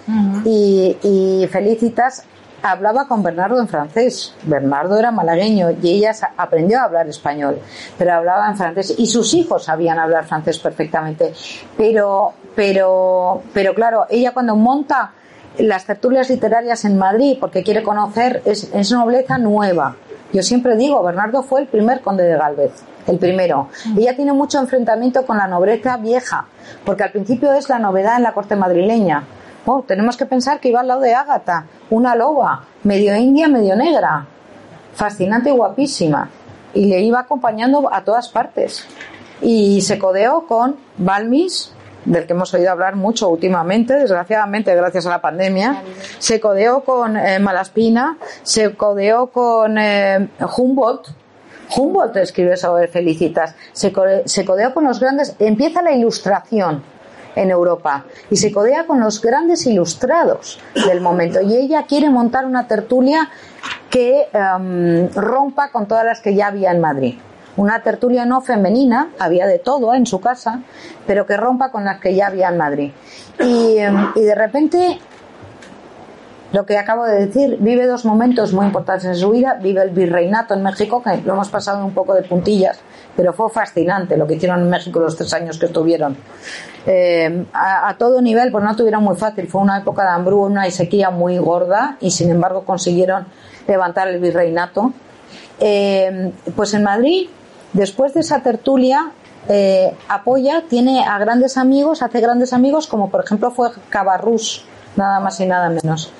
y, 0.46 1.48
Felicitas 1.52 2.26
hablaba 2.62 3.08
con 3.08 3.24
Bernardo 3.24 3.60
en 3.60 3.68
francés. 3.68 4.36
Bernardo 4.44 5.00
era 5.00 5.10
malagueño 5.10 5.72
y 5.82 5.96
ella 5.96 6.12
aprendió 6.38 6.78
a 6.78 6.84
hablar 6.84 7.08
español, 7.08 7.58
pero 7.98 8.14
hablaba 8.14 8.48
en 8.48 8.56
francés. 8.56 8.94
Y 9.00 9.08
sus 9.08 9.34
hijos 9.34 9.64
sabían 9.64 9.98
hablar 9.98 10.26
francés 10.26 10.60
perfectamente. 10.60 11.34
Pero, 11.76 12.34
pero, 12.56 13.42
pero 13.52 13.74
claro, 13.74 14.06
ella 14.12 14.32
cuando 14.32 14.56
monta 14.56 15.14
las 15.58 15.86
tertulias 15.88 16.30
literarias 16.30 16.86
en 16.86 17.00
Madrid, 17.00 17.38
porque 17.40 17.64
quiere 17.64 17.82
conocer, 17.82 18.44
es, 18.46 18.70
es 18.76 18.92
nobleza 18.92 19.40
nueva 19.40 19.96
yo 20.34 20.44
siempre 20.44 20.76
digo, 20.76 21.02
Bernardo 21.04 21.44
fue 21.44 21.62
el 21.62 21.68
primer 21.68 22.02
conde 22.02 22.24
de 22.24 22.38
Galvez, 22.38 22.72
el 23.08 23.18
primero. 23.18 23.70
Ella 23.98 24.16
tiene 24.16 24.34
mucho 24.34 24.60
enfrentamiento 24.60 25.26
con 25.26 25.38
la 25.38 25.48
nobleza 25.48 25.98
vieja, 25.98 26.46
porque 26.86 27.04
al 27.04 27.12
principio 27.12 27.54
es 27.54 27.70
la 27.70 27.80
novedad 27.80 28.18
en 28.18 28.24
la 28.24 28.34
corte 28.34 28.56
madrileña. 28.56 29.24
Oh, 29.66 29.84
tenemos 29.84 30.18
que 30.18 30.26
pensar 30.26 30.60
que 30.60 30.70
iba 30.70 30.82
al 30.82 30.88
lado 30.88 31.02
de 31.02 31.14
Ágata, 31.14 31.66
una 31.90 32.16
loba, 32.16 32.64
medio 32.84 33.16
india, 33.16 33.48
medio 33.48 33.76
negra, 33.76 34.26
fascinante 34.94 35.50
y 35.50 35.54
guapísima, 35.54 36.30
y 36.74 36.86
le 36.86 37.02
iba 37.02 37.20
acompañando 37.20 37.90
a 37.92 38.04
todas 38.04 38.30
partes. 38.30 38.86
y 39.40 39.82
se 39.82 40.00
codeó 40.00 40.48
con 40.48 40.78
Balmis, 40.98 41.72
del 42.06 42.26
que 42.26 42.34
hemos 42.34 42.54
oído 42.54 42.72
hablar 42.72 42.96
mucho 42.96 43.30
últimamente, 43.30 43.94
desgraciadamente 43.94 44.74
gracias 44.76 45.06
a 45.06 45.10
la 45.10 45.22
pandemia, 45.22 45.84
se 46.20 46.40
codeó 46.40 46.82
con 46.82 47.18
eh, 47.18 47.40
Malaspina, 47.40 48.18
se 48.44 48.76
codeó 48.76 49.28
con 49.28 49.78
eh, 49.78 50.30
Humboldt, 50.58 51.10
Humboldt 51.76 52.16
escribe 52.18 52.56
sobre 52.56 52.88
Felicitas, 52.88 53.56
se, 53.74 53.92
codeó 53.92 54.74
con 54.74 54.86
los 54.86 55.00
grandes, 55.00 55.36
empieza 55.40 55.82
la 55.82 55.92
ilustración 55.92 56.82
en 57.36 57.52
Europa 57.52 58.06
y 58.32 58.38
se 58.38 58.52
codea 58.52 58.88
con 58.88 59.00
los 59.00 59.22
grandes 59.22 59.66
ilustrados 59.68 60.60
del 60.74 61.02
momento. 61.02 61.42
Y 61.42 61.56
ella 61.56 61.86
quiere 61.88 62.10
montar 62.10 62.46
una 62.46 62.68
tertulia 62.68 63.30
que 63.90 64.28
em, 64.34 65.10
rompa 65.14 65.70
con 65.70 65.88
todas 65.88 66.06
las 66.06 66.20
que 66.22 66.34
ya 66.34 66.48
había 66.48 66.72
en 66.72 66.82
Madrid 66.82 67.16
una 67.58 67.82
tertulia 67.82 68.26
no 68.26 68.42
femenina, 68.42 69.10
había 69.20 69.48
de 69.48 69.60
todo 69.60 69.94
en 69.94 70.06
su 70.06 70.22
casa, 70.22 70.62
pero 71.06 71.26
que 71.26 71.36
rompa 71.36 71.72
con 71.72 71.84
las 71.84 72.00
que 72.00 72.16
ya 72.16 72.28
había 72.28 72.50
en 72.50 72.58
Madrid. 72.58 72.92
Y, 73.40 73.76
de 73.76 74.36
repente, 74.36 75.00
lo 76.54 76.66
que 76.66 76.78
acabo 76.78 77.06
de 77.06 77.26
decir, 77.26 77.58
vive 77.60 77.88
dos 77.88 78.06
momentos 78.06 78.54
muy 78.54 78.68
importantes 78.68 79.06
en 79.06 79.16
su 79.16 79.32
vida, 79.32 79.56
vive 79.62 79.82
el 79.82 79.90
virreinato 79.90 80.54
en 80.54 80.62
México, 80.62 81.02
que 81.02 81.18
lo 81.26 81.34
hemos 81.34 81.50
pasado 81.50 81.84
un 81.84 81.94
poco 81.94 82.14
de 82.14 82.22
puntillas, 82.22 82.80
pero 83.16 83.34
fue 83.34 83.50
fascinante 83.50 84.18
lo 84.18 84.28
que 84.28 84.36
hicieron 84.36 84.62
en 84.62 84.70
México 84.70 85.00
los 85.00 85.16
tres 85.18 85.34
años 85.34 85.58
que 85.58 85.66
estuvieron. 85.66 86.16
Eh, 86.86 87.46
a, 87.54 87.96
todo 87.98 88.22
nivel, 88.22 88.52
pues 88.52 88.64
no 88.64 88.76
tuvieron 88.76 89.04
muy 89.04 89.16
fácil, 89.16 89.48
fue 89.48 89.62
una 89.62 89.80
época 89.80 90.04
de 90.04 90.10
hambruna 90.10 90.68
y 90.68 90.72
sequía 90.72 91.10
muy 91.10 91.40
gorda 91.40 91.98
y 92.00 92.12
sin 92.12 92.30
embargo 92.30 92.64
consiguieron 92.64 93.26
levantar 93.68 94.08
el 94.10 94.20
virreinato. 94.20 94.94
Eh, 95.60 96.32
pues 96.56 96.76
en 96.76 96.84
Madrid 96.84 97.30
Después 97.78 98.16
de 98.16 98.22
esa 98.22 98.40
tertulia, 98.42 99.12
eh, 99.48 99.96
apoya, 100.10 100.64
tiene 100.68 101.06
a 101.06 101.20
grandes 101.20 101.58
amigos, 101.58 102.02
hace 102.02 102.20
grandes 102.22 102.52
amigos, 102.52 102.88
como 102.88 103.12
por 103.12 103.24
ejemplo 103.24 103.52
fue 103.52 103.70
Cabarrús, 103.90 104.66
nada 104.96 105.20
más 105.20 105.40
y 105.42 105.46
nada 105.46 105.70
menos. 105.70 106.12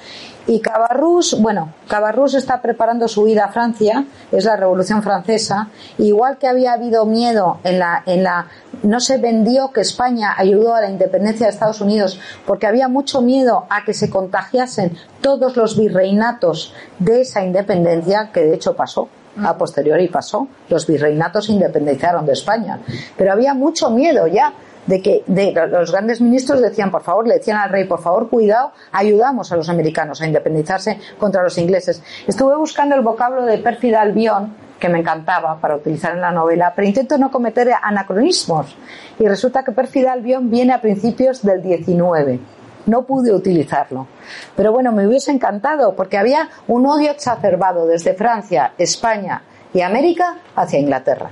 Y 0.46 0.60
Cabarrús, 0.60 1.36
bueno, 1.42 1.74
Cabarrús 1.88 2.36
está 2.36 2.62
preparando 2.62 3.08
su 3.08 3.28
ida 3.28 3.46
a 3.46 3.52
Francia, 3.52 4.06
es 4.32 4.46
la 4.46 4.56
Revolución 4.56 5.02
Francesa, 5.02 5.70
igual 5.98 6.38
que 6.38 6.48
había 6.48 6.74
habido 6.74 7.08
miedo 7.08 7.58
en 7.64 7.80
la, 7.80 8.04
en 8.06 8.22
la, 8.22 8.46
no 8.84 9.00
se 9.00 9.18
vendió 9.18 9.72
que 9.72 9.82
España 9.82 10.36
ayudó 10.38 10.76
a 10.76 10.82
la 10.82 10.92
independencia 10.92 11.48
de 11.48 11.54
Estados 11.54 11.82
Unidos, 11.82 12.20
porque 12.46 12.68
había 12.68 12.88
mucho 12.88 13.22
miedo 13.24 13.66
a 13.72 13.84
que 13.84 13.96
se 13.96 14.12
contagiasen 14.12 14.96
todos 15.22 15.58
los 15.58 15.76
virreinatos 15.76 16.76
de 17.00 17.22
esa 17.22 17.44
independencia, 17.44 18.30
que 18.32 18.42
de 18.42 18.54
hecho 18.54 18.76
pasó 18.76 19.10
a 19.44 19.58
posteriori 19.58 20.08
pasó. 20.08 20.48
Los 20.70 20.88
virreinatos 20.88 21.46
se 21.46 21.54
independizaron 21.54 22.26
de 22.26 22.34
España. 22.34 22.80
Pero 23.18 23.32
había 23.32 23.54
mucho 23.54 23.90
miedo 23.90 24.28
ya 24.28 24.54
de 24.86 25.02
que 25.02 25.24
de, 25.28 25.54
los 25.70 25.92
grandes 25.92 26.22
ministros 26.22 26.62
decían, 26.62 26.92
por 26.92 27.04
favor, 27.04 27.28
le 27.28 27.36
decían 27.36 27.58
al 27.58 27.70
rey, 27.70 27.84
por 27.84 28.02
favor, 28.02 28.30
cuidado, 28.30 28.72
ayudamos 28.92 29.52
a 29.52 29.58
los 29.58 29.70
americanos 29.70 30.22
a 30.22 30.28
independizarse 30.28 31.00
contra 31.20 31.44
los 31.44 31.58
ingleses. 31.58 32.02
Estuve 32.26 32.56
buscando 32.56 32.96
el 32.96 33.02
vocablo 33.02 33.46
de 33.46 33.58
pérfida 33.58 34.02
albión, 34.02 34.56
que 34.80 34.90
me 34.90 35.00
encantaba 35.00 35.60
para 35.60 35.76
utilizar 35.76 36.14
en 36.14 36.22
la 36.22 36.32
novela, 36.32 36.72
pero 36.76 36.88
intento 36.88 37.18
no 37.18 37.32
cometer 37.32 37.70
anacronismos. 37.82 38.78
Y 39.20 39.28
resulta 39.28 39.64
que 39.64 39.72
pérfida 39.72 40.14
albión 40.14 40.50
viene 40.50 40.74
a 40.74 40.82
principios 40.82 41.42
del 41.44 41.62
19 41.62 42.40
no 42.88 43.04
pude 43.04 43.34
utilizarlo. 43.34 44.08
Pero 44.56 44.72
bueno, 44.72 44.92
me 44.92 45.08
hubiese 45.08 45.32
encantado 45.32 45.96
porque 45.96 46.18
había 46.18 46.50
un 46.68 46.86
odio 46.88 47.12
exacerbado 47.12 47.86
desde 47.86 48.14
Francia, 48.14 48.74
España 48.78 49.44
y 49.74 49.82
América 49.82 50.38
hacia 50.56 50.80
Inglaterra. 50.80 51.30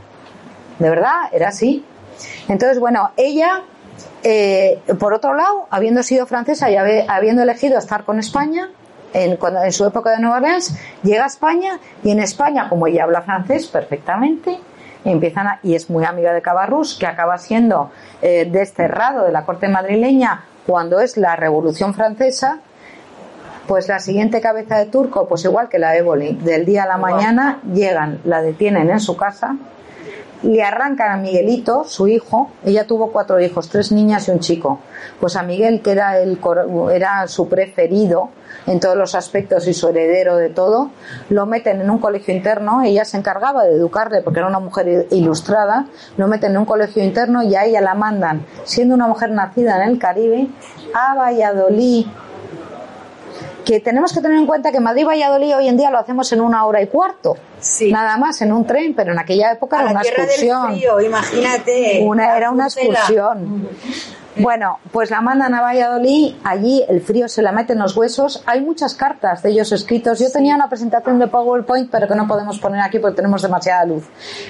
De 0.78 0.90
verdad, 0.90 1.30
era 1.32 1.50
así. 1.50 1.84
Entonces, 2.48 2.80
bueno, 2.80 3.12
ella, 3.18 3.64
eh, 4.24 4.82
por 5.00 5.14
otro 5.14 5.34
lado, 5.34 5.68
habiendo 5.70 6.04
sido 6.04 6.26
francesa 6.26 6.70
y 6.70 6.76
habiendo 6.76 7.42
elegido 7.42 7.78
estar 7.78 8.04
con 8.04 8.20
España, 8.20 8.70
en, 9.14 9.38
cuando, 9.38 9.64
en 9.64 9.72
su 9.72 9.86
época 9.86 10.12
de 10.12 10.20
Nueva 10.20 10.38
Orleans, 10.38 10.78
llega 11.02 11.24
a 11.24 11.28
España 11.28 11.80
y 12.04 12.12
en 12.12 12.20
España, 12.20 12.68
como 12.68 12.88
ella 12.88 13.04
habla 13.04 13.22
francés 13.22 13.68
perfectamente, 13.68 14.60
empiezan 15.06 15.60
y 15.64 15.76
es 15.76 15.90
muy 15.90 16.04
amiga 16.04 16.34
de 16.34 16.42
Cabarrús, 16.42 16.98
que 17.00 17.06
acaba 17.06 17.38
siendo 17.38 17.92
eh, 18.22 18.50
desterrado 18.52 19.24
de 19.24 19.32
la 19.32 19.46
corte 19.46 19.70
madrileña 19.70 20.44
cuando 20.66 21.00
es 21.00 21.18
la 21.18 21.36
Revolución 21.36 21.94
Francesa, 21.94 22.60
pues 23.68 23.88
la 23.88 24.00
siguiente 24.00 24.42
cabeza 24.42 24.78
de 24.78 24.86
turco, 24.86 25.28
pues 25.28 25.44
igual 25.46 25.70
que 25.70 25.80
la 25.80 25.96
Éboli, 25.96 26.36
del 26.36 26.66
día 26.66 26.84
a 26.84 26.88
la 26.88 26.98
mañana 26.98 27.60
llegan, 27.74 28.20
la 28.24 28.42
detienen 28.42 28.90
en 28.90 29.00
su 29.00 29.18
casa, 29.18 29.56
le 30.44 30.64
arrancan 30.64 31.12
a 31.12 31.18
Miguelito, 31.18 31.84
su 31.86 32.08
hijo, 32.08 32.52
ella 32.64 32.86
tuvo 32.86 33.12
cuatro 33.12 33.40
hijos, 33.40 33.70
tres 33.70 33.92
niñas 33.92 34.28
y 34.28 34.32
un 34.32 34.40
chico, 34.40 34.80
pues 35.20 35.36
a 35.36 35.44
Miguel, 35.44 35.82
que 35.82 35.92
era, 35.92 36.20
el, 36.20 36.40
era 36.92 37.28
su 37.28 37.48
preferido, 37.48 38.30
en 38.68 38.80
todos 38.80 38.96
los 38.96 39.16
aspectos 39.16 39.68
y 39.68 39.74
su 39.74 39.90
heredero 39.90 40.38
de 40.38 40.50
todo, 40.50 40.90
lo 41.30 41.46
meten 41.46 41.82
en 41.82 41.90
un 41.90 42.00
colegio 42.00 42.34
interno, 42.34 42.82
ella 42.84 43.06
se 43.06 43.18
encargaba 43.18 43.64
de 43.64 43.74
educarle 43.74 44.22
porque 44.22 44.40
era 44.40 44.48
una 44.48 44.60
mujer 44.60 45.08
ilustrada, 45.12 45.88
lo 46.18 46.28
meten 46.28 46.52
en 46.52 46.58
un 46.58 46.66
colegio 46.66 47.04
interno 47.04 47.44
y 47.44 47.56
a 47.56 47.66
ella 47.66 47.82
la 47.82 47.94
mandan, 47.94 48.46
siendo 48.64 48.96
una 48.96 49.08
mujer 49.08 49.32
nacida 49.32 49.84
en 49.84 49.90
el 49.90 50.00
Caribe, 50.00 50.48
a 50.94 51.16
Valladolid 51.16 52.08
que 53.66 53.80
tenemos 53.82 54.14
que 54.14 54.22
tener 54.22 54.38
en 54.38 54.46
cuenta 54.46 54.72
que 54.72 54.80
Madrid-Valladolid 54.80 55.58
hoy 55.58 55.68
en 55.68 55.76
día 55.76 55.92
lo 55.92 55.98
hacemos 55.98 56.32
en 56.32 56.40
una 56.40 56.66
hora 56.66 56.82
y 56.82 56.88
cuarto. 56.88 57.36
Nada 57.90 58.18
más 58.18 58.42
en 58.42 58.54
un 58.54 58.66
tren, 58.66 58.94
pero 58.96 59.12
en 59.12 59.20
aquella 59.20 59.52
época 59.52 59.82
era 59.82 59.92
una 59.92 60.02
excursión. 60.02 60.80
imagínate. 61.04 62.00
Una, 62.04 62.38
era 62.38 62.52
una 62.52 62.68
excursión. 62.68 63.68
Bueno, 64.38 64.80
pues 64.92 65.12
la 65.12 65.22
mandan 65.22 65.54
a 65.54 65.62
Valladolid, 65.62 66.36
allí 66.44 66.84
el 66.90 67.00
frío 67.00 67.30
se 67.30 67.42
la 67.42 67.54
mete 67.54 67.72
en 67.72 67.80
los 67.80 67.96
huesos. 67.96 68.44
Hay 68.46 68.60
muchas 68.60 68.94
cartas 68.94 69.42
de 69.42 69.52
ellos 69.52 69.72
escritos. 69.72 70.20
Yo 70.20 70.30
tenía 70.30 70.56
una 70.56 70.68
presentación 70.68 71.20
de 71.20 71.28
PowerPoint, 71.28 71.90
pero 71.90 72.06
que 72.06 72.16
no 72.16 72.28
podemos 72.28 72.60
poner 72.60 72.82
aquí 72.82 73.00
porque 73.00 73.16
tenemos 73.16 73.42
demasiada 73.42 73.86
luz. 73.86 74.04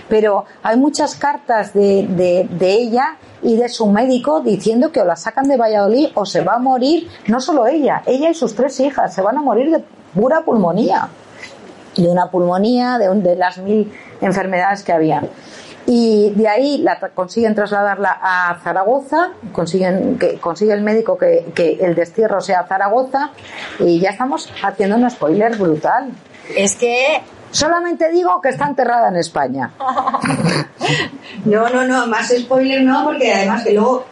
Pero 0.09 0.45
hay 0.63 0.77
muchas 0.77 1.15
cartas 1.15 1.71
de, 1.73 2.07
de, 2.09 2.47
de 2.49 2.71
ella 2.71 3.17
y 3.43 3.57
de 3.57 3.69
su 3.69 3.85
médico 3.85 4.39
diciendo 4.39 4.91
que 4.91 5.01
o 5.01 5.05
la 5.05 5.15
sacan 5.15 5.47
de 5.47 5.55
Valladolid 5.55 6.07
o 6.15 6.25
se 6.25 6.41
va 6.41 6.53
a 6.53 6.59
morir, 6.59 7.07
no 7.27 7.39
solo 7.39 7.67
ella, 7.67 8.01
ella 8.07 8.31
y 8.31 8.33
sus 8.33 8.55
tres 8.55 8.79
hijas, 8.79 9.13
se 9.13 9.21
van 9.21 9.37
a 9.37 9.41
morir 9.43 9.69
de 9.69 9.83
pura 10.15 10.41
pulmonía. 10.41 11.09
De 11.95 12.07
una 12.07 12.31
pulmonía, 12.31 12.97
de, 12.97 13.07
de 13.21 13.35
las 13.35 13.59
mil 13.59 13.93
enfermedades 14.19 14.83
que 14.83 14.91
había 14.91 15.21
y 15.85 16.31
de 16.31 16.47
ahí 16.47 16.77
la 16.79 16.99
consiguen 17.13 17.53
trasladarla 17.53 18.19
a 18.21 18.59
Zaragoza, 18.63 19.31
consiguen 19.51 20.17
que 20.17 20.39
consigue 20.39 20.73
el 20.73 20.81
médico 20.81 21.17
que, 21.17 21.45
que 21.53 21.77
el 21.81 21.95
destierro 21.95 22.41
sea 22.41 22.65
Zaragoza 22.65 23.31
y 23.79 23.99
ya 23.99 24.09
estamos 24.09 24.51
haciendo 24.63 24.95
un 24.95 25.09
spoiler 25.09 25.55
brutal. 25.57 26.11
Es 26.55 26.75
que 26.75 27.21
Solamente 27.55 28.11
digo 28.11 28.41
que 28.41 28.49
está 28.49 28.67
enterrada 28.67 29.07
en 29.07 29.15
España. 29.15 29.71
no, 31.45 31.69
no, 31.69 31.87
no, 31.87 32.05
más 32.05 32.33
spoiler 32.37 32.81
no, 32.81 33.05
porque 33.05 33.33
además 33.33 33.63
que 33.63 33.71
luego, 33.71 34.05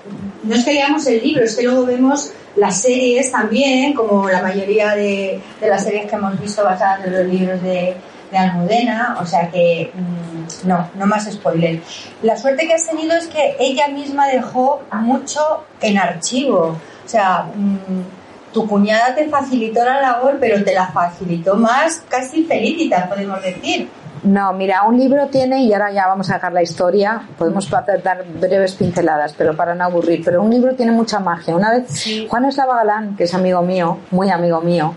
no 0.44 0.56
es 0.56 0.64
que 0.64 0.72
leamos 0.72 1.06
el 1.08 1.22
libro, 1.22 1.44
es 1.44 1.58
que 1.58 1.64
luego 1.64 1.86
vemos 1.86 2.32
las 2.56 2.82
series 2.82 3.34
también, 3.34 3.96
como 3.96 4.30
la 4.30 4.42
mayoría 4.42 4.96
de, 4.96 5.42
de 5.60 5.68
las 5.68 5.84
series 5.84 6.10
que 6.10 6.16
hemos 6.16 6.40
visto 6.40 6.64
basadas 6.64 7.06
en 7.06 7.12
los 7.12 7.26
libros 7.26 7.62
de, 7.62 7.98
de 8.34 8.40
Almudena, 8.40 9.18
o 9.22 9.26
sea 9.26 9.50
que 9.50 9.92
mm, 9.94 10.68
no, 10.68 10.90
no 10.96 11.06
más 11.06 11.32
spoiler. 11.32 11.80
La 12.22 12.36
suerte 12.36 12.68
que 12.68 12.74
has 12.74 12.86
tenido 12.86 13.16
es 13.16 13.28
que 13.28 13.56
ella 13.60 13.88
misma 13.88 14.28
dejó 14.28 14.82
mucho 14.92 15.64
en 15.80 15.98
archivo, 15.98 16.78
o 17.06 17.10
sea, 17.10 17.44
mm, 17.56 18.52
tu 18.52 18.68
cuñada 18.68 19.16
te 19.16 19.28
facilitó 19.30 19.84
la 19.84 20.02
labor, 20.02 20.38
pero 20.40 20.64
te 20.64 20.74
la 20.74 20.88
facilitó 20.88 21.56
más 21.56 22.04
casi 22.10 22.44
felicitas, 22.44 23.08
podemos 23.08 23.42
decir. 23.42 23.90
No, 24.24 24.54
mira, 24.54 24.84
un 24.84 24.98
libro 24.98 25.28
tiene, 25.28 25.64
y 25.64 25.74
ahora 25.74 25.92
ya 25.92 26.08
vamos 26.08 26.30
a 26.30 26.36
dejar 26.36 26.54
la 26.54 26.62
historia, 26.62 27.28
podemos 27.38 27.70
dar 27.70 28.26
breves 28.40 28.74
pinceladas, 28.74 29.34
pero 29.34 29.56
para 29.56 29.76
no 29.76 29.84
aburrir, 29.84 30.22
pero 30.24 30.42
un 30.42 30.50
libro 30.50 30.76
tiene 30.76 30.94
mucha 30.94 31.20
magia. 31.20 31.56
Una 31.56 31.72
vez, 31.72 32.06
Juan 32.30 32.46
Eslava 32.46 32.78
Galán, 32.78 33.18
que 33.18 33.26
es 33.26 33.34
amigo 33.34 33.62
mío, 33.62 33.98
muy 34.12 34.30
amigo 34.30 34.62
mío, 34.62 34.94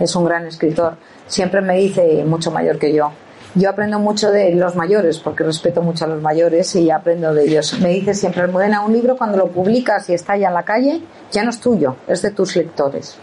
es 0.00 0.16
un 0.16 0.24
gran 0.24 0.46
escritor, 0.46 0.96
siempre 1.26 1.60
me 1.60 1.76
dice, 1.76 2.24
mucho 2.24 2.50
mayor 2.50 2.78
que 2.78 2.92
yo, 2.92 3.10
yo 3.56 3.70
aprendo 3.70 4.00
mucho 4.00 4.32
de 4.32 4.52
los 4.54 4.74
mayores, 4.74 5.18
porque 5.18 5.44
respeto 5.44 5.80
mucho 5.80 6.04
a 6.06 6.08
los 6.08 6.20
mayores 6.20 6.74
y 6.74 6.90
aprendo 6.90 7.32
de 7.32 7.44
ellos. 7.44 7.78
Me 7.80 7.90
dice 7.90 8.12
siempre, 8.12 8.42
Almudena, 8.42 8.80
un 8.80 8.92
libro 8.92 9.16
cuando 9.16 9.38
lo 9.38 9.46
publicas 9.46 10.10
y 10.10 10.14
está 10.14 10.36
ya 10.36 10.48
en 10.48 10.54
la 10.54 10.64
calle, 10.64 11.00
ya 11.30 11.44
no 11.44 11.50
es 11.50 11.60
tuyo, 11.60 11.96
es 12.08 12.22
de 12.22 12.32
tus 12.32 12.56
lectores. 12.56 13.16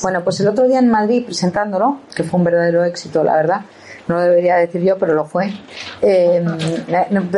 Bueno, 0.00 0.24
pues 0.24 0.40
el 0.40 0.48
otro 0.48 0.66
día 0.66 0.78
en 0.78 0.88
Madrid 0.88 1.24
presentándolo, 1.26 2.00
que 2.14 2.24
fue 2.24 2.38
un 2.38 2.44
verdadero 2.44 2.82
éxito, 2.84 3.22
la 3.22 3.36
verdad, 3.36 3.60
no 4.06 4.16
lo 4.16 4.20
debería 4.22 4.56
decir 4.56 4.82
yo, 4.82 4.98
pero 4.98 5.14
lo 5.14 5.24
fue. 5.24 5.52
Eh, 6.02 6.44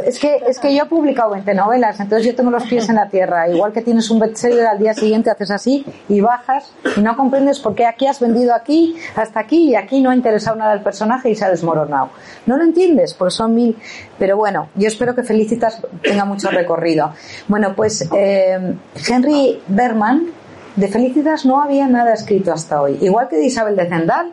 es, 0.04 0.18
que, 0.18 0.42
es 0.48 0.58
que 0.58 0.74
yo 0.74 0.84
he 0.84 0.86
publicado 0.86 1.30
20 1.30 1.54
novelas, 1.54 2.00
entonces 2.00 2.26
yo 2.26 2.34
tengo 2.34 2.50
los 2.50 2.64
pies 2.64 2.88
en 2.88 2.96
la 2.96 3.08
tierra. 3.08 3.48
Igual 3.48 3.72
que 3.72 3.82
tienes 3.82 4.10
un 4.10 4.18
bestseller, 4.18 4.66
al 4.66 4.78
día 4.78 4.94
siguiente 4.94 5.30
haces 5.30 5.50
así 5.50 5.84
y 6.08 6.20
bajas 6.20 6.72
y 6.96 7.00
no 7.00 7.16
comprendes 7.16 7.60
por 7.60 7.74
qué 7.74 7.86
aquí 7.86 8.06
has 8.06 8.20
vendido 8.20 8.54
aquí, 8.54 8.96
hasta 9.14 9.40
aquí 9.40 9.70
y 9.70 9.76
aquí 9.76 10.00
no 10.00 10.10
ha 10.10 10.14
interesado 10.14 10.56
nada 10.56 10.72
el 10.72 10.82
personaje 10.82 11.30
y 11.30 11.34
se 11.36 11.44
ha 11.44 11.50
desmoronado. 11.50 12.10
No 12.46 12.56
lo 12.56 12.64
entiendes, 12.64 13.14
porque 13.14 13.32
son 13.32 13.54
mil. 13.54 13.76
Pero 14.18 14.36
bueno, 14.36 14.68
yo 14.74 14.88
espero 14.88 15.14
que 15.14 15.22
Felicitas 15.22 15.80
tenga 16.02 16.24
mucho 16.24 16.50
recorrido. 16.50 17.12
Bueno, 17.48 17.74
pues 17.76 18.08
eh, 18.12 18.74
Henry 19.08 19.60
Berman 19.68 20.32
de 20.76 20.88
Felicitas 20.88 21.46
no 21.46 21.62
había 21.62 21.86
nada 21.86 22.12
escrito 22.12 22.52
hasta 22.52 22.80
hoy. 22.82 22.98
Igual 23.00 23.28
que 23.28 23.36
de 23.36 23.46
Isabel 23.46 23.76
de 23.76 23.88
Zendal, 23.88 24.32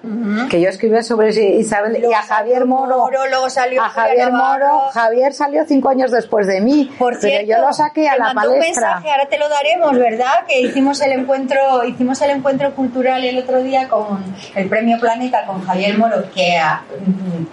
que 0.49 0.59
yo 0.59 0.69
escribí 0.69 1.01
sobre 1.01 1.29
Isabel 1.29 2.03
y 2.03 2.13
a 2.13 2.21
Javier 2.21 2.65
Moro. 2.65 3.09
luego 3.29 3.49
salió 3.49 3.81
a 3.81 3.89
Javier 3.89 4.31
Moro. 4.31 4.89
Javier 4.93 5.33
salió 5.33 5.63
cinco 5.65 5.89
años 5.89 6.11
después 6.11 6.45
de 6.47 6.59
mí. 6.59 6.91
Por 6.99 7.15
cierto, 7.15 7.45
pero 7.47 7.61
yo 7.61 7.65
lo 7.65 7.73
saqué 7.73 8.09
a 8.09 8.17
la 8.17 8.33
palestra. 8.33 8.53
Un 8.53 8.59
mensaje, 8.59 9.11
ahora 9.11 9.29
te 9.29 9.37
lo 9.37 9.47
daremos, 9.47 9.97
¿verdad? 9.97 10.45
Que 10.47 10.61
hicimos 10.61 11.01
el 11.01 11.13
encuentro, 11.13 11.85
hicimos 11.85 12.21
el 12.21 12.31
encuentro 12.31 12.75
cultural 12.75 13.23
el 13.23 13.37
otro 13.37 13.63
día 13.63 13.87
con 13.87 14.23
el 14.55 14.67
Premio 14.67 14.99
Planeta 14.99 15.45
con 15.45 15.63
Javier 15.65 15.97
Moro, 15.97 16.29
que 16.33 16.59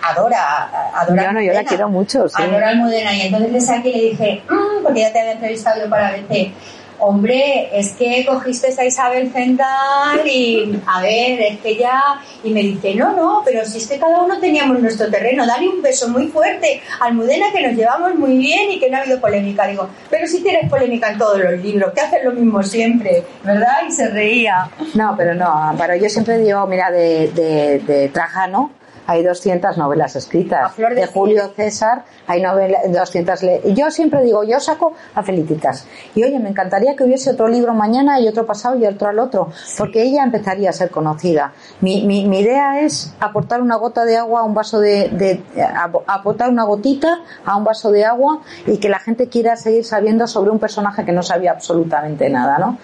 adora, 0.03 0.91
adora. 0.95 1.25
Yo 1.27 1.33
no, 1.33 1.41
yo 1.41 1.53
la 1.53 1.65
quiero 1.65 1.89
mucho, 1.89 2.29
sí. 2.29 2.43
Adora 2.43 2.71
Almudena. 2.71 3.15
Y 3.15 3.21
entonces 3.23 3.53
le 3.53 3.61
saqué 3.61 3.89
y 3.91 3.95
le 3.95 4.03
dije, 4.11 4.43
mm", 4.49 4.83
porque 4.83 5.01
ya 5.01 5.13
te 5.13 5.21
había 5.21 5.33
entrevistado 5.33 5.81
yo 5.81 5.89
para 5.89 6.11
verte 6.11 6.53
hombre, 7.01 7.69
es 7.73 7.93
que 7.93 8.25
cogiste 8.27 8.69
a 8.79 8.85
Isabel 8.85 9.31
Zendal 9.31 10.27
y, 10.27 10.81
a 10.87 11.01
ver, 11.03 11.41
es 11.41 11.61
que 11.61 11.77
ya, 11.77 12.21
y 12.45 12.51
me 12.51 12.61
dice, 12.61 12.95
no, 12.95 13.13
no, 13.13 13.43
pero 13.45 13.65
si 13.65 13.79
es 13.79 13.89
que 13.89 13.99
cada 13.99 14.23
uno 14.23 14.39
teníamos 14.39 14.81
nuestro 14.81 15.11
terreno, 15.11 15.47
dale 15.47 15.69
un 15.69 15.83
beso 15.83 16.09
muy 16.09 16.29
fuerte, 16.29 16.81
Almudena, 17.01 17.47
que 17.53 17.67
nos 17.67 17.77
llevamos 17.77 18.15
muy 18.15 18.37
bien 18.39 18.71
y 18.71 18.79
que 18.79 18.91
no 18.91 18.99
ha 18.99 19.01
habido 19.01 19.21
polémica. 19.21 19.67
Digo, 19.67 19.89
pero 20.09 20.27
si 20.27 20.43
tienes 20.43 20.69
polémica 20.71 21.11
en 21.11 21.19
todos 21.19 21.39
los 21.39 21.59
libros, 21.61 21.93
que 21.93 22.01
haces 22.01 22.25
lo 22.25 22.33
mismo 22.33 22.63
siempre, 22.63 23.25
¿verdad? 23.45 23.79
Y 23.89 23.93
se 23.93 24.09
reía. 24.09 24.69
No, 24.95 25.15
pero 25.17 25.35
no, 25.35 25.75
pero 25.79 25.97
yo 25.97 26.09
siempre 26.09 26.39
digo, 26.39 26.67
mira, 26.67 26.91
de, 26.91 27.29
de, 27.29 27.79
de 27.81 28.09
Trajano, 28.09 28.73
hay 29.11 29.25
200 29.25 29.77
novelas 29.77 30.15
escritas. 30.15 30.77
De, 30.77 31.07
Julio 31.07 31.51
César 31.57 32.05
hay 32.29 32.41
novelas, 32.41 32.83
200. 32.93 33.41
Yo 33.75 33.91
siempre 33.91 34.23
digo, 34.23 34.45
yo 34.45 34.61
saco 34.61 34.93
a 35.17 35.25
Felicitas. 35.25 35.85
Y 36.15 36.23
oye, 36.23 36.39
me 36.39 36.51
encantaría 36.51 36.95
que 36.95 37.03
hubiese 37.03 37.31
otro 37.31 37.49
libro 37.49 37.75
mañana 37.75 38.21
y 38.21 38.29
otro 38.29 38.47
pasado 38.47 38.79
y 38.79 38.87
otro 38.87 39.09
al 39.09 39.19
otro, 39.19 39.51
porque 39.77 40.05
ella 40.05 40.23
empezaría 40.23 40.71
a 40.71 40.73
ser 40.73 40.91
conocida. 40.91 41.53
Mi, 41.81 42.07
mi, 42.07 42.25
mi 42.27 42.39
idea 42.39 42.83
es 42.83 43.13
aportar 43.19 43.63
una 43.63 43.75
gota 43.75 44.05
de 44.05 44.17
agua 44.17 44.43
a 44.43 44.45
un 44.45 44.55
vaso 44.55 44.79
de, 44.79 45.09
de, 45.09 45.43
aportar 46.07 46.49
una 46.49 46.63
gotita 46.63 47.19
a 47.45 47.57
un 47.57 47.65
vaso 47.65 47.91
de 47.91 48.05
agua 48.05 48.43
y 48.69 48.79
que 48.79 48.89
la 48.89 49.01
gente 49.01 49.29
quiera 49.29 49.57
seguir 49.57 49.85
sabiendo 49.85 50.29
sobre 50.29 50.53
un 50.53 50.61
personaje 50.61 51.05
que 51.05 51.11
no 51.11 51.25
sabía 51.25 51.51
absolutamente 51.51 52.31
nada, 52.31 52.59
¿no? 52.59 52.79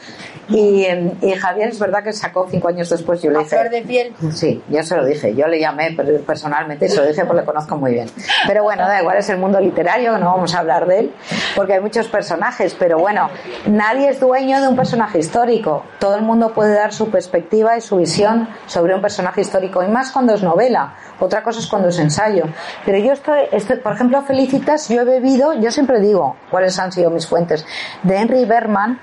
Y, 0.49 0.87
y 1.23 1.33
Javier 1.33 1.69
es 1.69 1.79
verdad 1.79 2.03
que 2.03 2.13
sacó 2.13 2.49
cinco 2.51 2.69
años 2.69 2.91
después, 2.91 3.23
yo 3.23 3.31
le 3.31 3.39
dije. 3.39 3.51
Flor 3.51 3.71
de 3.71 3.83
piel. 3.83 4.15
Sí, 4.33 4.61
yo 4.69 4.83
se 4.83 4.97
lo 4.97 5.05
dije, 5.05 5.35
yo 5.35 5.47
le 5.47 5.61
llamé, 5.61 5.93
pero 5.97 6.16
personalmente, 6.21 6.89
se 6.89 6.97
lo 6.97 7.07
dije 7.07 7.25
porque 7.25 7.41
le 7.43 7.47
conozco 7.47 7.77
muy 7.77 7.93
bien. 7.93 8.11
Pero 8.47 8.63
bueno, 8.63 8.87
da 8.87 9.01
igual, 9.01 9.17
es 9.17 9.29
el 9.29 9.39
mundo 9.39 9.61
literario, 9.61 10.19
no 10.19 10.27
vamos 10.27 10.55
a 10.55 10.61
hablar 10.61 10.87
de 10.87 10.99
él, 11.01 11.15
porque 11.55 11.75
hay 11.75 11.81
muchos 11.81 12.09
personajes, 12.09 12.75
pero 12.79 12.99
bueno, 12.99 13.29
nadie 13.67 14.09
es 14.09 14.21
dueño 14.21 14.61
de 14.61 14.69
un 14.69 14.77
personaje 14.77 15.19
histórico. 15.19 15.85
Todo 15.99 16.17
el 16.17 16.23
mundo 16.23 16.53
puede 16.53 16.75
dar 16.75 16.93
su 16.93 17.11
perspectiva 17.11 17.77
y 17.77 17.81
su 17.81 17.97
visión 17.97 18.49
sobre 18.67 18.95
un 18.95 19.01
personaje 19.01 19.41
histórico, 19.41 19.83
y 19.83 19.89
más 19.89 20.11
cuando 20.11 20.35
es 20.35 20.43
novela. 20.43 20.95
Otra 21.19 21.43
cosa 21.43 21.61
es 21.61 21.67
cuando 21.67 21.89
es 21.89 21.99
ensayo. 21.99 22.45
Pero 22.85 22.99
yo 22.99 23.13
estoy, 23.13 23.41
estoy 23.53 23.77
por 23.79 23.95
ejemplo, 23.95 24.23
Felicitas, 24.23 24.89
yo 24.89 25.03
he 25.03 25.05
bebido, 25.05 25.55
yo 25.55 25.71
siempre 25.71 26.01
digo 26.01 26.37
cuáles 26.51 26.79
han 26.79 26.93
sido 26.93 27.11
mis 27.11 27.27
fuentes, 27.27 27.67
de 28.03 28.17
Henry 28.17 28.45
Berman, 28.45 29.01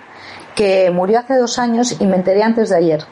que 0.55 0.91
murió 0.91 1.19
hace 1.19 1.35
dos 1.35 1.57
años 1.59 1.99
y 1.99 2.05
me 2.05 2.15
enteré 2.15 2.43
antes 2.43 2.69
de 2.69 2.77
ayer. 2.77 3.05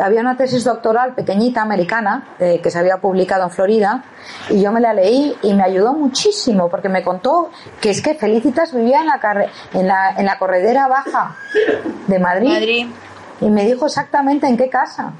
Había 0.00 0.20
una 0.20 0.36
tesis 0.36 0.64
doctoral 0.64 1.14
pequeñita 1.14 1.62
americana 1.62 2.28
eh, 2.38 2.60
que 2.62 2.70
se 2.70 2.78
había 2.78 2.98
publicado 2.98 3.44
en 3.44 3.50
Florida 3.50 4.04
y 4.50 4.62
yo 4.62 4.72
me 4.72 4.80
la 4.80 4.94
leí 4.94 5.36
y 5.42 5.54
me 5.54 5.62
ayudó 5.62 5.92
muchísimo 5.92 6.68
porque 6.68 6.88
me 6.88 7.02
contó 7.02 7.50
que 7.80 7.90
es 7.90 8.02
que 8.02 8.14
Felicitas 8.14 8.74
vivía 8.74 9.00
en 9.00 9.06
la, 9.06 9.46
en 9.72 9.86
la, 9.86 10.10
en 10.16 10.26
la 10.26 10.38
corredera 10.38 10.88
baja 10.88 11.36
de 12.06 12.18
Madrid. 12.18 12.48
Madrid. 12.48 12.86
Y 13.40 13.50
me 13.50 13.64
dijo 13.64 13.86
exactamente 13.86 14.46
en 14.46 14.56
qué 14.56 14.68
casa. 14.68 15.12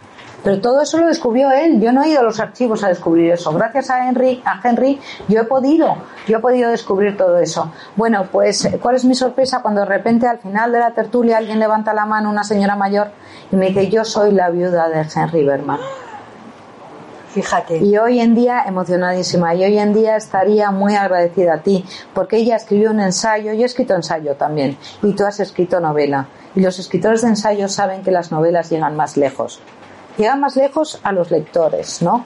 Pero 0.43 0.61
todo 0.61 0.83
eso 0.83 0.99
lo 0.99 1.07
descubrió 1.07 1.51
él. 1.53 1.81
Yo 1.81 1.93
no 1.93 2.03
he 2.03 2.09
ido 2.09 2.21
a 2.21 2.25
los 2.25 2.41
archivos 2.41 2.83
a 2.83 2.89
descubrir 2.89 3.33
eso. 3.33 3.53
Gracias 3.53 3.91
a 3.91 4.09
Henry, 4.09 4.43
a 4.45 4.61
Henry, 4.63 5.01
yo 5.29 5.41
he 5.41 5.45
podido, 5.45 5.97
yo 6.27 6.39
he 6.39 6.41
podido 6.41 6.71
descubrir 6.71 7.17
todo 7.17 7.39
eso. 7.39 7.73
Bueno, 7.95 8.27
pues, 8.31 8.69
¿cuál 8.81 8.97
es 8.97 9.05
mi 9.05 9.15
sorpresa 9.15 9.63
cuando 9.63 9.83
de 9.83 9.87
repente 9.87 10.27
al 10.27 10.39
final 10.39 10.73
de 10.73 10.81
la 10.81 10.93
tertulia 10.93 11.39
alguien 11.39 11.61
levanta 11.61 11.95
la 11.95 12.07
mano, 12.07 12.31
una 12.31 12.45
señora 12.45 12.75
mayor, 12.75 13.13
y 13.53 13.57
me 13.57 13.69
dice, 13.69 13.89
yo 13.89 14.05
soy 14.05 14.33
la 14.33 14.51
viuda 14.51 14.89
de 14.89 15.07
Henry 15.15 15.45
Berman? 15.45 15.79
Fíjate. 17.29 17.79
Y 17.79 17.97
hoy 17.97 18.21
en 18.21 18.35
día, 18.35 18.65
emocionadísima, 18.67 19.55
y 19.55 19.65
hoy 19.65 19.79
en 19.79 19.95
día 19.95 20.17
estaría 20.17 20.71
muy 20.71 20.97
agradecida 20.97 21.55
a 21.55 21.59
ti, 21.63 21.85
porque 22.13 22.37
ella 22.37 22.57
escribió 22.57 22.91
un 22.91 23.01
ensayo, 23.01 23.55
yo 23.55 23.63
he 23.63 23.65
escrito 23.65 23.95
ensayo 23.95 24.35
también, 24.35 24.77
y 25.03 25.13
tú 25.15 25.25
has 25.25 25.41
escrito 25.41 25.81
novela. 25.81 26.27
Y 26.55 26.61
los 26.61 26.79
escritores 26.79 27.23
de 27.23 27.29
ensayo 27.29 27.69
saben 27.69 28.03
que 28.03 28.11
las 28.11 28.31
novelas 28.33 28.69
llegan 28.69 28.97
más 28.97 29.17
lejos 29.17 29.63
llega 30.17 30.37
más 30.37 30.57
lejos 30.57 31.01
a 31.03 31.13
los 31.13 31.31
lectores, 31.31 32.03
¿no? 32.03 32.25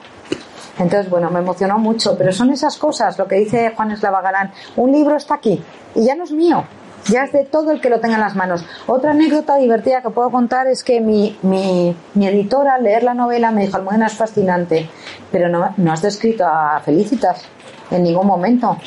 Entonces, 0.79 1.09
bueno, 1.09 1.29
me 1.31 1.39
emocionó 1.39 1.79
mucho, 1.79 2.15
pero 2.17 2.31
son 2.31 2.51
esas 2.51 2.77
cosas, 2.77 3.17
lo 3.17 3.27
que 3.27 3.35
dice 3.35 3.73
Juan 3.75 3.91
Eslava 3.91 4.21
Galán, 4.21 4.51
un 4.75 4.91
libro 4.91 5.15
está 5.15 5.35
aquí 5.35 5.63
y 5.95 6.05
ya 6.05 6.15
no 6.15 6.23
es 6.23 6.31
mío, 6.31 6.65
ya 7.07 7.23
es 7.23 7.31
de 7.31 7.45
todo 7.45 7.71
el 7.71 7.81
que 7.81 7.89
lo 7.89 7.99
tenga 7.99 8.15
en 8.15 8.21
las 8.21 8.35
manos. 8.35 8.63
Otra 8.85 9.11
anécdota 9.11 9.55
divertida 9.55 10.01
que 10.01 10.09
puedo 10.09 10.29
contar 10.29 10.67
es 10.67 10.83
que 10.83 11.01
mi, 11.01 11.37
mi, 11.41 11.95
editora, 12.27 12.75
al 12.75 12.83
leer 12.83 13.03
la 13.03 13.13
novela, 13.13 13.51
me 13.51 13.65
dijo, 13.65 13.77
Almudena, 13.77 14.07
es 14.07 14.13
fascinante, 14.13 14.87
pero 15.31 15.49
no, 15.49 15.73
no 15.77 15.91
has 15.91 16.01
descrito 16.01 16.45
a 16.45 16.79
Felicitas 16.81 17.43
en 17.89 18.03
ningún 18.03 18.27
momento. 18.27 18.77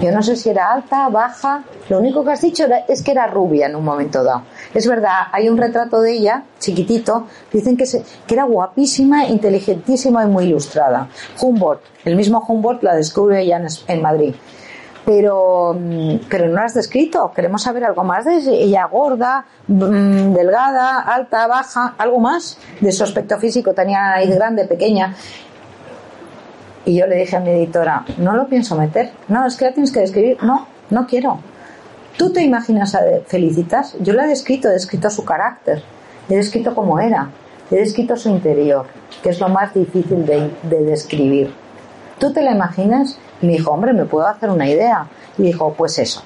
Yo 0.00 0.10
no 0.10 0.22
sé 0.22 0.36
si 0.36 0.50
era 0.50 0.72
alta, 0.72 1.08
baja, 1.08 1.62
lo 1.88 1.98
único 2.00 2.24
que 2.24 2.32
has 2.32 2.40
dicho 2.40 2.64
es 2.88 3.02
que 3.02 3.12
era 3.12 3.26
rubia 3.28 3.66
en 3.66 3.76
un 3.76 3.84
momento 3.84 4.24
dado. 4.24 4.42
Es 4.72 4.88
verdad, 4.88 5.28
hay 5.30 5.48
un 5.48 5.56
retrato 5.56 6.00
de 6.00 6.12
ella, 6.12 6.42
chiquitito, 6.58 7.26
dicen 7.52 7.76
que, 7.76 7.84
que 7.84 8.34
era 8.34 8.44
guapísima, 8.44 9.26
inteligentísima 9.26 10.24
y 10.24 10.26
muy 10.26 10.44
ilustrada. 10.46 11.08
Humboldt, 11.40 11.80
el 12.04 12.16
mismo 12.16 12.44
Humboldt 12.46 12.82
la 12.82 12.96
descubre 12.96 13.40
ella 13.40 13.62
en, 13.86 14.02
Madrid. 14.02 14.34
Pero, 15.06 15.76
mm, 15.78 16.26
pero 16.28 16.48
no 16.48 16.54
la 16.54 16.64
has 16.64 16.74
descrito. 16.74 17.30
Queremos 17.34 17.62
saber 17.62 17.84
algo 17.84 18.02
más 18.04 18.24
de 18.24 18.36
ella, 18.36 18.86
gorda, 18.86 19.44
mm, 19.68 20.32
delgada, 20.32 21.00
alta, 21.00 21.46
baja, 21.46 21.94
algo 21.98 22.18
más 22.18 22.58
de 22.80 22.90
su 22.90 23.04
aspecto 23.04 23.38
físico. 23.38 23.74
Tenía 23.74 24.00
nariz 24.00 24.34
grande, 24.34 24.64
pequeña. 24.64 25.14
Y 26.84 26.96
yo 26.96 27.06
le 27.06 27.16
dije 27.16 27.36
a 27.36 27.40
mi 27.40 27.50
editora, 27.50 28.04
no 28.18 28.34
lo 28.34 28.46
pienso 28.46 28.76
meter. 28.76 29.10
No, 29.28 29.46
es 29.46 29.56
que 29.56 29.66
la 29.66 29.72
tienes 29.72 29.92
que 29.92 30.00
describir. 30.00 30.42
No, 30.42 30.66
no 30.90 31.06
quiero. 31.06 31.38
¿Tú 32.16 32.32
te 32.32 32.42
imaginas 32.42 32.94
a 32.94 33.00
Felicitas? 33.26 33.96
Yo 34.00 34.12
la 34.12 34.24
he 34.24 34.28
descrito, 34.28 34.68
he 34.68 34.72
descrito 34.72 35.10
su 35.10 35.24
carácter, 35.24 35.82
he 36.28 36.36
descrito 36.36 36.72
cómo 36.72 37.00
era, 37.00 37.28
he 37.70 37.76
descrito 37.76 38.16
su 38.16 38.28
interior, 38.28 38.86
que 39.20 39.30
es 39.30 39.40
lo 39.40 39.48
más 39.48 39.74
difícil 39.74 40.24
de, 40.24 40.50
describir. 40.84 41.52
¿Tú 42.18 42.32
te 42.32 42.42
la 42.42 42.52
imaginas? 42.52 43.18
Y 43.42 43.46
me 43.46 43.52
dijo, 43.54 43.72
hombre, 43.72 43.92
me 43.92 44.04
puedo 44.04 44.28
hacer 44.28 44.48
una 44.50 44.68
idea. 44.68 45.08
Y 45.38 45.42
dijo, 45.42 45.72
pues 45.72 45.98
eso. 45.98 46.22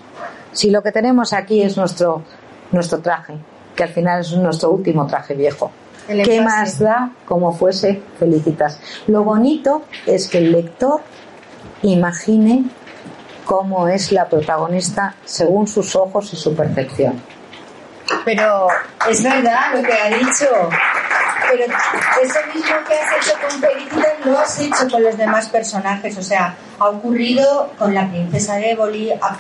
Si 0.52 0.70
lo 0.70 0.82
que 0.82 0.92
tenemos 0.92 1.32
aquí 1.32 1.62
es 1.62 1.78
nuestro, 1.78 2.22
nuestro 2.70 2.98
traje, 2.98 3.34
que 3.74 3.84
al 3.84 3.88
final 3.88 4.20
es 4.20 4.32
nuestro 4.32 4.70
último 4.70 5.06
traje 5.06 5.34
viejo. 5.34 5.70
¿Qué 6.08 6.40
más 6.40 6.78
da 6.78 7.10
como 7.26 7.52
fuese 7.52 8.02
Felicitas? 8.18 8.80
Lo 9.08 9.24
bonito 9.24 9.84
es 10.06 10.26
que 10.28 10.38
el 10.38 10.52
lector 10.52 11.02
imagine 11.82 12.64
cómo 13.44 13.88
es 13.88 14.10
la 14.10 14.26
protagonista 14.26 15.14
según 15.26 15.68
sus 15.68 15.94
ojos 15.94 16.32
y 16.32 16.36
su 16.36 16.56
percepción. 16.56 17.20
Pero 18.24 18.68
es 19.08 19.22
verdad 19.22 19.74
lo 19.74 19.82
que 19.82 19.92
ha 19.92 20.08
dicho. 20.08 20.46
Pero 21.50 21.64
eso 21.64 22.38
mismo 22.54 22.76
que 22.86 22.94
has 22.94 23.26
hecho 23.26 23.36
con 23.40 23.60
Felicitas 23.60 24.12
lo 24.24 24.38
has 24.38 24.58
hecho 24.60 24.88
con 24.90 25.02
los 25.02 25.16
demás 25.16 25.48
personajes. 25.50 26.16
O 26.16 26.22
sea, 26.22 26.54
ha 26.78 26.88
ocurrido 26.88 27.70
con 27.78 27.92
la 27.92 28.08
princesa 28.08 28.56
de 28.56 28.70
Éboli, 28.70 29.12
ha, 29.12 29.36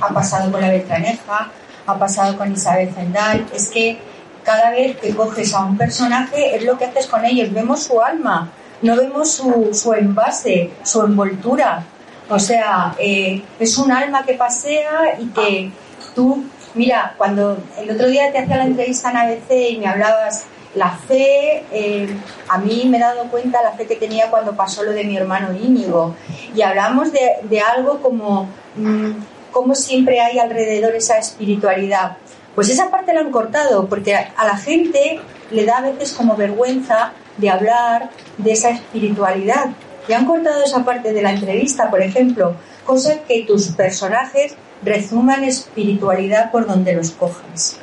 ha 0.00 0.08
pasado 0.08 0.52
con 0.52 0.60
la 0.60 0.68
Beltraneja, 0.68 1.50
ha 1.86 1.98
pasado 1.98 2.38
con 2.38 2.52
Isabel 2.52 2.92
Zendal. 2.94 3.46
Es 3.52 3.68
que 3.70 4.11
cada 4.44 4.70
vez 4.70 4.96
que 4.98 5.14
coges 5.14 5.54
a 5.54 5.64
un 5.64 5.76
personaje 5.76 6.56
es 6.56 6.64
lo 6.64 6.78
que 6.78 6.86
haces 6.86 7.06
con 7.06 7.24
ellos, 7.24 7.52
vemos 7.52 7.82
su 7.82 8.00
alma, 8.00 8.50
no 8.82 8.96
vemos 8.96 9.30
su, 9.30 9.70
su 9.72 9.92
envase, 9.94 10.70
su 10.82 11.02
envoltura. 11.02 11.84
O 12.28 12.38
sea, 12.38 12.94
eh, 12.98 13.42
es 13.58 13.78
un 13.78 13.92
alma 13.92 14.24
que 14.24 14.34
pasea 14.34 15.18
y 15.20 15.26
que 15.26 15.70
tú, 16.14 16.44
mira, 16.74 17.14
cuando 17.18 17.58
el 17.78 17.90
otro 17.90 18.08
día 18.08 18.32
te 18.32 18.38
hacía 18.38 18.56
la 18.56 18.64
entrevista 18.64 19.10
en 19.10 19.16
ABC 19.16 19.70
y 19.70 19.76
me 19.78 19.86
hablabas 19.86 20.46
la 20.74 20.90
fe, 20.90 21.64
eh, 21.70 22.16
a 22.48 22.58
mí 22.58 22.84
me 22.88 22.96
he 22.96 23.00
dado 23.00 23.24
cuenta 23.30 23.62
la 23.62 23.72
fe 23.72 23.86
que 23.86 23.96
tenía 23.96 24.30
cuando 24.30 24.56
pasó 24.56 24.82
lo 24.82 24.92
de 24.92 25.04
mi 25.04 25.16
hermano 25.16 25.52
Íñigo. 25.52 26.14
Y 26.54 26.62
hablamos 26.62 27.10
de, 27.12 27.60
algo 27.60 28.00
como, 28.00 28.48
mm, 28.76 29.10
como 29.50 29.74
siempre 29.74 30.20
hay 30.20 30.38
alrededor 30.38 30.94
esa 30.94 31.18
espiritualidad. 31.18 32.16
Pues 32.54 32.68
esa 32.68 32.90
parte 32.90 33.14
la 33.14 33.20
han 33.20 33.30
cortado, 33.30 33.86
porque 33.86 34.14
a 34.14 34.44
la 34.44 34.56
gente 34.56 35.20
le 35.50 35.64
da 35.64 35.78
a 35.78 35.82
veces 35.82 36.12
como 36.12 36.36
vergüenza 36.36 37.12
de 37.38 37.50
hablar 37.50 38.10
de 38.38 38.52
esa 38.52 38.70
espiritualidad. 38.70 39.70
Y 40.08 40.12
han 40.12 40.26
cortado 40.26 40.62
esa 40.64 40.84
parte 40.84 41.12
de 41.12 41.22
la 41.22 41.30
entrevista, 41.30 41.90
por 41.90 42.02
ejemplo, 42.02 42.54
cosa 42.84 43.20
que 43.26 43.44
tus 43.44 43.68
personajes 43.68 44.54
resuman 44.84 45.44
espiritualidad 45.44 46.50
por 46.50 46.66
donde 46.66 46.92
los 46.94 47.12
cojas. 47.12 47.78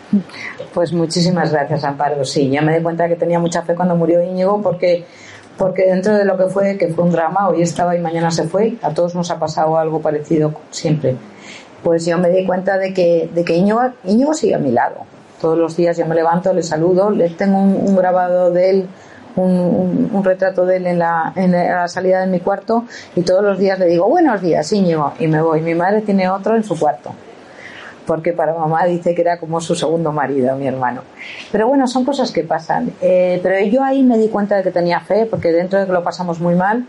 Pues 0.73 0.91
muchísimas 0.91 1.51
gracias, 1.51 1.83
Amparo. 1.83 2.25
Sí, 2.25 2.49
ya 2.49 2.61
me 2.61 2.77
di 2.77 2.83
cuenta 2.83 3.07
que 3.07 3.15
tenía 3.15 3.39
mucha 3.39 3.61
fe 3.61 3.73
cuando 3.73 3.95
murió 3.95 4.21
Íñigo 4.21 4.61
porque 4.61 5.05
porque 5.57 5.85
dentro 5.85 6.15
de 6.15 6.23
lo 6.23 6.37
que 6.37 6.45
fue, 6.45 6.77
que 6.77 6.87
fue 6.87 7.03
un 7.03 7.11
drama, 7.11 7.49
hoy 7.49 7.61
estaba 7.61 7.93
y 7.93 7.99
mañana 7.99 8.31
se 8.31 8.45
fue, 8.45 8.75
a 8.81 8.93
todos 8.93 9.13
nos 9.13 9.29
ha 9.29 9.39
pasado 9.39 9.77
algo 9.77 10.01
parecido 10.01 10.53
siempre. 10.71 11.17
Pues 11.83 12.05
yo 12.05 12.17
me 12.17 12.29
di 12.29 12.45
cuenta 12.45 12.77
de 12.77 12.93
que, 12.93 13.29
de 13.33 13.43
que 13.43 13.55
Íñigo, 13.55 13.81
Íñigo 14.03 14.33
sigue 14.33 14.55
a 14.55 14.59
mi 14.59 14.71
lado. 14.71 14.97
Todos 15.39 15.57
los 15.57 15.77
días 15.77 15.97
yo 15.97 16.05
me 16.05 16.15
levanto, 16.15 16.53
le 16.53 16.63
saludo, 16.63 17.09
le 17.09 17.29
tengo 17.29 17.59
un 17.59 17.95
grabado 17.95 18.51
de 18.51 18.69
él 18.69 18.89
un, 19.35 20.21
retrato 20.23 20.65
de 20.65 20.77
él 20.77 20.87
en 20.87 20.99
la, 20.99 21.31
en 21.35 21.51
la 21.51 21.87
salida 21.87 22.21
de 22.21 22.27
mi 22.27 22.39
cuarto 22.39 22.85
y 23.15 23.21
todos 23.21 23.43
los 23.43 23.57
días 23.57 23.79
le 23.79 23.85
digo, 23.85 24.07
buenos 24.09 24.41
días, 24.41 24.71
Íñigo, 24.73 25.13
y 25.19 25.27
me 25.27 25.41
voy. 25.41 25.61
Mi 25.61 25.75
madre 25.75 26.01
tiene 26.01 26.29
otro 26.29 26.55
en 26.55 26.63
su 26.63 26.77
cuarto 26.77 27.13
porque 28.05 28.33
para 28.33 28.55
mamá 28.55 28.85
dice 28.85 29.13
que 29.13 29.21
era 29.21 29.37
como 29.37 29.61
su 29.61 29.75
segundo 29.75 30.11
marido, 30.11 30.55
mi 30.55 30.65
hermano. 30.65 31.03
Pero 31.51 31.67
bueno, 31.67 31.85
son 31.87 32.05
cosas 32.05 32.31
que 32.31 32.41
pasan. 32.41 32.91
Eh, 33.01 33.39
pero 33.43 33.63
yo 33.67 33.83
ahí 33.83 34.01
me 34.01 34.17
di 34.17 34.29
cuenta 34.29 34.57
de 34.57 34.63
que 34.63 34.71
tenía 34.71 34.99
fe, 35.01 35.27
porque 35.27 35.51
dentro 35.51 35.79
de 35.79 35.85
que 35.85 35.91
lo 35.91 36.03
pasamos 36.03 36.39
muy 36.39 36.55
mal, 36.55 36.87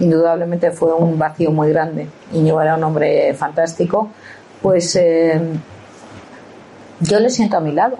indudablemente 0.00 0.70
fue 0.70 0.94
un 0.94 1.18
vacío 1.18 1.50
muy 1.50 1.70
grande. 1.70 2.08
Íñigo 2.32 2.60
era 2.60 2.76
un 2.76 2.84
hombre 2.84 3.34
fantástico, 3.34 4.10
pues 4.62 4.96
eh, 4.96 5.40
yo 7.00 7.20
le 7.20 7.30
siento 7.30 7.56
a 7.56 7.60
mi 7.60 7.72
lado. 7.72 7.96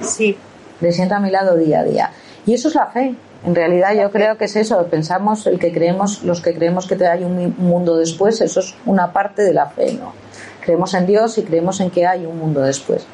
Sí. 0.00 0.36
Le 0.80 0.92
siento 0.92 1.14
a 1.14 1.20
mi 1.20 1.30
lado 1.30 1.56
día 1.56 1.80
a 1.80 1.84
día. 1.84 2.10
Y 2.46 2.54
eso 2.54 2.68
es 2.68 2.74
la 2.74 2.86
fe. 2.86 3.14
En 3.44 3.54
realidad 3.54 3.94
yo 3.94 4.10
creo 4.10 4.36
que 4.36 4.44
es 4.44 4.56
eso, 4.56 4.84
pensamos 4.86 5.46
el 5.46 5.58
que 5.58 5.72
creemos, 5.72 6.22
los 6.24 6.42
que 6.42 6.54
creemos 6.54 6.86
que 6.86 7.06
hay 7.06 7.24
un 7.24 7.54
mundo 7.56 7.96
después, 7.96 8.40
eso 8.42 8.60
es 8.60 8.74
una 8.84 9.12
parte 9.12 9.42
de 9.42 9.54
la 9.54 9.66
fe, 9.66 9.94
¿no? 9.94 10.12
Creemos 10.60 10.92
en 10.92 11.06
Dios 11.06 11.38
y 11.38 11.42
creemos 11.44 11.80
en 11.80 11.90
que 11.90 12.06
hay 12.06 12.26
un 12.26 12.38
mundo 12.38 12.60
después. 12.60 13.06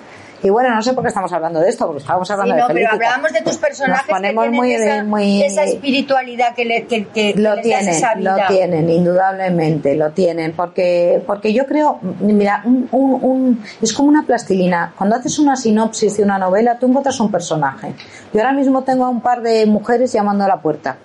Y 0.42 0.51
bueno, 0.51 0.75
no 0.75 0.83
sé 0.83 0.92
por 0.92 1.03
qué 1.03 1.09
estamos 1.09 1.33
hablando 1.33 1.61
de 1.61 1.68
esto, 1.68 1.87
porque 1.87 2.01
estábamos 2.01 2.31
hablando 2.31 2.55
sí, 2.55 2.61
no, 2.61 2.66
pero 2.68 2.90
hablábamos 2.92 3.33
de 3.33 3.40
tus 3.40 3.57
personajes 3.57 4.07
que 4.07 4.20
tienen 4.20 4.64
esa, 4.64 5.46
esa, 5.46 5.64
espiritualidad 5.64 6.55
que, 6.55 6.64
le, 6.64 6.87
que, 6.87 7.07
que 7.07 7.35
lo 7.37 7.61
tienen, 7.61 8.03
lo 8.18 8.37
tienen, 8.49 8.90
indudablemente, 8.90 9.94
lo 9.96 10.11
tienen, 10.11 10.53
porque 10.53 11.22
porque 11.27 11.53
yo 11.53 11.66
creo, 11.66 11.99
mira, 12.20 12.62
un, 12.64 12.88
un, 12.92 13.64
es 13.81 13.92
como 13.92 14.09
una 14.09 14.25
plastilina. 14.25 14.92
Cuando 14.96 15.16
haces 15.16 15.38
una 15.38 15.57
sinopsis 15.57 16.16
de 16.16 16.22
una 16.22 16.38
novela, 16.38 16.79
tú 16.79 16.87
encuentras 16.87 17.18
un 17.20 17.31
personaje. 17.31 17.94
Yo 18.33 18.40
ahora 18.40 18.53
mismo 18.53 18.83
tengo 18.83 19.05
a 19.05 19.09
un 19.09 19.20
par 19.20 19.42
de 19.42 19.66
mujeres 19.66 20.12
llamando 20.12 20.44
a 20.44 20.49
la 20.49 20.61
puerta, 20.61 20.96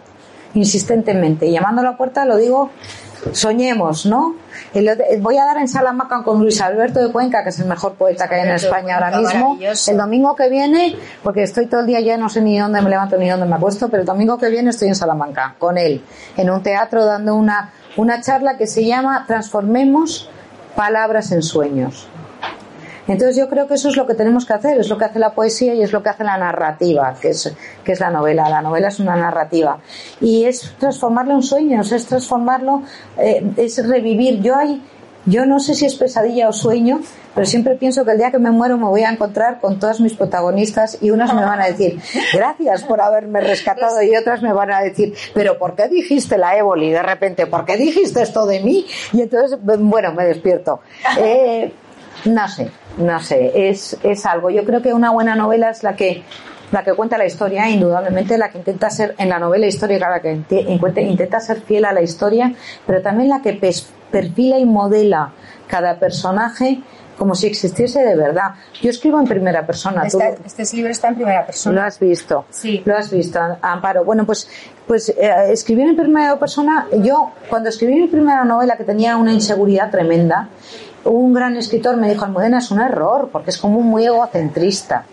insistentemente, 0.53 1.47
y 1.47 1.51
llamando 1.51 1.81
a 1.81 1.85
la 1.85 1.97
puerta 1.97 2.25
lo 2.25 2.37
digo 2.37 2.69
soñemos, 3.31 4.05
¿no? 4.05 4.35
Voy 5.19 5.37
a 5.37 5.45
dar 5.45 5.57
en 5.57 5.67
Salamanca 5.67 6.23
con 6.23 6.39
Luis 6.39 6.61
Alberto 6.61 7.05
de 7.05 7.11
Cuenca, 7.11 7.43
que 7.43 7.49
es 7.49 7.59
el 7.59 7.67
mejor 7.67 7.95
poeta 7.95 8.29
que 8.29 8.35
hay 8.35 8.47
en 8.47 8.55
España 8.55 8.95
ahora 8.95 9.17
mismo. 9.17 9.57
El 9.87 9.97
domingo 9.97 10.35
que 10.35 10.49
viene, 10.49 10.95
porque 11.23 11.43
estoy 11.43 11.65
todo 11.67 11.81
el 11.81 11.87
día 11.87 11.99
ya 11.99 12.17
no 12.17 12.29
sé 12.29 12.41
ni 12.41 12.57
dónde 12.57 12.81
me 12.81 12.89
levanto 12.89 13.17
ni 13.17 13.29
dónde 13.29 13.45
me 13.45 13.55
acuesto, 13.55 13.89
pero 13.89 14.01
el 14.01 14.07
domingo 14.07 14.37
que 14.37 14.49
viene 14.49 14.69
estoy 14.69 14.87
en 14.87 14.95
Salamanca 14.95 15.55
con 15.59 15.77
él, 15.77 16.03
en 16.37 16.49
un 16.49 16.63
teatro 16.63 17.05
dando 17.05 17.35
una, 17.35 17.71
una 17.97 18.21
charla 18.21 18.57
que 18.57 18.67
se 18.67 18.85
llama 18.85 19.25
Transformemos 19.27 20.29
palabras 20.75 21.31
en 21.31 21.41
sueños. 21.41 22.07
Entonces 23.07 23.35
yo 23.35 23.49
creo 23.49 23.67
que 23.67 23.75
eso 23.75 23.89
es 23.89 23.97
lo 23.97 24.05
que 24.05 24.13
tenemos 24.13 24.45
que 24.45 24.53
hacer, 24.53 24.79
es 24.79 24.89
lo 24.89 24.97
que 24.97 25.05
hace 25.05 25.19
la 25.19 25.33
poesía 25.33 25.73
y 25.73 25.81
es 25.81 25.91
lo 25.91 26.03
que 26.03 26.09
hace 26.09 26.23
la 26.23 26.37
narrativa, 26.37 27.15
que 27.19 27.29
es, 27.29 27.53
que 27.83 27.91
es 27.93 27.99
la 27.99 28.09
novela. 28.09 28.49
La 28.49 28.61
novela 28.61 28.89
es 28.89 28.99
una 28.99 29.15
narrativa. 29.15 29.79
Y 30.19 30.45
es 30.45 30.73
transformarlo 30.77 31.33
en 31.33 31.43
sueños, 31.43 31.91
es 31.91 32.05
transformarlo, 32.05 32.83
eh, 33.17 33.43
es 33.57 33.87
revivir. 33.87 34.41
Yo 34.41 34.55
hay, 34.55 34.81
yo 35.25 35.45
no 35.45 35.59
sé 35.59 35.75
si 35.75 35.85
es 35.85 35.95
pesadilla 35.95 36.47
o 36.47 36.53
sueño, 36.53 37.01
pero 37.33 37.45
siempre 37.45 37.75
pienso 37.75 38.03
que 38.03 38.11
el 38.11 38.17
día 38.17 38.31
que 38.31 38.39
me 38.39 38.51
muero 38.51 38.77
me 38.77 38.85
voy 38.85 39.03
a 39.03 39.11
encontrar 39.11 39.59
con 39.59 39.79
todas 39.79 39.99
mis 39.99 40.13
protagonistas 40.13 40.97
y 41.01 41.11
unas 41.11 41.33
me 41.33 41.43
van 41.43 41.61
a 41.61 41.67
decir, 41.67 41.99
gracias 42.33 42.83
por 42.83 43.01
haberme 43.01 43.39
rescatado 43.41 44.01
y 44.01 44.15
otras 44.15 44.41
me 44.41 44.51
van 44.51 44.71
a 44.71 44.81
decir, 44.81 45.13
pero 45.33 45.57
¿por 45.57 45.75
qué 45.75 45.87
dijiste 45.87 46.37
la 46.37 46.57
éboli 46.57 46.91
de 46.91 47.01
repente? 47.01 47.47
¿Por 47.47 47.65
qué 47.65 47.77
dijiste 47.77 48.21
esto 48.21 48.45
de 48.45 48.59
mí? 48.61 48.85
Y 49.13 49.21
entonces, 49.21 49.57
bueno, 49.61 50.13
me 50.13 50.25
despierto. 50.25 50.81
Eh, 51.17 51.71
no 52.25 52.47
sé, 52.47 52.69
no 52.97 53.19
sé, 53.19 53.69
es, 53.69 53.97
es 54.03 54.25
algo. 54.25 54.49
Yo 54.49 54.65
creo 54.65 54.81
que 54.81 54.93
una 54.93 55.11
buena 55.11 55.35
novela 55.35 55.69
es 55.69 55.83
la 55.83 55.95
que 55.95 56.23
la 56.71 56.83
que 56.83 56.93
cuenta 56.93 57.17
la 57.17 57.25
historia, 57.25 57.69
indudablemente 57.69 58.37
la 58.37 58.49
que 58.49 58.57
intenta 58.57 58.89
ser 58.89 59.13
en 59.17 59.27
la 59.27 59.39
novela 59.39 59.67
histórica, 59.67 60.09
la 60.09 60.21
que 60.21 60.31
intenta 61.01 61.39
ser 61.41 61.61
fiel 61.61 61.83
a 61.83 61.91
la 61.91 62.01
historia, 62.01 62.53
pero 62.87 63.01
también 63.01 63.29
la 63.29 63.41
que 63.41 63.59
perfila 64.09 64.57
y 64.57 64.65
modela 64.65 65.33
cada 65.67 65.99
personaje 65.99 66.81
como 67.17 67.35
si 67.35 67.45
existiese 67.45 67.99
de 67.99 68.15
verdad. 68.15 68.55
Yo 68.81 68.89
escribo 68.89 69.19
en 69.19 69.25
primera 69.25 69.63
persona. 69.63 70.07
este 70.07 70.75
libro 70.75 70.91
está 70.91 71.09
en 71.09 71.15
primera 71.15 71.45
persona. 71.45 71.81
Lo 71.81 71.85
has 71.85 71.99
visto. 71.99 72.45
Sí. 72.49 72.81
Lo 72.83 72.97
has 72.97 73.11
visto, 73.11 73.39
Amparo. 73.61 74.03
Bueno, 74.03 74.25
pues, 74.25 74.49
pues 74.87 75.09
eh, 75.09 75.31
escribir 75.51 75.87
en 75.87 75.95
primera 75.95 76.39
persona, 76.39 76.87
yo 76.93 77.31
cuando 77.47 77.69
escribí 77.69 78.01
mi 78.01 78.07
primera 78.07 78.43
novela 78.43 78.75
que 78.75 78.85
tenía 78.85 79.17
una 79.17 79.33
inseguridad 79.33 79.91
tremenda, 79.91 80.49
un 81.05 81.33
gran 81.33 81.57
escritor 81.57 81.97
me 81.97 82.09
dijo, 82.09 82.25
Almudena, 82.25 82.59
es 82.59 82.71
un 82.71 82.81
error, 82.81 83.29
porque 83.31 83.49
es 83.49 83.57
como 83.57 83.81
muy 83.81 84.05
egocentrista. 84.05 85.05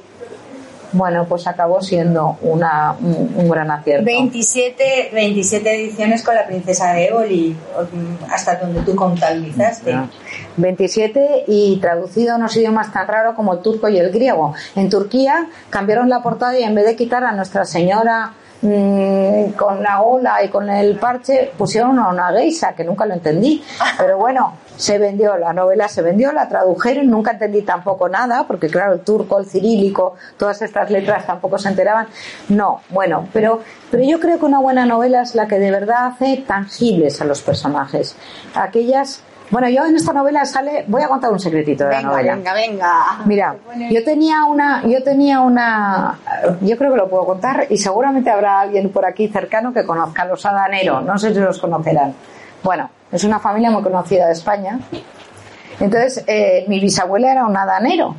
Bueno, 0.93 1.27
pues 1.29 1.47
acabó 1.47 1.83
siendo 1.83 2.39
una, 2.41 2.93
un, 2.93 3.49
gran 3.51 3.71
acierto. 3.71 4.07
27, 4.07 5.11
27 5.13 5.75
ediciones 5.75 6.23
con 6.23 6.35
la 6.35 6.47
princesa 6.47 6.93
de 6.93 7.09
Éboli, 7.09 7.57
hasta 8.31 8.57
donde 8.57 8.81
tú 8.81 8.97
contabilizaste. 8.97 9.95
27 10.57 11.45
y 11.47 11.77
traducido 11.77 12.33
a 12.33 12.37
unos 12.37 12.57
idiomas 12.57 12.91
tan 12.91 13.07
raros 13.07 13.35
como 13.35 13.53
el 13.53 13.61
turco 13.61 13.89
y 13.91 13.99
el 13.99 14.11
griego. 14.11 14.55
En 14.77 14.89
Turquía 14.89 15.49
cambiaron 15.69 16.09
la 16.09 16.23
portada 16.23 16.59
y 16.59 16.63
en 16.63 16.75
vez 16.75 16.87
de 16.87 16.97
quitar 16.97 17.23
a 17.23 17.33
Nuestra 17.33 17.67
Señora 17.67 18.33
mm, 18.63 19.51
con 19.59 19.83
la 19.83 20.01
ola 20.01 20.43
y 20.43 20.49
con 20.49 20.71
el 20.71 20.97
parche, 20.99 21.53
pusieron 21.59 21.99
a 21.99 22.09
una 22.09 22.33
geisa, 22.33 22.73
que 22.75 22.85
nunca 22.85 23.05
lo 23.05 23.13
entendí. 23.13 23.63
Pero 23.99 24.17
bueno, 24.17 24.55
se 24.79 24.99
vendió, 24.99 25.37
la 25.37 25.53
novela 25.53 25.89
se 25.89 26.03
vendió, 26.03 26.33
la 26.33 26.49
tradujeron, 26.49 27.11
nunca 27.11 27.33
entendí 27.33 27.63
tampoco 27.63 28.09
nada, 28.09 28.47
porque 28.47 28.69
claro, 28.69 28.95
el 28.95 29.01
turco, 29.01 29.39
el 29.39 29.47
cirílico, 29.47 30.15
todas 30.37 30.63
estas 30.63 30.91
letras 30.91 31.27
tampoco 31.27 31.59
se 31.59 31.69
enteraban. 31.69 32.07
No, 32.49 32.81
bueno, 32.91 33.29
pero, 33.33 33.61
pero 33.91 34.05
yo 34.05 34.21
creo 34.21 34.39
que 34.39 34.47
una 34.47 34.61
buena 34.61 34.87
novela 34.87 35.23
es 35.23 35.35
la 35.35 35.49
que 35.49 35.59
de 35.59 35.71
verdad 35.71 36.07
hace 36.07 36.45
tangibles 36.47 37.21
a 37.21 37.25
los 37.25 37.43
personajes. 37.43 38.17
Aquellas 38.55 39.23
bueno, 39.51 39.67
yo 39.71 39.87
en 39.87 39.97
esta 39.97 40.13
novela 40.13 40.45
sale, 40.45 40.85
voy 40.89 41.03
a 41.03 41.09
contar 41.09 41.33
un 41.33 41.41
secretito 41.41 41.85
de 41.85 41.91
la 41.91 42.03
novela. 42.03 42.35
Venga, 42.35 42.53
venga. 42.53 42.93
Mira, 43.25 43.57
yo 43.91 44.05
tenía 44.05 44.45
una, 44.45 44.87
yo 44.87 45.03
tenía 45.03 45.41
una, 45.41 46.19
yo 46.61 46.77
creo 46.77 46.93
que 46.93 46.99
lo 46.99 47.09
puedo 47.09 47.25
contar 47.25 47.67
y 47.71 47.79
seguramente 47.79 48.31
habrá 48.31 48.61
alguien 48.61 48.91
por 48.91 49.07
aquí 49.07 49.29
cercano 49.29 49.73
que 49.73 49.87
conozca 49.87 50.23
a 50.23 50.27
los 50.27 50.45
Adanero, 50.45 51.01
no 51.01 51.17
sé 51.17 51.33
si 51.33 51.41
los 51.41 51.59
conocerán. 51.59 52.13
Bueno, 52.63 52.91
es 53.13 53.25
una 53.25 53.39
familia 53.39 53.71
muy 53.71 53.83
conocida 53.83 54.27
de 54.27 54.33
España. 54.33 54.81
Entonces, 55.81 56.25
eh, 56.27 56.65
mi 56.69 56.81
bisabuela 56.81 57.31
era 57.31 57.47
un 57.47 57.57
adanero 57.57 58.17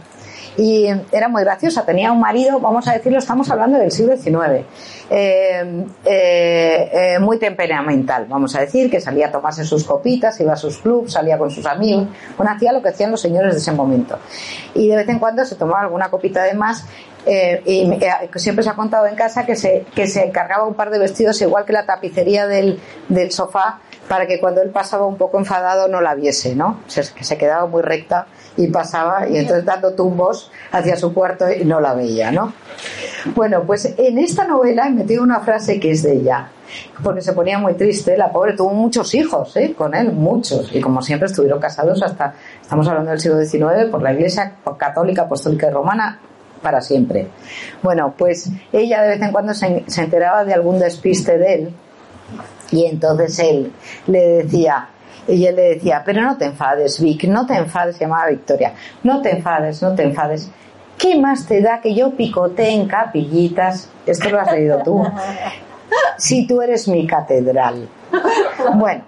y 0.58 0.88
era 1.12 1.28
muy 1.28 1.44
graciosa. 1.44 1.86
Tenía 1.86 2.12
un 2.12 2.20
marido, 2.20 2.60
vamos 2.60 2.88
a 2.88 2.94
decirlo, 2.94 3.20
estamos 3.20 3.50
hablando 3.52 3.78
del 3.78 3.92
siglo 3.92 4.16
XIX, 4.16 4.66
eh, 5.10 5.86
eh, 6.06 7.18
muy 7.20 7.38
temperamental, 7.38 8.26
vamos 8.28 8.56
a 8.56 8.62
decir, 8.62 8.90
que 8.90 9.02
salía 9.02 9.28
a 9.28 9.32
tomarse 9.32 9.66
sus 9.66 9.84
copitas, 9.84 10.40
iba 10.40 10.54
a 10.54 10.58
sus 10.58 10.78
clubs, 10.78 11.14
salía 11.14 11.38
con 11.38 11.52
sus 11.52 11.66
amigos, 11.66 12.08
bueno, 12.38 12.52
hacía 12.54 12.72
lo 12.72 12.82
que 12.82 12.90
hacían 12.90 13.12
los 13.12 13.22
señores 13.22 13.54
de 13.54 13.60
ese 13.60 13.72
momento. 13.74 14.18
Y 14.74 14.88
de 14.88 14.96
vez 14.96 15.10
en 15.10 15.20
cuando 15.20 15.44
se 15.46 15.56
tomaba 15.56 15.82
alguna 15.82 16.10
copita 16.10 16.44
de 16.44 16.54
más 16.54 16.86
y 17.28 18.00
siempre 18.36 18.64
se 18.64 18.70
ha 18.70 18.74
contado 18.74 19.06
en 19.06 19.16
casa 19.16 19.46
que 19.46 19.56
se, 19.56 19.86
que 19.94 20.08
se 20.08 20.24
encargaba 20.26 20.66
un 20.66 20.74
par 20.74 20.90
de 20.90 20.98
vestidos 20.98 21.40
igual 21.42 21.66
que 21.66 21.74
la 21.74 21.86
tapicería 21.86 22.48
del, 22.48 22.80
del 23.10 23.32
sofá 23.32 23.82
para 24.10 24.26
que 24.26 24.40
cuando 24.40 24.62
él 24.64 24.72
pasaba 24.72 25.06
un 25.06 25.18
poco 25.18 25.38
enfadado 25.38 25.88
no 25.88 26.02
la 26.02 26.16
viese, 26.16 26.56
¿no? 26.56 26.80
que 27.16 27.24
se 27.24 27.38
quedaba 27.38 27.68
muy 27.68 27.84
recta 27.84 28.26
y 28.58 28.68
pasaba 28.68 29.30
y 29.30 29.38
entonces 29.38 29.64
dando 29.64 29.94
tumbos 29.94 30.52
hacia 30.72 30.96
su 30.98 31.14
cuarto 31.14 31.46
y 31.50 31.64
no 31.64 31.80
la 31.80 31.94
veía, 31.94 32.32
¿no? 32.32 32.52
Bueno, 33.36 33.64
pues 33.66 33.94
en 33.98 34.18
esta 34.18 34.48
novela 34.48 34.88
he 34.88 34.90
metido 34.90 35.22
una 35.22 35.42
frase 35.42 35.80
que 35.80 35.92
es 35.92 36.02
de 36.02 36.14
ella, 36.14 36.50
porque 37.04 37.22
se 37.22 37.34
ponía 37.34 37.60
muy 37.60 37.76
triste, 37.76 38.18
la 38.18 38.32
pobre 38.32 38.54
tuvo 38.54 38.72
muchos 38.72 39.14
hijos, 39.14 39.56
¿eh? 39.58 39.76
Con 39.78 39.94
él, 39.94 40.12
muchos, 40.12 40.76
y 40.76 40.82
como 40.82 41.04
siempre 41.04 41.28
estuvieron 41.28 41.60
casados 41.60 42.02
hasta, 42.02 42.34
estamos 42.60 42.88
hablando 42.88 43.12
del 43.12 43.20
siglo 43.20 43.40
XIX, 43.40 43.92
por 43.92 44.02
la 44.02 44.12
Iglesia 44.12 44.56
Católica, 44.78 45.24
Apostólica 45.24 45.68
y 45.68 45.72
Romana, 45.72 46.20
para 46.64 46.82
siempre. 46.82 47.28
Bueno, 47.84 48.16
pues 48.18 48.50
ella 48.74 49.04
de 49.04 49.10
vez 49.10 49.22
en 49.22 49.32
cuando 49.32 49.54
se, 49.54 49.84
se 49.86 50.02
enteraba 50.02 50.44
de 50.44 50.54
algún 50.56 50.80
despiste 50.80 51.38
de 51.38 51.54
él 51.54 51.74
y 52.72 52.86
entonces 52.86 53.40
él 53.40 53.72
le 54.08 54.44
decía, 54.44 54.90
y 55.28 55.46
él 55.46 55.56
le 55.56 55.76
decía, 55.76 56.02
pero 56.06 56.22
no 56.22 56.38
te 56.38 56.46
enfades, 56.46 57.00
Vic, 57.00 57.26
no 57.26 57.46
te 57.46 57.56
enfades, 57.56 57.98
se 57.98 58.06
llamaba 58.06 58.28
Victoria, 58.28 58.74
no 59.04 59.22
te 59.22 59.32
enfades, 59.32 59.82
no 59.82 59.94
te 59.96 60.04
enfades. 60.04 60.50
¿Qué 60.98 61.18
más 61.18 61.46
te 61.46 61.62
da 61.62 61.80
que 61.80 61.94
yo 61.94 62.12
picote 62.12 62.70
en 62.70 62.88
capillitas? 62.88 63.90
Esto 64.06 64.30
lo 64.30 64.40
has 64.40 64.52
leído 64.52 64.82
tú. 64.84 65.04
Si 66.18 66.46
tú 66.46 66.62
eres 66.62 66.88
mi 66.88 67.08
catedral. 67.08 67.90
Bueno, 68.76 69.04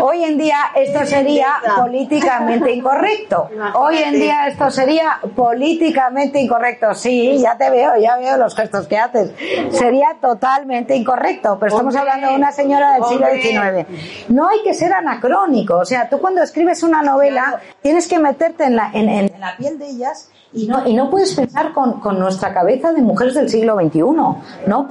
Hoy 0.00 0.24
en 0.24 0.38
día 0.38 0.58
esto 0.74 1.04
sería 1.06 1.54
políticamente 1.76 2.72
incorrecto. 2.72 3.48
Hoy 3.74 3.98
en 3.98 4.14
día 4.14 4.48
esto 4.48 4.70
sería 4.70 5.18
políticamente 5.34 6.40
incorrecto. 6.40 6.94
Sí, 6.94 7.38
ya 7.38 7.56
te 7.56 7.70
veo, 7.70 7.96
ya 7.96 8.16
veo 8.16 8.36
los 8.36 8.54
gestos 8.54 8.86
que 8.86 8.98
haces. 8.98 9.32
Sería 9.70 10.16
totalmente 10.20 10.96
incorrecto, 10.96 11.58
pero 11.58 11.72
estamos 11.72 11.94
hablando 11.96 12.28
de 12.28 12.34
una 12.34 12.52
señora 12.52 12.94
del 12.94 13.04
siglo 13.04 13.26
XIX. 13.26 14.28
No 14.28 14.48
hay 14.48 14.62
que 14.62 14.74
ser 14.74 14.92
anacrónico. 14.92 15.78
O 15.78 15.84
sea, 15.84 16.08
tú 16.08 16.20
cuando 16.20 16.42
escribes 16.42 16.82
una 16.82 17.02
novela 17.02 17.60
tienes 17.82 18.06
que 18.06 18.18
meterte 18.18 18.64
en 18.64 18.76
la, 18.76 18.90
en, 18.92 19.30
la 19.38 19.56
piel 19.56 19.78
de 19.78 19.88
ellas 19.88 20.30
y 20.52 20.66
no, 20.66 20.86
y 20.86 20.94
no 20.94 21.10
puedes 21.10 21.34
pensar 21.34 21.72
con, 21.72 22.00
con, 22.00 22.18
nuestra 22.18 22.52
cabeza 22.52 22.92
de 22.92 23.02
mujeres 23.02 23.34
del 23.34 23.48
siglo 23.48 23.76
XXI. 23.76 24.00
No, 24.00 24.42
no 24.66 24.88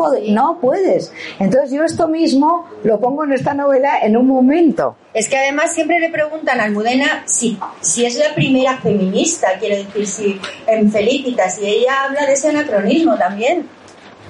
puedes. 0.61 1.11
Entonces 1.37 1.71
yo 1.71 1.83
esto 1.83 2.07
mismo 2.07 2.65
lo 2.83 2.99
pongo 2.99 3.25
en 3.25 3.33
esta 3.33 3.53
novela 3.53 3.99
en 4.01 4.15
un 4.15 4.27
momento. 4.27 4.95
Es 5.13 5.27
que 5.27 5.37
además 5.37 5.73
siempre 5.73 5.99
le 5.99 6.09
preguntan 6.09 6.61
a 6.61 6.63
Almudena 6.63 7.23
si, 7.25 7.59
si 7.81 8.05
es 8.05 8.17
la 8.17 8.33
primera 8.33 8.77
feminista, 8.77 9.49
quiero 9.59 9.83
decir, 9.83 10.07
si 10.07 10.41
en 10.65 10.89
Felicitas, 10.91 11.59
y 11.59 11.67
ella 11.67 12.05
habla 12.05 12.25
de 12.25 12.33
ese 12.33 12.49
anacronismo 12.49 13.17
también. 13.17 13.67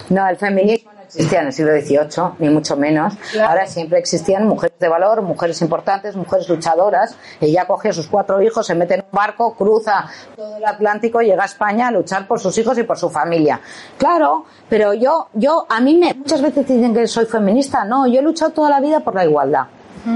No, 0.09 0.27
el 0.27 0.37
feminismo 0.37 0.91
existía 1.09 1.41
en 1.41 1.47
el 1.47 1.53
siglo 1.53 1.71
XVIII, 1.71 2.35
ni 2.37 2.49
mucho 2.49 2.77
menos. 2.77 3.15
Ahora 3.41 3.65
siempre 3.65 3.97
existían 3.97 4.47
mujeres 4.47 4.77
de 4.79 4.87
valor, 4.87 5.23
mujeres 5.23 5.59
importantes, 5.61 6.15
mujeres 6.15 6.47
luchadoras. 6.47 7.15
Ella 7.41 7.65
coge 7.65 7.89
a 7.89 7.93
sus 7.93 8.07
cuatro 8.07 8.39
hijos, 8.41 8.67
se 8.67 8.75
mete 8.75 8.93
en 8.93 9.01
un 9.01 9.11
barco, 9.11 9.55
cruza 9.55 10.05
todo 10.35 10.57
el 10.57 10.65
Atlántico, 10.65 11.21
llega 11.21 11.41
a 11.41 11.47
España 11.47 11.87
a 11.87 11.91
luchar 11.91 12.27
por 12.27 12.39
sus 12.39 12.55
hijos 12.59 12.77
y 12.77 12.83
por 12.83 12.97
su 12.97 13.09
familia. 13.09 13.59
Claro, 13.97 14.45
pero 14.69 14.93
yo, 14.93 15.29
yo, 15.33 15.65
a 15.67 15.81
mí 15.81 15.95
me, 15.95 16.13
muchas 16.13 16.43
veces 16.43 16.67
dicen 16.67 16.93
que 16.93 17.07
soy 17.07 17.25
feminista. 17.25 17.85
No, 17.85 18.05
yo 18.05 18.19
he 18.19 18.23
luchado 18.23 18.51
toda 18.51 18.69
la 18.69 18.79
vida 18.79 18.99
por 18.99 19.15
la 19.15 19.25
igualdad. 19.25 19.65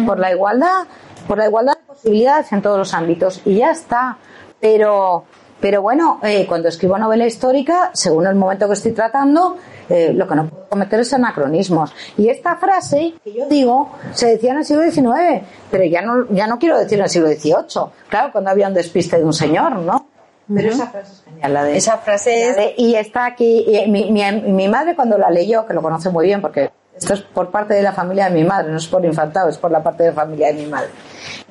Por 0.06 0.20
la 0.20 0.32
igualdad, 0.32 0.86
por 1.28 1.40
la 1.40 1.48
igualdad 1.48 1.74
de 1.74 1.84
posibilidades 1.86 2.52
en 2.54 2.62
todos 2.62 2.78
los 2.78 2.94
ámbitos. 2.94 3.42
Y 3.46 3.58
ya 3.58 3.72
está. 3.72 4.18
Pero, 4.60 5.26
pero 5.64 5.82
bueno, 5.82 6.20
eh, 6.24 6.46
cuando 6.46 6.68
escribo 6.68 6.98
novela 6.98 7.26
histórica, 7.26 7.90
según 7.94 8.28
el 8.28 8.36
momento 8.36 8.68
que 8.68 8.74
estoy 8.74 8.92
tratando, 8.92 9.56
eh, 9.88 10.12
lo 10.14 10.28
que 10.28 10.36
no 10.36 10.50
puedo 10.50 10.68
cometer 10.68 11.00
es 11.00 11.14
anacronismos. 11.14 11.96
Y 12.18 12.28
esta 12.28 12.58
frase 12.58 13.14
que 13.24 13.34
yo 13.34 13.48
digo 13.48 13.90
se 14.12 14.28
decía 14.28 14.52
en 14.52 14.58
el 14.58 14.66
siglo 14.66 14.84
XIX, 14.84 15.42
pero 15.72 15.86
ya 15.86 16.02
no, 16.02 16.28
ya 16.32 16.48
no 16.48 16.60
quiero 16.60 16.78
decir 16.78 16.98
en 16.98 17.06
el 17.06 17.10
siglo 17.10 17.30
XVIII. 17.30 17.94
Claro, 18.10 18.34
cuando 18.34 18.50
había 18.50 18.68
un 18.68 18.74
despiste 18.74 19.18
de 19.18 19.24
un 19.24 19.32
señor, 19.32 19.78
¿no? 19.78 20.06
Pero 20.54 20.68
esa 20.68 20.88
frase 20.88 21.14
es 21.14 21.24
genial, 21.24 21.54
la 21.54 21.64
de... 21.64 21.78
Esa 21.78 21.98
frase 21.98 22.50
es... 22.50 22.58
y 22.76 22.96
está 22.96 23.26
aquí, 23.26 23.64
y 23.66 23.90
mi, 23.90 24.12
mi, 24.12 24.22
mi 24.34 24.68
madre 24.68 24.98
cuando 24.98 25.18
la 25.18 25.30
leyó, 25.30 25.66
que 25.66 25.74
lo 25.74 25.82
conoce 25.82 26.10
muy 26.10 26.26
bien 26.26 26.42
porque 26.42 26.72
esto 26.96 27.14
es 27.16 27.22
por 27.22 27.50
parte 27.50 27.74
de 27.74 27.82
la 27.82 27.92
familia 27.92 28.30
de 28.30 28.36
mi 28.36 28.44
madre, 28.44 28.72
no 28.72 28.78
es 28.78 28.88
por 28.88 29.04
infantado, 29.04 29.50
es 29.50 29.58
por 29.58 29.72
la 29.72 29.82
parte 29.82 30.04
de 30.04 30.10
la 30.10 30.16
familia 30.16 30.48
de 30.48 30.54
mi 30.54 30.66
madre. 30.66 30.90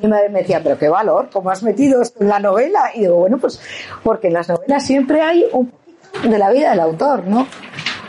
Mi 0.01 0.09
madre 0.09 0.28
me 0.28 0.40
decía, 0.40 0.61
pero 0.62 0.78
qué 0.78 0.88
valor, 0.88 1.28
¿cómo 1.32 1.51
has 1.51 1.62
metido 1.62 2.01
esto 2.01 2.22
en 2.22 2.28
la 2.28 2.38
novela? 2.38 2.90
Y 2.95 3.01
digo, 3.01 3.16
bueno, 3.16 3.38
pues 3.38 3.61
porque 4.03 4.28
en 4.28 4.34
las 4.34 4.49
novelas 4.49 4.86
siempre 4.86 5.20
hay 5.20 5.45
un 5.53 5.70
poquito 5.70 6.28
de 6.28 6.38
la 6.38 6.51
vida 6.51 6.70
del 6.70 6.80
autor, 6.80 7.26
¿no? 7.26 7.47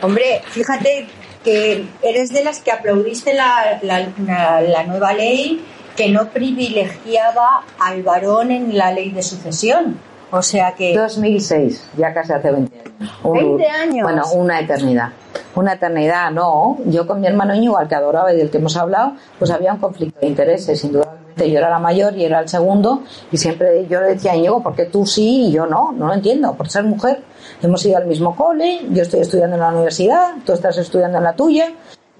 Hombre, 0.02 0.42
fíjate 0.50 1.06
que 1.42 1.86
eres 2.02 2.32
de 2.32 2.44
las 2.44 2.60
que 2.60 2.72
aplaudiste 2.72 3.34
la, 3.34 3.78
la, 3.82 4.82
nueva 4.84 5.12
ley 5.12 5.64
que 5.96 6.08
no 6.08 6.30
privilegiaba 6.30 7.64
al 7.78 8.02
varón 8.02 8.50
en 8.50 8.76
la 8.76 8.90
ley 8.90 9.10
de 9.10 9.22
sucesión. 9.22 9.98
O 10.34 10.42
sea 10.42 10.72
que... 10.72 10.96
2006, 10.96 11.90
ya 11.96 12.12
casi 12.12 12.32
hace 12.32 12.50
20 12.50 12.76
años. 12.76 13.22
20 13.22 13.68
años. 13.68 14.02
Bueno, 14.02 14.24
una 14.34 14.58
eternidad. 14.58 15.10
Una 15.54 15.74
eternidad, 15.74 16.32
no. 16.32 16.78
Yo 16.86 17.06
con 17.06 17.20
mi 17.20 17.28
hermano 17.28 17.54
igual 17.54 17.86
que 17.86 17.94
adoraba 17.94 18.32
y 18.32 18.36
del 18.36 18.50
que 18.50 18.58
hemos 18.58 18.76
hablado, 18.76 19.12
pues 19.38 19.52
había 19.52 19.72
un 19.72 19.78
conflicto 19.78 20.18
de 20.20 20.26
intereses, 20.26 20.82
indudablemente. 20.82 21.48
Yo 21.50 21.58
era 21.58 21.70
la 21.70 21.78
mayor 21.78 22.16
y 22.16 22.24
era 22.24 22.40
el 22.40 22.48
segundo, 22.48 23.02
y 23.30 23.36
siempre 23.36 23.86
yo 23.88 24.00
le 24.00 24.08
decía 24.08 24.32
a 24.32 24.36
Íñigo, 24.36 24.62
¿por 24.62 24.74
qué 24.74 24.86
tú 24.86 25.04
sí 25.04 25.46
y 25.46 25.52
yo 25.52 25.66
no? 25.66 25.92
No 25.92 26.06
lo 26.06 26.14
entiendo, 26.14 26.54
por 26.54 26.68
ser 26.68 26.84
mujer. 26.84 27.22
Hemos 27.62 27.84
ido 27.86 27.96
al 27.96 28.06
mismo 28.06 28.36
cole, 28.36 28.82
yo 28.90 29.02
estoy 29.02 29.20
estudiando 29.20 29.56
en 29.56 29.62
la 29.62 29.68
universidad, 29.70 30.34
tú 30.44 30.52
estás 30.52 30.78
estudiando 30.78 31.18
en 31.18 31.24
la 31.24 31.34
tuya, 31.34 31.72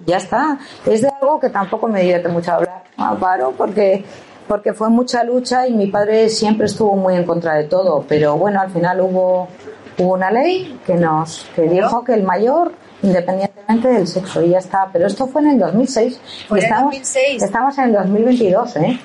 ya 0.04 0.16
está. 0.16 0.58
Es 0.84 1.02
de 1.02 1.10
algo 1.20 1.38
que 1.38 1.50
tampoco 1.50 1.86
me 1.86 2.00
divierte 2.00 2.28
mucho 2.28 2.52
hablar, 2.52 2.82
paro, 3.20 3.52
porque 3.56 4.04
porque 4.48 4.72
fue 4.72 4.90
mucha 4.90 5.24
lucha 5.24 5.66
y 5.66 5.72
mi 5.72 5.86
padre 5.86 6.28
siempre 6.28 6.66
estuvo 6.66 6.96
muy 6.96 7.14
en 7.14 7.24
contra 7.24 7.54
de 7.54 7.64
todo, 7.64 8.04
pero 8.08 8.36
bueno, 8.36 8.60
al 8.60 8.70
final 8.70 9.00
hubo 9.00 9.48
hubo 9.96 10.14
una 10.14 10.30
ley 10.30 10.80
que 10.86 10.94
nos 10.94 11.46
que 11.54 11.62
dijo 11.62 12.04
que 12.04 12.14
el 12.14 12.24
mayor 12.24 12.72
independientemente 13.04 13.88
del 13.88 14.06
sexo 14.06 14.42
y 14.42 14.50
ya 14.50 14.58
está. 14.58 14.88
Pero 14.92 15.06
esto 15.06 15.26
fue 15.26 15.42
en 15.42 15.50
el 15.50 15.58
2006. 15.58 16.20
Fue 16.48 16.58
en 16.58 16.64
estamos, 16.64 16.84
2006. 16.84 17.42
Estamos 17.42 17.78
en 17.78 17.84
el 17.84 17.92
2022, 17.92 18.76
¿eh? 18.76 19.00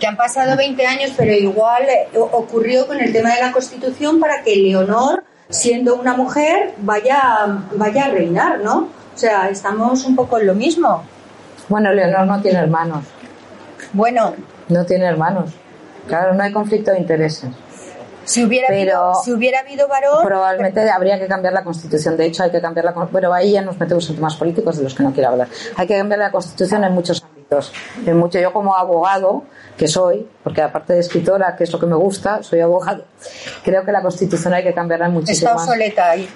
Que 0.00 0.06
han 0.06 0.16
pasado 0.16 0.56
20 0.56 0.86
años, 0.86 1.12
pero 1.16 1.32
igual 1.32 1.84
eh, 1.84 2.08
ocurrió 2.18 2.86
con 2.86 3.00
el 3.00 3.12
tema 3.12 3.34
de 3.34 3.40
la 3.40 3.52
Constitución 3.52 4.18
para 4.18 4.42
que 4.42 4.56
Leonor, 4.56 5.22
siendo 5.48 5.94
una 5.96 6.14
mujer, 6.14 6.74
vaya, 6.78 7.62
vaya 7.76 8.06
a 8.06 8.08
reinar, 8.08 8.60
¿no? 8.60 8.88
O 9.14 9.18
sea, 9.18 9.48
estamos 9.48 10.04
un 10.04 10.16
poco 10.16 10.38
en 10.38 10.46
lo 10.46 10.54
mismo. 10.54 11.02
Bueno, 11.68 11.92
Leonor 11.92 12.26
no 12.26 12.40
tiene 12.40 12.58
hermanos. 12.58 13.04
Bueno. 13.92 14.34
No 14.72 14.86
tiene 14.86 15.04
hermanos. 15.04 15.50
Claro, 16.08 16.34
no 16.34 16.42
hay 16.42 16.52
conflicto 16.52 16.90
de 16.90 16.98
intereses. 16.98 17.50
Si 18.24 18.44
hubiera, 18.44 18.68
habido, 18.68 19.14
si 19.24 19.32
hubiera 19.32 19.60
habido 19.60 19.88
varón. 19.88 20.24
Probablemente 20.24 20.88
habría 20.88 21.18
que 21.18 21.26
cambiar 21.26 21.52
la 21.52 21.64
constitución. 21.64 22.16
De 22.16 22.26
hecho, 22.26 22.44
hay 22.44 22.50
que 22.50 22.60
cambiar 22.60 22.84
la. 22.84 22.92
Bueno, 22.92 23.32
ahí 23.32 23.52
ya 23.52 23.62
nos 23.62 23.78
metemos 23.78 24.08
en 24.08 24.16
temas 24.16 24.36
políticos 24.36 24.76
de 24.76 24.84
los 24.84 24.94
que 24.94 25.02
no 25.02 25.12
quiero 25.12 25.30
hablar. 25.30 25.48
Hay 25.76 25.86
que 25.86 25.98
cambiar 25.98 26.20
la 26.20 26.30
constitución 26.30 26.84
en 26.84 26.92
muchos 26.92 27.20
En 28.06 28.18
mucho, 28.18 28.38
yo, 28.38 28.52
como 28.52 28.76
abogado, 28.76 29.44
que 29.76 29.88
soy, 29.88 30.28
porque 30.42 30.62
aparte 30.62 30.92
de 30.92 31.00
escritora, 31.00 31.56
que 31.56 31.64
es 31.64 31.72
lo 31.72 31.78
que 31.78 31.86
me 31.86 31.96
gusta, 31.96 32.42
soy 32.42 32.60
abogado, 32.60 33.04
creo 33.64 33.84
que 33.84 33.92
la 33.92 34.02
constitución 34.02 34.54
hay 34.54 34.62
que 34.62 34.74
cambiarla 34.74 35.08
muchísimo. 35.08 35.50
Está 35.50 35.62
obsoleta 35.62 36.10
ahí. 36.10 36.28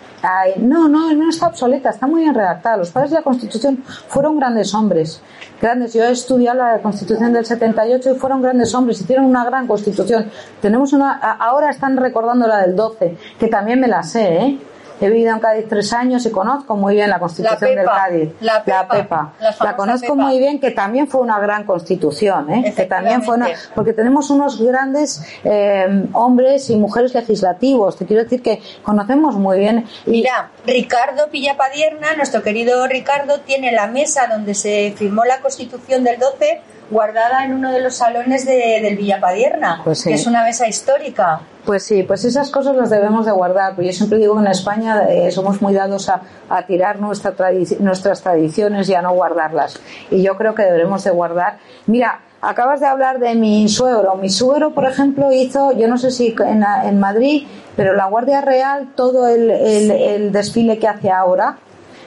no, 0.59 0.89
no, 0.89 1.13
no 1.13 1.31
está 1.31 1.49
obsoleta, 1.49 1.91
está 1.91 2.07
muy 2.07 2.23
bien 2.23 2.35
redactada. 2.35 2.77
Los 2.77 2.91
padres 2.91 3.11
de 3.11 3.17
la 3.19 3.23
constitución 3.23 3.85
fueron 4.09 4.39
grandes 4.39 4.75
hombres. 4.75 5.21
Grandes. 5.61 5.95
Yo 5.95 6.05
he 6.05 6.11
estudiado 6.11 6.59
la 6.59 6.79
constitución 6.81 7.33
del 7.33 7.47
78 7.47 8.15
y 8.15 8.19
fueron 8.19 8.43
grandes 8.43 8.75
hombres, 8.75 9.01
hicieron 9.01 9.27
una 9.27 9.45
gran 9.45 9.67
constitución. 9.67 10.31
Tenemos 10.61 10.93
una, 10.93 11.13
ahora 11.13 11.71
están 11.71 11.97
recordando 11.97 12.47
la 12.47 12.63
del 12.63 12.75
12, 12.77 13.17
que 13.39 13.49
también 13.49 13.81
me 13.81 13.89
la 13.89 14.03
sé, 14.03 14.35
¿eh? 14.35 14.59
He 15.01 15.09
vivido 15.11 15.33
en 15.33 15.41
Cádiz 15.41 15.67
tres 15.69 15.93
años 15.93 16.25
y 16.25 16.31
conozco 16.31 16.75
muy 16.77 16.95
bien 16.95 17.11
la 17.11 17.19
constitución 17.19 17.75
del 17.75 17.85
Cádiz. 17.85 18.31
La 18.41 18.65
Pepa. 18.65 19.35
La, 19.61 19.77
conozco 19.77 20.17
muy 20.17 20.39
bien, 20.39 20.59
que 20.59 20.71
también 20.71 21.07
fue 21.07 21.21
una 21.21 21.39
gran 21.39 21.65
constitución, 21.65 22.51
¿eh? 22.51 22.73
que 22.75 22.85
también 22.85 23.23
fue 23.23 23.37
una, 23.37 23.49
porque 23.75 23.93
tenemos 23.93 24.31
unos 24.31 24.61
grandes 24.61 25.23
eh, 25.45 26.07
hombres 26.13 26.71
y 26.71 26.77
mujeres 26.77 27.15
legislativos. 27.15 27.97
Te 27.97 28.07
quiero 28.07 28.23
decir 28.23 28.43
que 28.43 28.63
conocemos 28.83 29.35
muy 29.35 29.59
bien. 29.59 29.87
Mira, 30.07 30.51
Ricardo 30.67 31.29
Pillapadierna, 31.31 32.17
nuestro 32.17 32.43
querido 32.43 32.87
Ricardo, 32.87 33.41
tiene 33.41 33.73
la 33.73 33.87
mesa 33.87 34.27
donde 34.29 34.55
se 34.55 34.95
firmó 34.97 35.25
la 35.25 35.41
constitución 35.41 36.05
del 36.05 36.19
12 36.19 36.61
guardada 36.91 37.45
en 37.45 37.55
uno 37.55 37.73
de 37.73 37.81
los 37.81 37.97
salones 37.97 38.47
de, 38.47 38.81
del 38.83 38.97
Villapadierna, 38.97 39.81
pues 39.85 40.05
que 40.05 40.15
es 40.15 40.27
una 40.27 40.45
mesa 40.45 40.69
histórica. 40.69 41.41
Pues 41.65 41.83
sí, 41.83 42.05
pues 42.05 42.25
esas 42.25 42.51
cosas 42.51 42.77
las 42.77 42.91
debemos 42.91 43.27
de 43.27 43.33
guardar. 43.33 43.75
Yo 43.81 43.93
siempre 43.93 44.19
digo 44.19 44.35
que 44.35 44.41
en 44.43 44.47
España 44.47 45.09
eh, 45.09 45.33
somos 45.33 45.61
muy 45.61 45.75
dados 45.75 46.09
a, 46.09 46.21
a 46.49 46.65
tirar 46.65 47.01
nuestra 47.01 47.35
nuestras 47.81 48.23
tradiciones 48.23 48.89
y 48.89 48.95
a 48.95 49.03
no 49.03 49.13
guardarlas. 49.15 49.81
Y 50.11 50.23
yo 50.23 50.37
creo 50.37 50.55
que 50.55 50.63
debemos 50.63 51.03
de 51.03 51.11
guardar. 51.11 51.59
Mira, 51.87 52.21
acabas 52.41 52.81
de 52.81 52.87
hablar 52.87 53.19
de 53.19 53.35
mi 53.35 53.69
suegro. 53.69 54.15
Mi 54.15 54.31
suegro, 54.31 54.73
por 54.73 54.87
ejemplo, 54.87 55.33
hizo, 55.33 55.73
yo 55.73 55.89
no 55.89 55.99
sé 55.99 56.13
si 56.13 56.37
en, 56.39 56.65
en 56.85 57.01
Madrid, 57.01 57.47
pero 57.75 57.95
la 57.95 58.07
Guardia 58.07 58.41
Real, 58.41 58.93
todo 58.95 59.27
el, 59.27 59.51
el, 59.51 59.91
el 59.91 60.33
desfile 60.33 60.79
que 60.79 60.87
hace 60.87 61.11
ahora, 61.11 61.59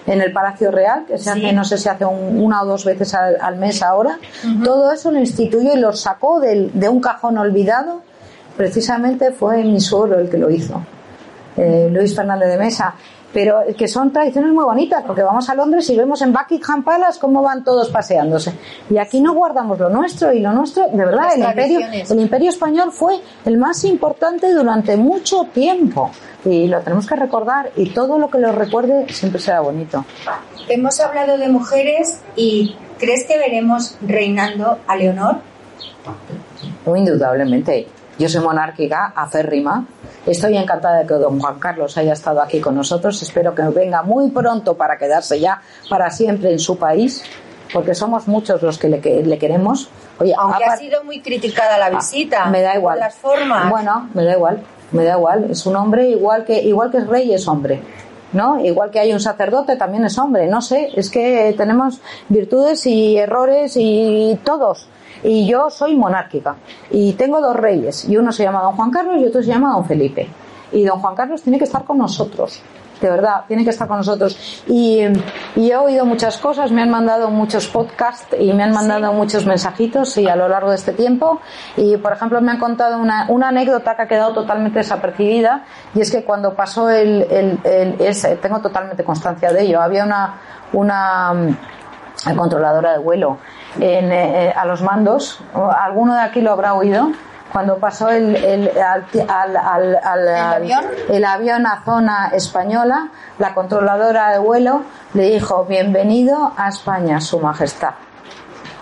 en 0.10 0.22
el 0.22 0.34
Palacio 0.34 0.72
Real, 0.72 1.06
que 1.06 1.20
se 1.20 1.30
hace, 1.30 1.54
no 1.54 1.64
sé 1.64 1.78
si 1.78 1.88
hace 1.88 2.04
una 2.04 2.64
o 2.64 2.66
dos 2.66 2.84
veces 2.84 3.14
al, 3.14 3.58
mes 3.58 3.84
ahora. 3.84 4.18
Todo 4.64 4.92
eso 4.92 5.12
lo 5.12 5.20
instituyó 5.20 5.76
y 5.76 5.80
lo 5.80 5.94
sacó 5.94 6.40
de 6.40 6.90
un 6.90 7.00
cajón 7.00 7.38
olvidado. 7.38 8.02
Precisamente 8.58 9.32
fue 9.32 9.64
mi 9.64 9.80
suegro 9.80 10.20
el 10.20 10.28
que 10.28 10.38
lo 10.40 10.50
hizo. 10.50 10.82
eh, 11.58 11.90
Luis 11.92 12.16
Fernández 12.16 12.50
de 12.50 12.58
Mesa, 12.58 12.96
pero 13.34 13.62
que 13.78 13.88
son 13.88 14.12
tradiciones 14.12 14.52
muy 14.52 14.64
bonitas, 14.64 15.04
porque 15.06 15.24
vamos 15.24 15.50
a 15.50 15.56
Londres 15.56 15.90
y 15.90 15.96
vemos 15.96 16.22
en 16.22 16.34
Buckingham 16.34 16.84
Palace 16.84 17.20
cómo 17.20 17.42
van 17.42 17.64
todos 17.64 17.90
paseándose. 17.90 18.54
Y 18.90 18.98
aquí 18.98 19.22
no 19.22 19.34
guardamos 19.34 19.80
lo 19.80 19.90
nuestro, 19.90 20.34
y 20.34 20.40
lo 20.40 20.52
nuestro, 20.52 20.88
de 20.88 21.06
verdad, 21.06 21.30
el 21.36 21.44
imperio, 21.44 21.80
el 22.10 22.20
imperio 22.20 22.50
español 22.50 22.92
fue 22.92 23.20
el 23.46 23.58
más 23.58 23.84
importante 23.84 24.52
durante 24.54 24.98
mucho 24.98 25.46
tiempo. 25.54 26.12
Y 26.46 26.68
lo 26.68 26.80
tenemos 26.80 27.06
que 27.06 27.16
recordar, 27.16 27.72
y 27.76 27.90
todo 27.90 28.18
lo 28.18 28.30
que 28.30 28.40
lo 28.40 28.52
recuerde 28.52 29.06
siempre 29.10 29.42
será 29.42 29.60
bonito. 29.60 30.06
Hemos 30.70 31.00
hablado 31.00 31.38
de 31.38 31.50
mujeres 31.50 32.22
y 32.36 32.76
¿crees 32.98 33.26
que 33.26 33.38
veremos 33.38 33.98
reinando 34.02 34.80
a 34.88 34.96
Leonor? 34.96 35.38
Indudablemente. 36.86 37.88
Yo 38.20 38.28
soy 38.28 38.42
monárquica, 38.42 39.14
aférrima. 39.16 39.86
Estoy 40.26 40.58
encantada 40.58 41.00
de 41.00 41.08
que 41.08 41.14
don 41.14 41.40
Juan 41.40 41.58
Carlos 41.58 41.98
haya 41.98 42.12
estado 42.12 42.42
aquí 42.42 42.60
con 42.60 42.76
nosotros. 42.76 43.22
Espero 43.24 43.56
que 43.56 43.62
venga 43.62 44.04
muy 44.04 44.30
pronto 44.30 44.76
para 44.76 44.98
quedarse 44.98 45.40
ya 45.40 45.62
para 45.90 46.12
siempre 46.12 46.52
en 46.52 46.60
su 46.60 46.78
país, 46.78 47.24
porque 47.74 47.96
somos 47.96 48.28
muchos 48.28 48.62
los 48.62 48.78
que 48.78 48.90
le, 48.90 49.40
queremos. 49.40 49.90
Oye, 50.20 50.36
Aunque 50.38 50.66
ha 50.66 50.76
sido 50.76 51.02
muy 51.06 51.22
criticada 51.22 51.78
la 51.78 51.86
ah, 51.86 51.92
visita. 51.92 52.46
Me 52.48 52.62
da 52.62 52.76
igual. 52.76 53.00
las 53.00 53.16
formas. 53.16 53.70
Bueno, 53.70 54.10
me 54.14 54.26
da 54.26 54.34
igual. 54.34 54.64
Me 54.92 55.06
da 55.06 55.14
igual. 55.14 55.48
Es 55.50 55.66
un 55.66 55.78
hombre 55.78 56.10
igual 56.10 56.44
que 56.44 56.62
igual 56.62 56.92
que 56.92 56.98
es 56.98 57.08
rey 57.08 57.34
es 57.34 57.48
hombre. 57.48 57.82
¿no? 58.34 58.60
Igual 58.60 58.92
que 58.92 59.00
hay 59.00 59.14
un 59.14 59.22
sacerdote, 59.22 59.78
también 59.78 60.04
es 60.04 60.18
hombre, 60.20 60.46
no 60.46 60.62
sé, 60.62 60.90
es 60.96 61.10
que 61.10 61.56
tenemos 61.58 62.00
virtudes 62.28 62.86
y 62.86 63.18
errores 63.18 63.74
y 63.76 64.38
todos. 64.44 64.88
Y 65.24 65.48
yo 65.48 65.70
soy 65.70 65.96
monárquica. 65.96 66.56
Y 66.92 67.14
tengo 67.14 67.42
dos 67.42 67.56
reyes. 67.56 68.08
Y 68.08 68.18
uno 68.18 68.32
se 68.32 68.44
llama 68.44 68.62
don 68.62 68.76
Juan 68.76 68.92
Carlos 68.92 69.18
y 69.20 69.26
otro 69.26 69.42
se 69.42 69.50
llama 69.50 69.74
don 69.74 69.86
Felipe. 69.86 70.28
Y 70.72 70.84
don 70.84 71.00
Juan 71.00 71.16
Carlos 71.16 71.42
tiene 71.42 71.58
que 71.58 71.66
estar 71.66 71.84
con 71.84 71.98
nosotros. 71.98 72.62
De 73.02 73.10
verdad, 73.10 73.46
tiene 73.48 73.64
que 73.64 73.70
estar 73.70 73.88
con 73.88 73.98
nosotros. 73.98 74.64
Y, 74.68 75.00
he 75.56 75.76
oído 75.76 76.06
muchas 76.06 76.38
cosas, 76.38 76.72
me 76.72 76.82
han 76.82 76.90
mandado 76.90 77.30
muchos 77.30 77.68
podcasts 77.68 78.36
y 78.38 78.52
me 78.54 78.64
han 78.64 78.74
mandado 78.74 79.14
muchos 79.14 79.46
mensajitos 79.46 80.18
y 80.18 80.28
a 80.28 80.36
lo 80.36 80.50
largo 80.50 80.70
de 80.70 80.76
este 80.76 80.92
tiempo. 80.92 81.40
Y, 81.78 81.96
por 81.98 82.12
ejemplo, 82.12 82.42
me 82.42 82.52
han 82.52 82.60
contado 82.60 82.98
una, 82.98 83.26
una 83.30 83.50
anécdota 83.50 83.96
que 83.96 84.02
ha 84.02 84.08
quedado 84.08 84.34
totalmente 84.34 84.80
desapercibida. 84.80 85.64
Y 85.96 86.02
es 86.02 86.12
que 86.12 86.24
cuando 86.24 86.54
pasó 86.54 86.90
el, 86.90 87.26
el, 87.64 87.96
ese, 88.00 88.36
tengo 88.36 88.60
totalmente 88.60 89.04
constancia 89.04 89.52
de 89.54 89.64
ello, 89.64 89.82
había 89.82 90.04
una, 90.04 90.36
una 90.74 91.34
mm, 91.34 92.36
controladora 92.36 92.92
de 92.94 93.00
vuelo 93.00 93.38
en, 93.80 94.12
eh, 94.12 94.54
a 94.56 94.66
los 94.66 94.82
mandos. 94.82 95.40
¿Alguno 95.54 96.16
de 96.16 96.22
aquí 96.22 96.42
lo 96.42 96.52
habrá 96.52 96.74
oído? 96.74 97.12
Cuando 97.52 97.78
pasó 97.78 98.10
el, 98.10 98.36
el, 98.36 98.72
al, 98.78 99.06
al, 99.28 99.96
al, 99.96 100.28
avión? 100.28 100.86
el 101.10 101.26
avión 101.26 101.66
a 101.66 101.84
zona 101.84 102.30
española, 102.34 103.10
la 103.40 103.56
controladora 103.56 104.32
de 104.32 104.38
vuelo 104.38 104.84
le 105.16 105.32
dijo, 105.32 105.66
bienvenido 105.66 106.54
a 106.56 106.70
España, 106.70 107.20
Su 107.20 107.40
Majestad. 107.40 107.96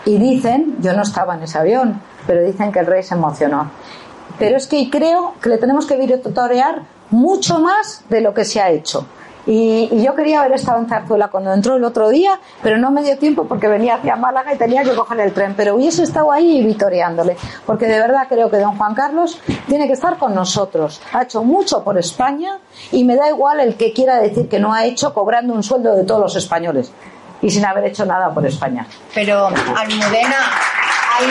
Y 0.04 0.18
dicen, 0.18 0.76
yo 0.80 0.94
no 0.94 1.04
estaba 1.04 1.36
en 1.36 1.44
ese 1.44 1.58
avión, 1.58 2.02
pero 2.26 2.44
dicen 2.44 2.72
que 2.74 2.80
el 2.80 2.86
rey 2.88 3.04
se 3.04 3.16
emocionó. 3.16 3.72
Pero 4.38 4.58
es 4.58 4.68
que 4.68 4.90
creo 4.90 5.36
que 5.42 5.50
le 5.50 5.58
tenemos 5.58 5.86
que 5.86 5.96
virtuorear 5.96 6.82
mucho 7.10 7.60
más 7.60 8.04
de 8.10 8.22
lo 8.22 8.34
que 8.34 8.44
se 8.44 8.62
ha 8.62 8.70
hecho. 8.70 9.08
Y, 9.48 10.04
yo 10.04 10.14
quería 10.14 10.42
haber 10.42 10.54
estado 10.54 10.80
en 10.80 10.88
Zarzuela 10.88 11.30
cuando 11.30 11.54
entró 11.54 11.78
el 11.78 11.84
otro 11.84 12.10
día, 12.10 12.40
pero 12.62 12.78
no 12.78 12.92
me 12.92 13.02
dio 13.02 13.18
tiempo 13.18 13.46
porque 13.46 13.68
venía 13.68 13.96
hacia 13.96 14.16
Málaga 14.16 14.54
y 14.54 14.58
tenía 14.58 14.84
que 14.84 14.94
coger 14.94 15.22
el 15.22 15.34
tren. 15.34 15.54
Pero 15.56 15.76
hubiese 15.76 16.04
estado 16.04 16.32
ahí 16.32 16.64
vitoreándole, 16.64 17.38
porque 17.66 17.88
de 17.88 18.00
verdad 18.00 18.28
creo 18.28 18.52
que 18.52 18.58
don 18.58 18.78
Juan 18.78 18.94
Carlos 18.94 19.40
tiene 19.68 19.88
que 19.88 19.94
estar 19.94 20.18
con 20.18 20.36
nosotros. 20.36 21.02
Ha 21.14 21.24
hecho 21.24 21.44
mucho 21.44 21.84
por 21.84 21.98
España 21.98 22.60
y 22.92 23.06
me 23.06 23.16
da 23.16 23.30
igual 23.30 23.62
el 23.62 23.76
que 23.76 23.94
quiera 23.94 24.20
decir 24.20 24.50
que 24.50 24.60
no 24.60 24.74
ha 24.74 24.86
hecho 24.86 25.14
cobrando 25.14 25.54
un 25.54 25.64
sueldo 25.64 25.96
de 25.96 26.04
todos 26.04 26.20
los 26.20 26.36
españoles 26.36 26.92
y 27.42 27.50
sin 27.50 27.66
haber 27.66 27.86
hecho 27.86 28.06
nada 28.06 28.34
por 28.34 28.46
España. 28.46 28.86
Pero, 29.14 29.48
Almudena, 29.48 30.38
hay 31.20 31.28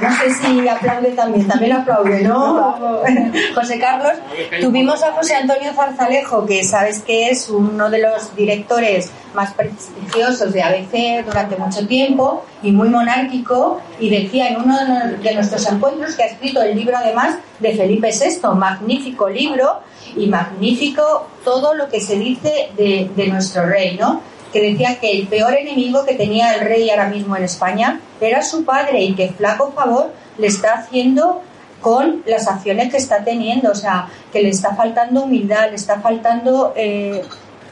no 0.00 0.16
sé 0.16 0.34
si 0.34 0.68
aplaude 0.68 1.10
también, 1.10 1.46
también 1.46 1.72
aplaude, 1.72 2.22
¿no? 2.22 2.76
José 3.54 3.78
Carlos, 3.78 4.14
tuvimos 4.60 5.02
a 5.02 5.12
José 5.12 5.36
Antonio 5.36 5.72
Zarzalejo, 5.74 6.46
que 6.46 6.64
sabes 6.64 7.00
que 7.02 7.30
es 7.30 7.48
uno 7.48 7.90
de 7.90 8.00
los 8.00 8.34
directores 8.34 9.10
más 9.34 9.54
prestigiosos 9.54 10.52
de 10.52 10.62
ABC 10.62 11.24
durante 11.24 11.56
mucho 11.56 11.86
tiempo 11.86 12.44
y 12.62 12.72
muy 12.72 12.88
monárquico, 12.88 13.80
y 14.00 14.10
decía 14.10 14.48
en 14.48 14.56
uno 14.56 14.76
de 15.22 15.34
nuestros 15.34 15.66
encuentros 15.70 16.14
que 16.14 16.22
ha 16.24 16.26
escrito 16.26 16.62
el 16.62 16.76
libro 16.76 16.96
además 16.96 17.36
de 17.58 17.74
Felipe 17.74 18.10
VI, 18.10 18.48
magnífico 18.56 19.28
libro 19.28 19.80
y 20.16 20.26
magnífico 20.26 21.28
todo 21.44 21.74
lo 21.74 21.88
que 21.88 22.00
se 22.00 22.18
dice 22.18 22.70
de, 22.76 23.10
de 23.14 23.26
nuestro 23.28 23.66
rey, 23.66 23.96
¿no? 23.96 24.20
Que 24.52 24.60
decía 24.60 24.98
que 25.00 25.10
el 25.10 25.26
peor 25.26 25.54
enemigo 25.54 26.04
que 26.04 26.14
tenía 26.14 26.54
el 26.54 26.60
rey 26.60 26.88
ahora 26.90 27.08
mismo 27.08 27.36
en 27.36 27.44
España 27.44 28.00
era 28.20 28.42
su 28.42 28.64
padre 28.64 29.02
y 29.02 29.14
que 29.14 29.28
flaco 29.28 29.72
favor 29.72 30.12
le 30.38 30.46
está 30.46 30.74
haciendo 30.74 31.42
con 31.80 32.22
las 32.26 32.48
acciones 32.48 32.90
que 32.90 32.96
está 32.96 33.24
teniendo, 33.24 33.70
o 33.70 33.74
sea, 33.74 34.08
que 34.32 34.42
le 34.42 34.48
está 34.48 34.74
faltando 34.74 35.22
humildad, 35.22 35.70
le 35.70 35.76
está 35.76 36.00
faltando, 36.00 36.72
eh, 36.76 37.22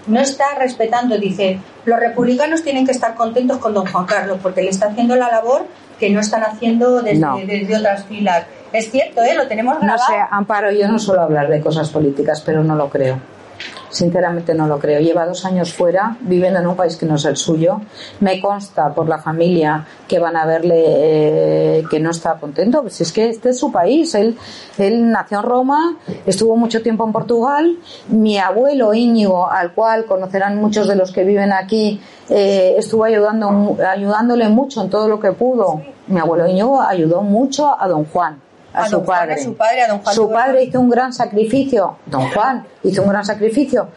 no 0.06 0.20
está 0.20 0.54
respetando, 0.58 1.18
dice, 1.18 1.58
los 1.84 1.98
republicanos 1.98 2.62
tienen 2.62 2.86
que 2.86 2.92
estar 2.92 3.14
contentos 3.14 3.58
con 3.58 3.74
don 3.74 3.86
Juan 3.86 4.06
Carlos 4.06 4.38
porque 4.42 4.62
le 4.62 4.70
está 4.70 4.86
haciendo 4.86 5.16
la 5.16 5.28
labor 5.28 5.66
que 5.98 6.10
no 6.10 6.20
están 6.20 6.44
haciendo 6.44 7.02
desde, 7.02 7.46
desde 7.46 7.76
otras 7.76 8.04
filas. 8.04 8.44
Es 8.72 8.90
cierto, 8.90 9.22
¿eh? 9.22 9.34
Lo 9.34 9.48
tenemos 9.48 9.78
grabado. 9.78 9.98
No 9.98 10.04
sé, 10.04 10.14
Amparo, 10.30 10.70
yo 10.70 10.86
no 10.88 10.98
suelo 10.98 11.22
hablar 11.22 11.48
de 11.48 11.60
cosas 11.60 11.88
políticas, 11.88 12.42
pero 12.44 12.62
no 12.62 12.76
lo 12.76 12.90
creo. 12.90 13.18
Sinceramente 13.88 14.54
no 14.54 14.66
lo 14.66 14.78
creo. 14.78 15.00
Lleva 15.00 15.26
dos 15.26 15.44
años 15.44 15.72
fuera, 15.72 16.16
viviendo 16.20 16.60
en 16.60 16.66
un 16.66 16.76
país 16.76 16.96
que 16.96 17.06
no 17.06 17.14
es 17.14 17.24
el 17.24 17.36
suyo. 17.36 17.80
Me 18.20 18.40
consta 18.40 18.92
por 18.92 19.08
la 19.08 19.18
familia 19.18 19.86
que 20.06 20.18
van 20.18 20.36
a 20.36 20.44
verle 20.44 20.84
eh, 20.86 21.84
que 21.90 21.98
no 21.98 22.10
está 22.10 22.34
contento. 22.34 22.82
Pues 22.82 23.00
es 23.00 23.12
que 23.12 23.28
este 23.28 23.50
es 23.50 23.58
su 23.58 23.72
país. 23.72 24.14
Él, 24.14 24.36
él 24.78 25.10
nació 25.10 25.38
en 25.38 25.44
Roma, 25.44 25.96
estuvo 26.26 26.56
mucho 26.56 26.82
tiempo 26.82 27.06
en 27.06 27.12
Portugal. 27.12 27.78
Mi 28.08 28.38
abuelo 28.38 28.92
Íñigo, 28.92 29.48
al 29.48 29.72
cual 29.72 30.04
conocerán 30.04 30.60
muchos 30.60 30.88
de 30.88 30.96
los 30.96 31.12
que 31.12 31.24
viven 31.24 31.52
aquí, 31.52 32.00
eh, 32.28 32.74
estuvo 32.76 33.04
ayudando, 33.04 33.76
ayudándole 33.88 34.48
mucho 34.48 34.82
en 34.82 34.90
todo 34.90 35.08
lo 35.08 35.20
que 35.20 35.32
pudo. 35.32 35.80
Mi 36.08 36.20
abuelo 36.20 36.46
Íñigo 36.46 36.80
ayudó 36.80 37.22
mucho 37.22 37.74
a 37.80 37.88
don 37.88 38.04
Juan 38.04 38.45
a, 38.76 38.88
su, 38.88 39.04
padre. 39.04 39.42
su 39.42 39.54
padre. 39.54 39.82
A 39.82 39.88
don 39.88 39.98
Juan 40.00 40.14
su 40.14 40.30
padre 40.30 40.64
hizo 40.64 40.80
un 40.80 40.90
gran 40.90 41.12
sacrificio, 41.12 41.96
don 42.06 42.28
Juan 42.30 42.66
hizo 42.82 43.02
un 43.02 43.08
gran 43.08 43.24
sacrificio 43.24 43.88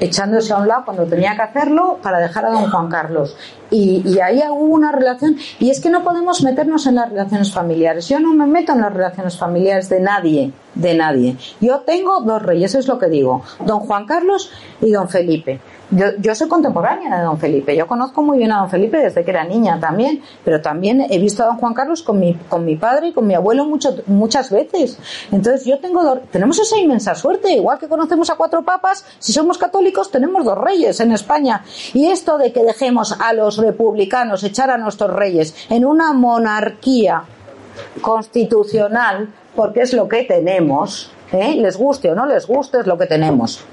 echándose 0.00 0.52
a 0.52 0.58
un 0.58 0.68
lado 0.68 0.84
cuando 0.84 1.04
tenía 1.04 1.34
que 1.36 1.42
hacerlo 1.42 1.98
para 2.02 2.18
dejar 2.18 2.46
a 2.46 2.50
don 2.50 2.70
Juan 2.70 2.88
Carlos. 2.88 3.36
Y, 3.70 4.02
y, 4.04 4.20
ahí 4.20 4.42
hubo 4.48 4.74
una 4.74 4.92
relación, 4.92 5.36
y 5.58 5.70
es 5.70 5.80
que 5.80 5.90
no 5.90 6.04
podemos 6.04 6.42
meternos 6.42 6.86
en 6.86 6.96
las 6.96 7.08
relaciones 7.08 7.52
familiares. 7.52 8.08
Yo 8.08 8.20
no 8.20 8.34
me 8.34 8.46
meto 8.46 8.72
en 8.72 8.80
las 8.80 8.92
relaciones 8.92 9.36
familiares 9.36 9.88
de 9.88 10.00
nadie, 10.00 10.52
de 10.74 10.94
nadie. 10.94 11.36
Yo 11.60 11.80
tengo 11.80 12.20
dos 12.20 12.42
reyes, 12.42 12.74
es 12.74 12.86
lo 12.86 12.98
que 12.98 13.08
digo, 13.08 13.42
don 13.60 13.80
Juan 13.80 14.06
Carlos 14.06 14.50
y 14.80 14.90
don 14.90 15.08
Felipe. 15.08 15.60
Yo, 15.94 16.06
yo 16.18 16.34
soy 16.34 16.48
contemporánea 16.48 17.16
de 17.16 17.22
don 17.22 17.38
Felipe, 17.38 17.76
yo 17.76 17.86
conozco 17.86 18.20
muy 18.20 18.38
bien 18.38 18.50
a 18.50 18.58
don 18.58 18.70
Felipe 18.70 18.96
desde 18.98 19.24
que 19.24 19.30
era 19.30 19.44
niña 19.44 19.78
también, 19.78 20.22
pero 20.44 20.60
también 20.60 21.06
he 21.08 21.18
visto 21.18 21.44
a 21.44 21.46
don 21.46 21.58
Juan 21.58 21.72
Carlos 21.72 22.02
con 22.02 22.18
mi, 22.18 22.34
con 22.34 22.64
mi 22.64 22.74
padre 22.74 23.08
y 23.08 23.12
con 23.12 23.26
mi 23.28 23.34
abuelo 23.34 23.64
mucho, 23.64 23.94
muchas 24.06 24.50
veces. 24.50 24.98
Entonces 25.30 25.64
yo 25.64 25.78
tengo 25.78 26.18
tenemos 26.32 26.58
esa 26.58 26.78
inmensa 26.78 27.14
suerte, 27.14 27.52
igual 27.52 27.78
que 27.78 27.86
conocemos 27.86 28.28
a 28.30 28.34
cuatro 28.34 28.64
papas, 28.64 29.04
si 29.20 29.32
somos 29.32 29.56
católicos 29.56 30.10
tenemos 30.10 30.44
dos 30.44 30.58
reyes 30.58 30.98
en 30.98 31.12
España. 31.12 31.64
Y 31.92 32.06
esto 32.06 32.38
de 32.38 32.52
que 32.52 32.64
dejemos 32.64 33.12
a 33.20 33.32
los 33.32 33.58
republicanos 33.58 34.42
echar 34.42 34.70
a 34.70 34.78
nuestros 34.78 35.12
reyes 35.12 35.54
en 35.70 35.84
una 35.84 36.12
monarquía 36.12 37.22
constitucional, 38.00 39.28
porque 39.54 39.82
es 39.82 39.92
lo 39.92 40.08
que 40.08 40.24
tenemos, 40.24 41.12
¿eh? 41.32 41.54
les 41.54 41.76
guste 41.76 42.10
o 42.10 42.14
no 42.14 42.26
les 42.26 42.46
guste, 42.46 42.80
es 42.80 42.86
lo 42.86 42.98
que 42.98 43.06
tenemos. 43.06 43.64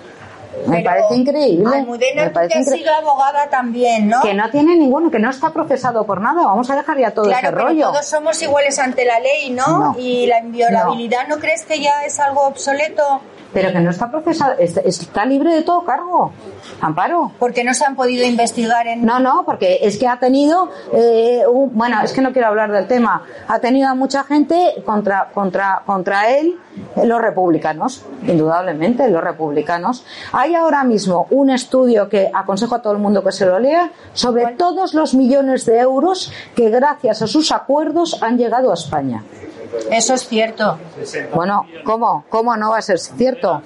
Me 0.67 0.81
parece 0.81 1.15
increíble. 1.15 1.85
me 2.15 2.29
parece 2.29 2.59
que 2.59 2.63
sido 2.63 2.93
abogada 2.93 3.49
también, 3.49 4.09
¿no? 4.09 4.21
Que 4.21 4.33
no 4.33 4.49
tiene 4.49 4.75
ninguno, 4.75 5.09
que 5.09 5.19
no 5.19 5.29
está 5.29 5.51
procesado 5.51 6.05
por 6.05 6.21
nada. 6.21 6.43
Vamos 6.43 6.69
a 6.69 6.75
dejar 6.75 6.97
ya 6.99 7.11
todo 7.11 7.25
claro, 7.25 7.47
ese 7.47 7.51
rollo. 7.51 7.87
Todos 7.91 8.07
somos 8.07 8.41
iguales 8.41 8.77
ante 8.79 9.05
la 9.05 9.19
ley, 9.19 9.51
¿no? 9.51 9.95
y 9.97 10.27
la 10.27 10.39
inviolabilidad, 10.39 11.27
no. 11.27 11.37
crees 11.37 11.65
que 11.65 11.79
ya 11.79 12.05
es 12.05 12.19
algo 12.19 12.41
obsoleto? 12.47 13.21
Pero 13.53 13.71
que 13.73 13.79
no 13.79 13.89
está 13.89 14.09
procesado, 14.09 14.53
está 14.59 15.25
libre 15.25 15.53
de 15.53 15.61
todo 15.63 15.83
cargo. 15.83 16.31
Amparo. 16.79 17.31
Porque 17.37 17.63
no 17.63 17.73
se 17.73 17.85
han 17.85 17.95
podido 17.95 18.25
investigar 18.25 18.87
en. 18.87 19.05
No, 19.05 19.19
no, 19.19 19.43
porque 19.45 19.79
es 19.81 19.97
que 19.97 20.07
ha 20.07 20.17
tenido. 20.19 20.69
Eh, 20.93 21.43
bueno, 21.71 22.01
es 22.01 22.13
que 22.13 22.21
no 22.21 22.31
quiero 22.31 22.47
hablar 22.47 22.71
del 22.71 22.87
tema. 22.87 23.23
Ha 23.47 23.59
tenido 23.59 23.89
a 23.89 23.93
mucha 23.93 24.23
gente 24.23 24.75
contra, 24.85 25.29
contra, 25.33 25.83
contra 25.85 26.29
él, 26.29 26.57
los 27.03 27.21
republicanos, 27.21 28.05
indudablemente, 28.25 29.09
los 29.09 29.23
republicanos. 29.23 30.05
Hay 30.41 30.55
ahora 30.55 30.83
mismo 30.83 31.27
un 31.29 31.51
estudio 31.51 32.09
que 32.09 32.31
aconsejo 32.33 32.73
a 32.73 32.81
todo 32.81 32.93
el 32.93 32.97
mundo 32.97 33.23
que 33.23 33.31
se 33.31 33.45
lo 33.45 33.59
lea 33.59 33.91
sobre 34.13 34.55
todos 34.55 34.95
los 34.95 35.13
millones 35.13 35.67
de 35.67 35.77
euros 35.77 36.31
que 36.55 36.71
gracias 36.71 37.21
a 37.21 37.27
sus 37.27 37.51
acuerdos 37.51 38.17
han 38.23 38.39
llegado 38.39 38.71
a 38.71 38.73
España. 38.73 39.23
Eso 39.91 40.13
es 40.13 40.27
cierto. 40.27 40.77
Bueno, 41.33 41.65
¿cómo? 41.83 42.25
¿Cómo 42.29 42.55
no 42.57 42.71
va 42.71 42.77
a 42.79 42.81
ser 42.81 42.99
cierto? 42.99 43.61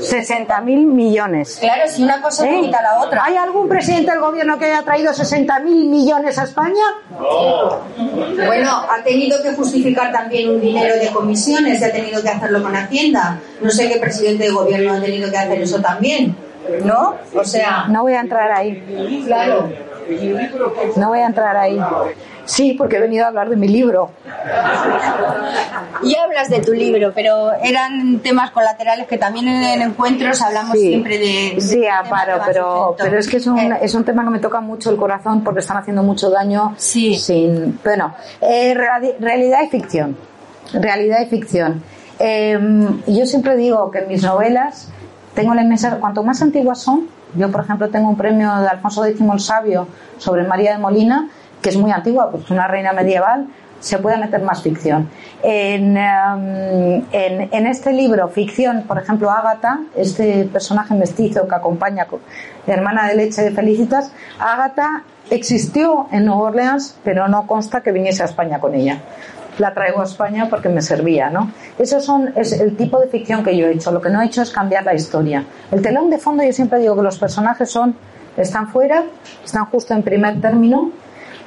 60 0.00 0.60
mil 0.60 0.86
millones. 0.86 1.58
Claro, 1.60 1.82
si 1.88 2.02
una 2.02 2.20
cosa 2.20 2.46
¿Eh? 2.48 2.60
quita 2.62 2.80
la 2.82 3.00
otra. 3.00 3.24
¿Hay 3.24 3.36
algún 3.36 3.68
presidente 3.68 4.10
del 4.12 4.20
gobierno 4.20 4.58
que 4.58 4.66
haya 4.66 4.82
traído 4.82 5.12
60 5.12 5.58
mil 5.60 5.88
millones 5.88 6.38
a 6.38 6.44
España? 6.44 6.84
Bueno, 8.46 8.70
ha 8.70 9.02
tenido 9.02 9.42
que 9.42 9.52
justificar 9.52 10.12
también 10.12 10.50
un 10.50 10.60
dinero 10.60 10.94
de 10.96 11.08
comisiones 11.10 11.82
ha 11.82 11.90
tenido 11.92 12.22
que 12.22 12.28
hacerlo 12.28 12.62
con 12.62 12.74
Hacienda. 12.76 13.38
No 13.60 13.70
sé 13.70 13.88
qué 13.88 13.98
presidente 13.98 14.44
de 14.44 14.50
gobierno 14.50 14.94
ha 14.94 15.00
tenido 15.00 15.30
que 15.30 15.36
hacer 15.36 15.60
eso 15.60 15.80
también. 15.80 16.36
¿No? 16.84 17.16
O 17.34 17.44
sea, 17.44 17.86
No 17.88 18.02
voy 18.02 18.14
a 18.14 18.20
entrar 18.20 18.50
ahí. 18.50 19.22
claro. 19.26 19.70
No 20.96 21.08
voy 21.08 21.18
a 21.20 21.26
entrar 21.26 21.56
ahí. 21.56 21.78
Sí, 22.46 22.74
porque 22.74 22.96
he 22.96 23.00
venido 23.00 23.24
a 23.24 23.28
hablar 23.28 23.48
de 23.48 23.56
mi 23.56 23.68
libro. 23.68 24.10
Y 26.02 26.14
hablas 26.16 26.50
de 26.50 26.60
tu 26.60 26.72
libro, 26.72 27.12
pero 27.14 27.52
eran 27.62 28.18
temas 28.18 28.50
colaterales 28.50 29.06
que 29.06 29.16
también 29.16 29.48
en 29.48 29.80
encuentros 29.82 30.42
hablamos 30.42 30.72
Sí, 30.72 30.88
siempre 30.88 31.18
de. 31.18 31.52
de 31.54 31.60
sí, 31.60 31.80
que 31.80 31.88
pero, 32.46 32.94
pero 32.98 33.18
es 33.18 33.28
que 33.28 33.38
es 33.38 33.46
un, 33.46 33.58
Eh, 33.58 33.78
es 33.82 33.94
un 33.94 34.04
tema 34.04 34.24
que 34.24 34.30
me 34.30 34.38
toca 34.38 34.60
mucho 34.60 34.90
el 34.90 34.96
corazón 34.96 35.42
porque 35.42 35.60
están 35.60 35.76
haciendo 35.78 36.02
mucho 36.02 36.30
daño 36.30 36.74
Sí. 36.76 37.14
sin... 37.18 37.78
Bueno, 37.82 38.14
eh, 38.40 38.74
reali- 38.74 39.14
realidad 39.18 39.60
y 39.64 39.68
ficción. 39.68 40.16
Realidad 40.74 41.20
y 41.22 41.26
ficción. 41.26 41.82
Eh, 42.18 42.58
yo 43.06 43.26
siempre 43.26 43.56
digo 43.56 43.90
que 43.90 44.00
en 44.00 44.08
mis 44.08 44.22
novelas 44.22 44.88
tengo 45.34 45.54
la 45.54 45.62
inmensa... 45.62 45.96
Cuanto 45.98 46.22
más 46.22 46.42
antiguas 46.42 46.80
son, 46.82 47.08
yo 47.36 47.50
por 47.50 47.62
ejemplo 47.64 47.88
tengo 47.88 48.08
un 48.10 48.16
premio 48.16 48.54
de 48.56 48.68
Alfonso 48.68 49.04
X 49.06 49.20
el 49.32 49.40
Sabio 49.40 49.88
sobre 50.18 50.44
María 50.44 50.72
de 50.72 50.78
Molina, 50.78 51.28
que 51.64 51.70
es 51.70 51.78
muy 51.78 51.90
antigua, 51.90 52.30
pues 52.30 52.50
una 52.50 52.68
reina 52.68 52.92
medieval, 52.92 53.46
se 53.80 53.96
puede 53.98 54.18
meter 54.18 54.42
más 54.42 54.62
ficción. 54.62 55.08
En, 55.42 55.96
em, 55.96 57.66
este 57.66 57.90
libro, 57.92 58.28
ficción, 58.28 58.82
por 58.86 58.98
ejemplo, 58.98 59.30
Ágata, 59.30 59.80
este 59.96 60.44
personaje 60.52 60.94
mestizo 60.94 61.48
que 61.48 61.54
acompaña, 61.54 62.04
co- 62.04 62.20
hermana 62.66 63.08
de 63.08 63.14
leche 63.16 63.40
de 63.42 63.50
Felicitas, 63.50 64.12
Ágata 64.38 65.04
existió 65.30 66.06
en 66.12 66.26
Nueva 66.26 66.42
Orleans, 66.50 66.98
pero 67.02 67.28
no 67.28 67.46
consta 67.46 67.80
que 67.82 67.92
viniese 67.92 68.22
a 68.22 68.26
España 68.26 68.58
con 68.60 68.74
ella. 68.74 68.98
La 69.56 69.72
traigo 69.72 70.02
a 70.02 70.04
España 70.04 70.48
porque 70.50 70.68
me 70.68 70.82
servía, 70.82 71.30
¿no? 71.30 71.50
Eso 71.78 71.98
son, 72.00 72.32
es 72.36 72.52
el 72.60 72.76
tipo 72.76 72.98
de 73.00 73.06
ficción 73.08 73.42
que 73.42 73.56
yo 73.56 73.66
he 73.68 73.72
hecho. 73.72 73.90
Lo 73.90 74.02
que 74.02 74.10
no 74.10 74.20
he 74.20 74.26
hecho 74.26 74.42
es 74.42 74.50
cambiar 74.50 74.84
la 74.84 74.92
historia. 74.94 75.44
El 75.72 75.80
telón 75.80 76.10
de 76.10 76.18
fondo, 76.18 76.42
yo 76.42 76.52
siempre 76.52 76.78
digo 76.80 76.94
que 76.94 77.02
los 77.02 77.18
personajes 77.18 77.70
son, 77.70 77.96
están 78.36 78.68
fuera, 78.68 79.04
están 79.44 79.64
justo 79.66 79.94
en 79.94 80.02
primer 80.02 80.40
término, 80.40 80.90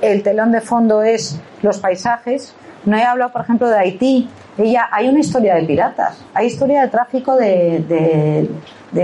el 0.02 0.24
telón 0.24 0.52
de 0.52 0.62
fondo 0.62 1.02
es 1.02 1.40
los 1.62 1.80
paisajes. 1.80 2.54
No 2.86 2.98
he 2.98 3.04
hablado, 3.04 3.32
por 3.32 3.42
ejemplo, 3.42 3.68
de 3.70 3.78
Haití. 3.78 4.30
Ella, 4.58 4.88
hay 4.92 5.08
una 5.08 5.20
historia 5.20 5.56
de 5.56 5.64
piratas, 5.64 6.24
hay 6.34 6.48
historia 6.48 6.82
de 6.82 6.88
tráfico 6.88 7.36
de, 7.36 8.50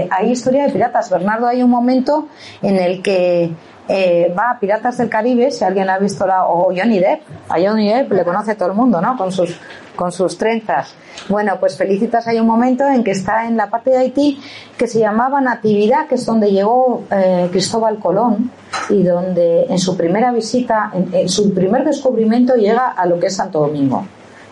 hay 0.09 0.31
historia 0.31 0.65
de 0.65 0.71
piratas. 0.71 1.09
Bernardo, 1.09 1.47
hay 1.47 1.61
un 1.61 1.69
momento 1.69 2.27
en 2.61 2.77
el 2.77 3.03
que 3.03 3.51
eh, 3.87 4.33
va 4.37 4.51
a 4.51 4.59
Piratas 4.59 4.97
del 4.97 5.09
Caribe, 5.09 5.51
si 5.51 5.63
alguien 5.63 5.89
ha 5.89 5.99
visto 5.99 6.25
la, 6.25 6.47
o 6.47 6.73
Johnny 6.75 6.99
Depp, 6.99 7.21
a 7.49 7.59
Johnny 7.59 7.93
Depp 7.93 8.11
le 8.13 8.23
conoce 8.23 8.55
todo 8.55 8.69
el 8.69 8.75
mundo, 8.75 9.01
¿no? 9.01 9.17
Con 9.17 9.31
sus, 9.31 9.59
con 9.95 10.11
sus 10.11 10.37
trenzas. 10.37 10.93
Bueno, 11.29 11.57
pues 11.59 11.77
Felicitas 11.77 12.27
hay 12.27 12.39
un 12.39 12.47
momento 12.47 12.87
en 12.87 13.03
que 13.03 13.11
está 13.11 13.47
en 13.47 13.57
la 13.57 13.69
parte 13.69 13.91
de 13.91 13.97
Haití 13.97 14.39
que 14.77 14.87
se 14.87 14.99
llamaba 14.99 15.41
Natividad, 15.41 16.07
que 16.07 16.15
es 16.15 16.25
donde 16.25 16.51
llegó 16.51 17.03
eh, 17.11 17.47
Cristóbal 17.51 17.99
Colón 17.99 18.51
y 18.89 19.03
donde 19.03 19.65
en 19.65 19.79
su 19.79 19.95
primera 19.95 20.31
visita, 20.31 20.91
en, 20.93 21.29
su 21.29 21.53
primer 21.53 21.85
descubrimiento 21.85 22.55
llega 22.55 22.89
a 22.89 23.05
lo 23.05 23.19
que 23.19 23.27
es 23.27 23.35
Santo 23.35 23.59
Domingo, 23.59 24.05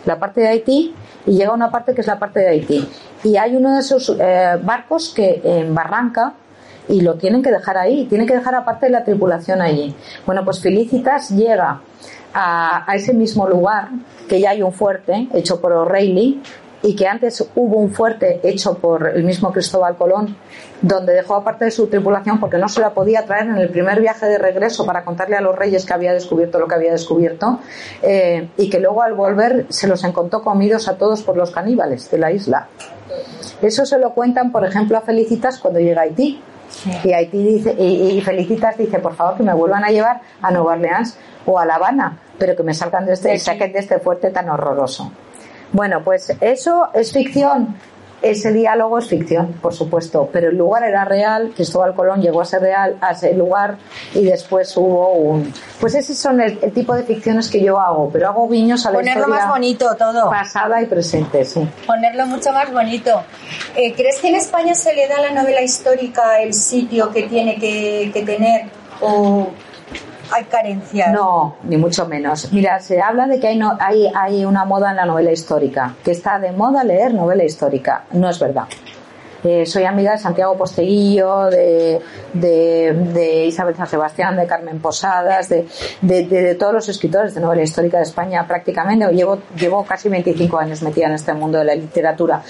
la 0.05 0.19
parte 0.19 0.41
de 0.41 0.47
Haití 0.49 0.93
y 1.25 1.31
llega 1.31 1.51
a 1.51 1.55
una 1.55 1.71
parte 1.71 1.93
que 1.93 2.01
es 2.01 2.07
la 2.07 2.19
parte 2.19 2.39
de 2.39 2.49
Haití. 2.49 2.87
Y 3.23 3.37
hay 3.37 3.55
uno 3.55 3.73
de 3.73 3.79
esos 3.79 4.15
eh, 4.19 4.57
barcos 4.63 5.13
que 5.15 5.41
en 5.43 5.73
Barranca 5.73 6.33
y 6.87 7.01
lo 7.01 7.15
tienen 7.15 7.41
que 7.41 7.51
dejar 7.51 7.77
ahí, 7.77 8.05
tienen 8.05 8.27
que 8.27 8.33
dejar 8.33 8.55
aparte 8.55 8.87
de 8.87 8.91
la 8.91 9.03
tripulación 9.03 9.61
allí. 9.61 9.95
Bueno, 10.25 10.43
pues 10.43 10.59
Felicitas 10.59 11.29
llega 11.29 11.81
a, 12.34 12.86
ese 12.93 13.13
mismo 13.13 13.47
lugar, 13.47 13.89
que 14.27 14.39
ya 14.39 14.51
hay 14.51 14.61
un 14.61 14.73
fuerte 14.73 15.27
hecho 15.34 15.59
por 15.59 15.73
O'Reilly 15.73 16.41
y 16.84 16.95
que 16.95 17.07
antes 17.07 17.45
hubo 17.55 17.77
un 17.77 17.91
fuerte 17.91 18.39
hecho 18.43 18.75
por 18.75 19.07
el 19.07 19.23
mismo 19.23 19.51
Cristóbal 19.51 19.95
Colón, 19.97 20.36
donde 20.82 21.13
dejó 21.13 21.36
aparte 21.36 21.65
de 21.65 21.71
su 21.71 21.88
tripulación 21.88 22.39
porque 22.39 22.57
no 22.57 22.67
se 22.67 22.82
la 22.82 22.91
podía 22.91 23.25
traer 23.25 23.47
en 23.47 23.57
el 23.57 23.69
primer 23.69 23.99
viaje 23.99 24.25
de 24.25 24.39
regreso 24.39 24.86
para 24.86 25.03
contarle 25.03 25.36
a 25.36 25.41
los 25.41 25.55
reyes 25.55 25.86
que 25.86 25.93
había 25.93 26.13
descubierto 26.13 26.57
lo 26.57 26.67
que 26.67 26.75
había 26.75 26.91
descubierto, 26.91 27.59
eh, 28.01 28.49
y 28.57 28.69
que 28.69 28.79
luego 28.79 29.03
al 29.03 29.13
volver 29.13 29.67
se 29.69 29.88
los 29.88 30.03
encontró 30.03 30.41
comidos 30.41 30.88
a 30.88 30.97
todos 30.97 31.21
por 31.21 31.38
los 31.38 31.51
caníbales 31.51 32.09
de 32.09 32.17
la 32.17 32.32
isla. 32.32 32.67
Eso 33.61 33.86
se 33.86 33.99
lo 33.99 34.13
cuentan, 34.13 34.51
por 34.51 34.65
ejemplo, 34.65 34.97
a 34.97 35.01
Felicitas 35.01 35.59
cuando 35.59 35.79
llega 35.79 36.01
a 36.01 36.05
Haití. 36.05 36.41
Y 37.03 37.13
Haití 37.13 37.38
dice, 37.43 37.76
y, 37.78 38.17
y 38.17 38.22
Felicitas 38.22 38.78
dice, 38.78 38.99
por 38.99 39.15
favor, 39.15 39.38
que 39.38 39.43
me 39.43 39.53
vuelvan 39.53 39.84
a 39.84 39.89
llevar 39.89 40.22
a 40.41 40.51
Nueva 40.51 40.74
Orleans 40.74 41.17
o 41.45 41.59
a 41.59 41.65
La 41.65 41.76
Habana, 41.76 42.17
pero 42.38 42.55
que 42.55 42.63
me 42.63 42.74
salgan 42.74 43.05
de 43.05 43.13
este, 43.13 43.38
saquen 43.38 43.72
de 43.74 43.80
este 43.80 43.99
fuerte 43.99 44.30
tan 44.32 44.49
horroroso. 44.49 45.11
Bueno, 45.74 46.01
pues 46.03 46.36
eso 46.41 46.89
es 46.93 47.13
ficción. 47.13 47.76
Ese 48.22 48.51
diálogo 48.53 48.99
es 48.99 49.07
ficción, 49.07 49.53
por 49.61 49.74
supuesto, 49.74 50.30
pero 50.32 50.49
el 50.49 50.57
lugar 50.57 50.84
era 50.84 51.05
real, 51.05 51.51
Cristóbal 51.55 51.95
Colón 51.95 52.22
llegó 52.22 52.41
a 52.41 52.45
ser 52.45 52.61
real 52.61 52.95
a 53.01 53.11
ese 53.11 53.34
lugar 53.34 53.78
y 54.13 54.24
después 54.26 54.76
hubo 54.78 55.13
un... 55.13 55.51
Pues 55.80 55.95
esos 55.95 56.17
son 56.17 56.39
el, 56.39 56.59
el 56.61 56.72
tipo 56.72 56.93
de 56.93 57.01
ficciones 57.03 57.49
que 57.49 57.63
yo 57.63 57.80
hago, 57.80 58.09
pero 58.11 58.28
hago 58.28 58.47
guiños 58.47 58.86
a 58.86 58.91
la 58.91 58.99
Ponerlo 58.99 59.22
historia 59.22 59.41
más 59.45 59.49
bonito 59.49 59.95
todo. 59.97 60.30
pasada 60.30 60.82
y 60.82 60.86
presente, 60.86 61.43
sí. 61.45 61.67
Ponerlo 61.88 62.28
mucho 62.28 62.51
más 62.51 62.72
bonito. 62.72 63.24
Eh, 63.76 63.93
¿Crees 63.95 64.19
que 64.19 64.28
en 64.30 64.36
España 64.36 64.76
se 64.76 64.93
le 64.93 65.07
da 65.07 65.17
a 65.17 65.22
la 65.22 65.32
novela 65.41 65.61
histórica 65.63 66.41
el 66.41 66.53
sitio 66.53 67.11
que 67.11 67.24
tiene 67.24 67.55
que, 67.57 68.11
que 68.13 68.22
tener? 68.24 68.65
¿O 69.01 69.49
hay 70.32 70.43
carencias? 70.45 71.11
No, 71.11 71.55
ni 71.63 71.77
mucho 71.77 72.07
menos. 72.07 72.51
Mira, 72.51 72.79
se 72.79 73.01
habla 73.01 73.27
de 73.27 73.39
que 73.39 73.47
hay, 73.47 73.57
no, 73.57 73.77
hay, 73.79 74.07
hay 74.15 74.45
una 74.45 74.65
moda 74.65 74.91
en 74.91 74.97
la 74.97 75.05
novela 75.05 75.32
histórica, 75.32 75.95
que 76.03 76.11
está 76.11 76.39
de 76.39 76.51
moda 76.51 76.84
leer 76.84 77.13
novela 77.13 77.43
histórica. 77.43 78.05
No 78.11 78.29
es 78.29 78.39
verdad. 78.39 78.67
Eh, 79.43 79.65
soy 79.65 79.86
amiga 79.86 80.11
de 80.11 80.19
Santiago 80.19 80.55
Posteguillo, 80.55 81.45
de, 81.45 83.45
Isabel 83.47 83.75
San 83.75 83.88
Sebastián, 83.88 84.36
de 84.36 84.45
Carmen 84.45 84.79
Posadas, 84.79 85.49
de, 85.49 86.55
todos 86.59 86.73
los 86.73 86.89
escritores 86.89 87.34
de 87.34 87.41
novela 87.41 87.63
histórica 87.63 87.97
de 87.97 88.03
España 88.03 88.45
prácticamente. 88.47 89.11
Llevo, 89.13 89.39
llevo 89.57 89.84
casi 89.84 90.09
25 90.09 90.59
años 90.59 90.84
metida 90.84 91.07
en 91.07 91.13
este 91.13 91.34
mundo 91.34 91.57
de 91.57 91.65
la 91.65 91.75
literatura. 91.75 92.43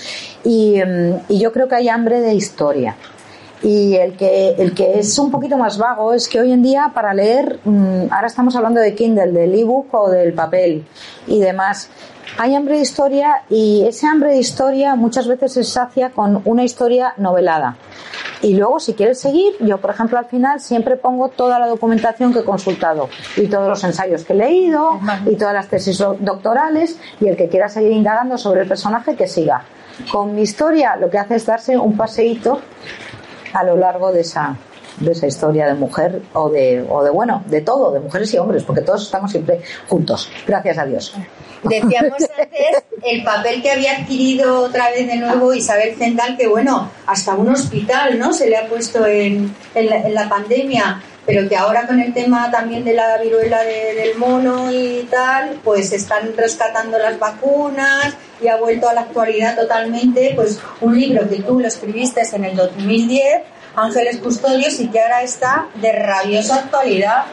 Y, 0.43 0.82
mm, 0.84 1.13
y 1.29 1.39
yo 1.39 1.53
creo 1.53 1.67
que 1.67 1.75
hay 1.75 1.88
hambre 1.88 2.19
de 2.19 2.34
historia. 2.34 2.95
Y 3.64 3.95
el 3.95 4.18
que, 4.18 4.55
el 4.57 4.74
que 4.74 4.97
es 4.99 5.18
un 5.20 5.30
poquito 5.30 5.55
más 5.57 5.78
vago 5.78 6.14
es 6.14 6.28
que 6.28 6.39
hoy 6.41 6.51
en 6.51 6.64
día 6.64 6.91
para 6.95 7.14
leer, 7.14 7.59
mm, 7.64 8.05
ahora 8.12 8.26
estamos 8.28 8.55
hablando 8.55 8.80
de 8.80 8.95
Kindle, 8.95 9.32
del 9.32 9.53
ebook 9.53 9.93
o 9.93 10.09
del 10.09 10.34
papel 10.34 10.84
y 11.28 11.39
demás, 11.39 11.89
hay 12.39 12.55
hambre 12.55 12.76
de 12.78 12.82
historia 12.82 13.43
y 13.49 13.84
ese 13.86 14.07
hambre 14.07 14.32
de 14.32 14.38
historia 14.39 14.95
muchas 14.95 15.28
veces 15.28 15.53
se 15.53 15.64
sacia 15.64 16.09
con 16.09 16.41
una 16.45 16.64
historia 16.64 17.14
novelada. 17.18 17.76
Y 18.41 18.55
luego, 18.55 18.80
si 18.80 18.93
quieres 18.95 19.20
seguir, 19.20 19.53
yo, 19.59 19.78
por 19.80 19.91
ejemplo, 19.91 20.18
al 20.18 20.26
final 20.26 20.59
siempre 20.59 20.95
pongo 20.95 21.30
toda 21.30 21.59
la 21.59 21.68
documentación 21.68 22.34
que 22.34 22.39
he 22.39 22.43
consultado 22.43 23.09
y 23.38 23.45
todos 23.47 23.68
los 23.70 23.84
ensayos 23.84 24.24
que 24.24 24.34
he 24.34 24.38
leído 24.38 24.99
y 25.30 25.36
todas 25.36 25.53
las 25.53 25.68
tesis 25.68 25.99
do- 25.99 26.16
doctorales 26.20 26.97
y 27.20 27.28
el 27.28 27.38
que 27.38 27.47
quiera 27.49 27.70
seguir 27.70 27.91
indagando 27.91 28.39
sobre 28.39 28.62
el 28.62 28.68
personaje 28.68 29.16
que 29.16 29.28
siga. 29.28 29.62
Con 30.12 30.34
mi 30.34 30.41
historia 30.41 30.95
lo 30.95 31.12
que 31.12 31.20
hace 31.20 31.36
es 31.36 31.45
darse 31.45 31.78
un 31.78 31.95
paseíto 31.95 32.59
a 33.54 33.64
lo 33.64 33.76
largo 33.76 34.12
de 34.12 34.22
esa 34.22 34.58
de 34.99 35.12
esa 35.14 35.26
historia 35.26 35.68
de 35.68 35.74
mujer 35.74 36.22
o 36.34 36.49
de 36.49 36.86
o 36.88 37.04
de 37.04 37.10
bueno 37.10 37.43
de 37.47 37.62
todo 37.62 37.91
de 37.91 37.99
mujeres 37.99 38.34
y 38.34 38.38
hombres 38.38 38.64
porque 38.64 38.82
todos 38.82 39.04
estamos 39.04 39.32
siempre 39.32 39.62
juntos. 39.88 40.30
Gracias 40.45 40.78
a 40.78 40.86
Dios. 40.86 41.16
Decíamos 41.64 42.14
antes 42.38 42.84
el 43.04 43.24
papel 43.24 43.62
que 43.62 43.72
había 43.72 43.97
adquirido 43.97 44.62
otra 44.62 44.89
vez 44.91 45.08
de 45.08 45.16
nuevo 45.16 45.54
Isabel 45.54 45.95
Zendal, 45.95 46.38
que 46.38 46.47
bueno, 46.47 46.89
hasta 47.08 47.36
un 47.36 47.49
hospital 47.49 48.18
no 48.20 48.34
se 48.34 48.49
le 48.49 48.58
ha 48.58 48.68
puesto 48.68 49.06
en, 49.06 49.54
en, 49.74 49.89
la, 49.89 49.97
en 49.97 50.14
la 50.14 50.30
pandemia, 50.30 51.02
pero 51.26 51.47
que 51.47 51.55
ahora 51.55 51.86
con 51.88 51.99
el 51.99 52.13
tema 52.13 52.49
también 52.51 52.84
de 52.84 52.93
la 52.93 53.17
viruela 53.19 53.61
de- 53.63 53.93
del 53.95 54.17
mono 54.17 54.72
y 54.72 55.07
tal, 55.11 55.59
pues 55.63 55.91
están 55.91 56.34
rescatando 56.36 56.97
las 56.97 57.19
vacunas 57.19 58.13
y 58.41 58.47
ha 58.47 58.55
vuelto 58.57 58.89
a 58.89 58.93
la 58.93 59.01
actualidad 59.01 59.55
totalmente, 59.55 60.34
pues 60.36 60.59
un 60.82 60.99
libro 60.99 61.28
que 61.30 61.38
tú 61.43 61.59
lo 61.59 61.67
escribiste 61.67 62.22
en 62.34 62.45
el 62.45 62.55
2010, 62.55 63.41
Ángeles 63.76 64.17
Custodios, 64.17 64.80
y 64.80 64.88
que 64.88 64.99
ahora 64.99 65.22
está 65.22 65.67
de 65.76 65.91
rabiosa 65.93 66.55
actualidad. 66.55 67.24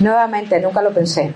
nuevamente 0.00 0.58
nunca 0.60 0.80
lo 0.82 0.92
pensé 0.92 1.32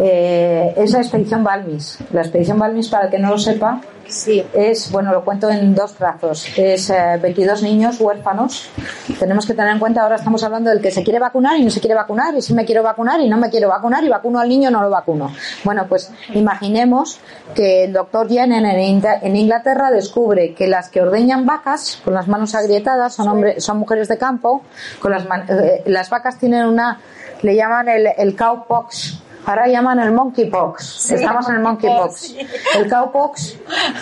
Eh, 0.00 0.74
es 0.76 0.92
la 0.92 1.00
expedición 1.00 1.42
Balmis. 1.42 1.98
La 2.12 2.20
expedición 2.22 2.58
Balmis, 2.58 2.88
para 2.88 3.06
el 3.06 3.10
que 3.10 3.18
no 3.18 3.30
lo 3.30 3.38
sepa, 3.38 3.80
Sí. 4.06 4.42
es, 4.54 4.90
bueno, 4.90 5.12
lo 5.12 5.22
cuento 5.22 5.50
en 5.50 5.74
dos 5.74 5.92
trazos. 5.94 6.46
Es 6.56 6.88
eh, 6.88 7.18
22 7.20 7.62
niños 7.62 8.00
huérfanos. 8.00 8.70
Tenemos 9.18 9.44
que 9.44 9.52
tener 9.54 9.72
en 9.72 9.78
cuenta, 9.78 10.02
ahora 10.02 10.14
estamos 10.16 10.42
hablando 10.44 10.70
del 10.70 10.80
que 10.80 10.90
se 10.90 11.02
quiere 11.02 11.18
vacunar 11.18 11.58
y 11.58 11.64
no 11.64 11.70
se 11.70 11.80
quiere 11.80 11.94
vacunar, 11.94 12.34
y 12.34 12.40
si 12.40 12.54
me 12.54 12.64
quiero 12.64 12.82
vacunar 12.82 13.20
y 13.20 13.28
no 13.28 13.36
me 13.36 13.50
quiero 13.50 13.68
vacunar, 13.68 14.02
y 14.04 14.08
vacuno 14.08 14.38
al 14.38 14.48
niño 14.48 14.70
no 14.70 14.80
lo 14.82 14.88
vacuno. 14.88 15.30
Bueno, 15.64 15.84
pues 15.88 16.10
imaginemos 16.32 17.18
que 17.54 17.84
el 17.84 17.92
doctor 17.92 18.28
Jenner 18.30 18.64
en, 18.64 19.00
Ingla- 19.02 19.18
en 19.20 19.36
Inglaterra 19.36 19.90
descubre 19.90 20.54
que 20.54 20.68
las 20.68 20.88
que 20.88 21.02
ordeñan 21.02 21.44
vacas 21.44 22.00
con 22.04 22.14
las 22.14 22.28
manos 22.28 22.54
agrietadas 22.54 23.14
son, 23.14 23.28
hombres, 23.28 23.62
son 23.62 23.76
mujeres 23.78 24.08
de 24.08 24.16
campo, 24.16 24.62
con 25.00 25.10
las, 25.10 25.24
eh, 25.50 25.82
las 25.86 26.08
vacas 26.08 26.38
tienen 26.38 26.64
una, 26.66 26.98
le 27.42 27.56
llaman 27.56 27.88
el, 27.88 28.06
el 28.16 28.34
cowpox. 28.36 29.22
Ahora 29.46 29.66
llaman 29.66 29.98
el 30.00 30.12
monkeypox. 30.12 31.10
Estamos 31.10 31.48
en 31.48 31.54
el 31.56 31.60
monkeypox. 31.62 32.34
El 32.76 32.90
cowpox, 32.90 33.56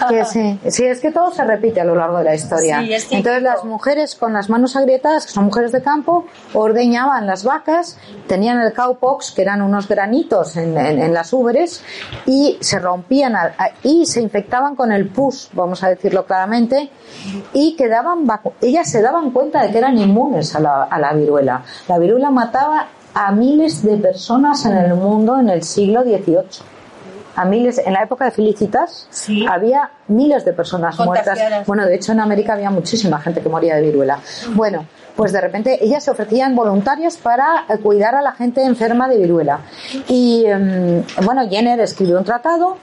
que 0.09 0.25
sí, 0.25 0.59
sí, 0.69 0.85
es 0.85 1.01
que 1.01 1.13
todo 1.13 1.31
se 1.31 1.45
repite 1.45 1.81
a 1.81 1.85
lo 1.85 1.95
largo 1.95 2.19
de 2.19 2.25
la 2.25 2.35
historia. 2.35 2.83
Es. 2.83 3.11
Entonces 3.13 3.43
las 3.43 3.65
mujeres 3.65 4.17
con 4.17 4.33
las 4.33 4.51
manos 4.51 4.75
agrietadas, 4.77 5.27
que 5.27 5.33
son 5.33 5.45
mujeres 5.45 5.71
de 5.73 5.83
campo, 5.83 6.27
ordeñaban 6.53 7.27
las 7.27 7.45
vacas, 7.45 7.99
tenían 8.27 8.61
el 8.61 8.73
cowpox, 8.73 9.33
que 9.33 9.43
eran 9.43 9.63
unos 9.63 9.87
granitos 9.89 10.57
en, 10.57 10.77
en- 10.77 11.01
en 11.01 11.15
las 11.15 11.33
ubres, 11.33 11.83
y 12.27 12.59
se 12.61 12.79
rompían 12.79 13.37
a- 13.37 13.55
a- 13.59 13.71
y 13.83 14.07
se 14.07 14.21
infectaban 14.21 14.75
con 14.75 14.91
el 14.91 15.09
pus, 15.09 15.51
vamos 15.53 15.83
a 15.85 15.89
decirlo 15.89 16.27
claramente, 16.27 16.91
y 17.53 17.77
quedaban 17.77 18.27
ellas 18.63 18.91
se 18.91 19.01
daban 19.03 19.31
cuenta 19.31 19.63
de 19.63 19.71
que 19.71 19.79
eran 19.79 19.97
inmunes 19.99 20.55
a 20.57 20.61
la, 20.61 20.85
a 20.85 20.99
la 20.99 21.13
viruela. 21.13 21.63
La 21.89 21.99
viruela 21.99 22.31
mataba 22.31 22.87
a 23.19 23.33
miles 23.33 23.83
de 23.83 23.97
personas 23.97 24.67
en 24.67 24.77
el 24.77 24.95
mundo 24.95 25.39
en 25.41 25.49
el 25.49 25.63
siglo 25.63 26.03
XVIII 26.03 26.45
a 27.35 27.45
miles, 27.47 27.79
en 27.85 27.95
la 27.95 28.03
época 28.03 28.27
de 28.27 28.31
Felicitas 28.31 29.07
Sí. 29.11 29.47
había 29.49 29.91
miles 30.09 30.45
de 30.45 30.53
personas 30.53 30.99
muertas. 30.99 31.39
Bueno, 31.67 31.87
de 31.87 31.95
hecho 31.95 32.13
en 32.13 32.21
América 32.21 32.55
había 32.55 32.71
muchísima 32.71 33.19
gente 33.21 33.41
que 33.41 33.49
moría 33.49 33.77
de 33.77 33.83
viruela. 33.83 34.19
Bueno, 34.55 34.87
pues 35.15 35.33
de 35.33 35.41
repente 35.41 35.83
ellas 35.83 36.05
se 36.05 36.11
ofrecían 36.11 36.55
voluntarias 36.55 37.17
para 37.17 37.65
cuidar 37.83 38.15
a 38.15 38.23
la 38.23 38.33
gente 38.33 38.63
enferma 38.63 39.09
de 39.09 39.19
viruela. 39.19 39.61
Y 40.09 40.45
em, 40.47 41.03
bueno, 41.25 41.49
Jenner 41.49 41.81
escribió 41.81 42.19
un 42.19 42.25
tratado 42.25 42.79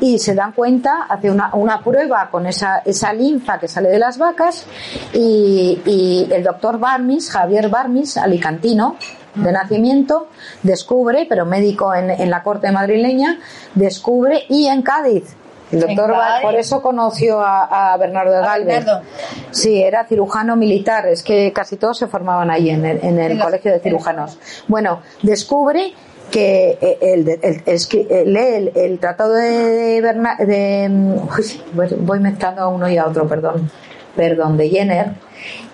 y 0.00 0.18
se 0.18 0.34
dan 0.34 0.52
cuenta, 0.52 1.06
hace 1.08 1.30
una, 1.30 1.54
una 1.54 1.82
prueba 1.82 2.28
con 2.30 2.46
esa, 2.46 2.78
esa 2.84 3.12
linfa 3.12 3.58
que 3.58 3.68
sale 3.68 3.88
de 3.88 3.98
las 3.98 4.16
vacas 4.16 4.64
y, 5.12 5.80
y 5.84 6.28
el 6.32 6.42
doctor 6.42 6.78
Barmis, 6.78 7.30
Javier 7.30 7.68
Barmis, 7.68 8.16
alicantino 8.16 8.96
de 9.34 9.52
nacimiento, 9.52 10.28
descubre, 10.62 11.26
pero 11.28 11.44
médico 11.46 11.94
en, 11.94 12.10
en 12.10 12.30
la 12.30 12.42
corte 12.42 12.70
madrileña, 12.72 13.38
descubre 13.74 14.44
y 14.48 14.66
en 14.66 14.82
Cádiz. 14.82 15.24
El 15.70 15.80
doctor 15.80 16.14
por 16.40 16.54
eso 16.54 16.80
conoció 16.80 17.40
a, 17.40 17.92
a 17.92 17.96
Bernardo 17.98 18.32
de 18.32 18.40
Galvez. 18.40 18.84
Bernardo. 18.84 19.02
Sí, 19.50 19.82
era 19.82 20.06
cirujano 20.06 20.56
militar, 20.56 21.06
es 21.06 21.22
que 21.22 21.52
casi 21.52 21.76
todos 21.76 21.98
se 21.98 22.06
formaban 22.06 22.50
ahí 22.50 22.70
en 22.70 22.86
el, 22.86 22.98
en 23.04 23.18
el 23.18 23.32
En 23.32 23.38
la- 23.38 23.44
colegio 23.44 23.72
de 23.72 23.80
cirujanos. 23.80 24.38
Bueno, 24.66 25.00
descubre 25.22 25.92
que 26.30 26.78
eh, 26.80 26.98
el, 27.02 27.28
el- 27.28 27.62
eh, 27.66 28.24
lee 28.26 28.70
el, 28.74 28.98
tratado 28.98 29.32
de, 29.34 30.00
de 30.00 30.88
mm, 30.88 31.12
uy, 31.38 31.62
voy 32.00 32.20
mezclando 32.20 32.62
a 32.62 32.68
uno 32.68 32.88
y 32.88 32.96
a 32.96 33.06
otro, 33.06 33.28
perdón, 33.28 33.70
perdón, 34.16 34.56
de 34.56 34.68
Jenner 34.70 35.12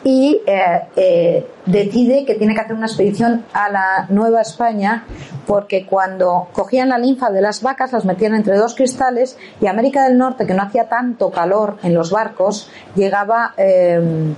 y 0.02 0.40
eh, 0.46 0.80
eh, 0.96 1.46
decide 1.66 2.24
que 2.24 2.34
tiene 2.34 2.54
que 2.54 2.60
hacer 2.60 2.74
una 2.74 2.86
expedición 2.86 3.44
a 3.52 3.70
la 3.70 4.06
Nueva 4.10 4.42
España 4.42 5.04
porque 5.46 5.86
cuando 5.86 6.48
cogían 6.52 6.90
la 6.90 6.98
linfa 6.98 7.30
de 7.30 7.40
las 7.40 7.62
vacas 7.62 7.92
las 7.92 8.04
metían 8.04 8.34
entre 8.34 8.56
dos 8.56 8.74
cristales 8.74 9.38
y 9.60 9.66
América 9.66 10.04
del 10.04 10.18
Norte, 10.18 10.46
que 10.46 10.54
no 10.54 10.62
hacía 10.62 10.88
tanto 10.88 11.30
calor 11.30 11.78
en 11.82 11.94
los 11.94 12.10
barcos, 12.10 12.70
llegaba 12.94 13.54
eh, 13.56 14.34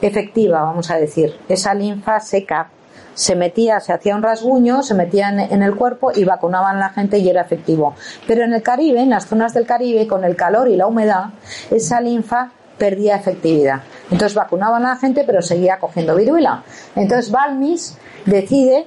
efectiva, 0.00 0.62
vamos 0.62 0.90
a 0.90 0.96
decir, 0.96 1.36
esa 1.48 1.74
linfa 1.74 2.20
seca 2.20 2.70
se 3.14 3.36
metía, 3.36 3.78
se 3.80 3.92
hacía 3.92 4.16
un 4.16 4.22
rasguño, 4.22 4.82
se 4.82 4.94
metía 4.94 5.28
en, 5.28 5.40
en 5.40 5.62
el 5.62 5.74
cuerpo 5.74 6.12
y 6.14 6.24
vacunaban 6.24 6.76
a 6.76 6.80
la 6.80 6.88
gente 6.90 7.18
y 7.18 7.28
era 7.28 7.42
efectivo. 7.42 7.94
Pero 8.26 8.44
en 8.44 8.54
el 8.54 8.62
Caribe, 8.62 9.00
en 9.00 9.10
las 9.10 9.26
zonas 9.26 9.52
del 9.52 9.66
Caribe, 9.66 10.06
con 10.06 10.24
el 10.24 10.34
calor 10.34 10.68
y 10.68 10.76
la 10.76 10.86
humedad, 10.86 11.26
esa 11.70 12.00
linfa 12.00 12.52
perdía 12.78 13.16
efectividad. 13.16 13.82
Entonces 14.12 14.34
vacunaban 14.34 14.84
a 14.84 14.90
la 14.90 14.96
gente, 14.96 15.24
pero 15.24 15.40
seguía 15.40 15.78
cogiendo 15.78 16.14
viruela. 16.14 16.62
Entonces 16.94 17.30
Balmis 17.30 17.96
decide 18.26 18.84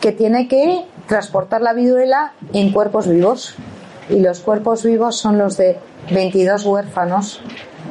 que 0.00 0.12
tiene 0.12 0.48
que 0.48 0.86
transportar 1.06 1.60
la 1.60 1.74
viruela 1.74 2.32
en 2.54 2.72
cuerpos 2.72 3.06
vivos. 3.06 3.54
Y 4.08 4.20
los 4.20 4.40
cuerpos 4.40 4.82
vivos 4.82 5.16
son 5.16 5.36
los 5.36 5.58
de 5.58 5.78
22 6.10 6.64
huérfanos 6.64 7.42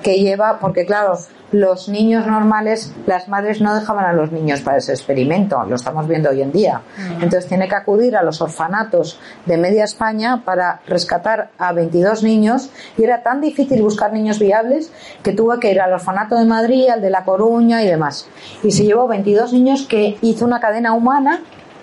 que 0.01 0.19
lleva, 0.19 0.59
porque 0.59 0.85
claro, 0.87 1.19
los 1.51 1.89
niños 1.89 2.25
normales, 2.27 2.93
las 3.05 3.27
madres 3.27 3.61
no 3.61 3.75
dejaban 3.75 4.05
a 4.05 4.13
los 4.13 4.31
niños 4.31 4.61
para 4.61 4.77
ese 4.77 4.93
experimento, 4.93 5.61
lo 5.65 5.75
estamos 5.75 6.07
viendo 6.07 6.29
hoy 6.29 6.41
en 6.41 6.51
día. 6.51 6.81
Entonces 7.15 7.47
tiene 7.47 7.67
que 7.67 7.75
acudir 7.75 8.15
a 8.15 8.23
los 8.23 8.41
orfanatos 8.41 9.19
de 9.45 9.57
media 9.57 9.83
España 9.83 10.43
para 10.45 10.81
rescatar 10.87 11.49
a 11.57 11.73
22 11.73 12.23
niños 12.23 12.69
y 12.97 13.03
era 13.03 13.23
tan 13.23 13.41
difícil 13.41 13.81
buscar 13.81 14.13
niños 14.13 14.39
viables 14.39 14.91
que 15.23 15.33
tuvo 15.33 15.59
que 15.59 15.71
ir 15.71 15.81
al 15.81 15.93
orfanato 15.93 16.35
de 16.35 16.45
Madrid, 16.45 16.89
al 16.89 17.01
de 17.01 17.09
La 17.09 17.25
Coruña 17.25 17.83
y 17.83 17.87
demás. 17.87 18.27
Y 18.63 18.71
se 18.71 18.83
llevó 18.83 19.07
22 19.07 19.53
niños 19.53 19.85
que 19.87 20.17
hizo 20.21 20.45
una 20.45 20.59
cadena 20.59 20.93
humana 20.93 21.41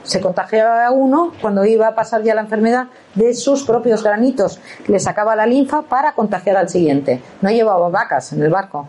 se 0.08 0.20
contagiaba 0.20 0.86
a 0.86 0.90
uno 0.90 1.32
cuando 1.40 1.64
iba 1.66 1.86
a 1.86 1.94
pasar 1.94 2.22
ya 2.22 2.34
la 2.34 2.40
enfermedad 2.40 2.86
de 3.14 3.34
sus 3.34 3.62
propios 3.62 4.02
granitos. 4.02 4.58
Le 4.86 4.98
sacaba 4.98 5.36
la 5.36 5.44
linfa 5.44 5.82
para 5.82 6.12
contagiar 6.12 6.56
al 6.56 6.70
siguiente. 6.70 7.22
No 7.42 7.50
llevaba 7.50 7.90
vacas 7.90 8.32
en 8.32 8.42
el 8.42 8.50
barco. 8.50 8.88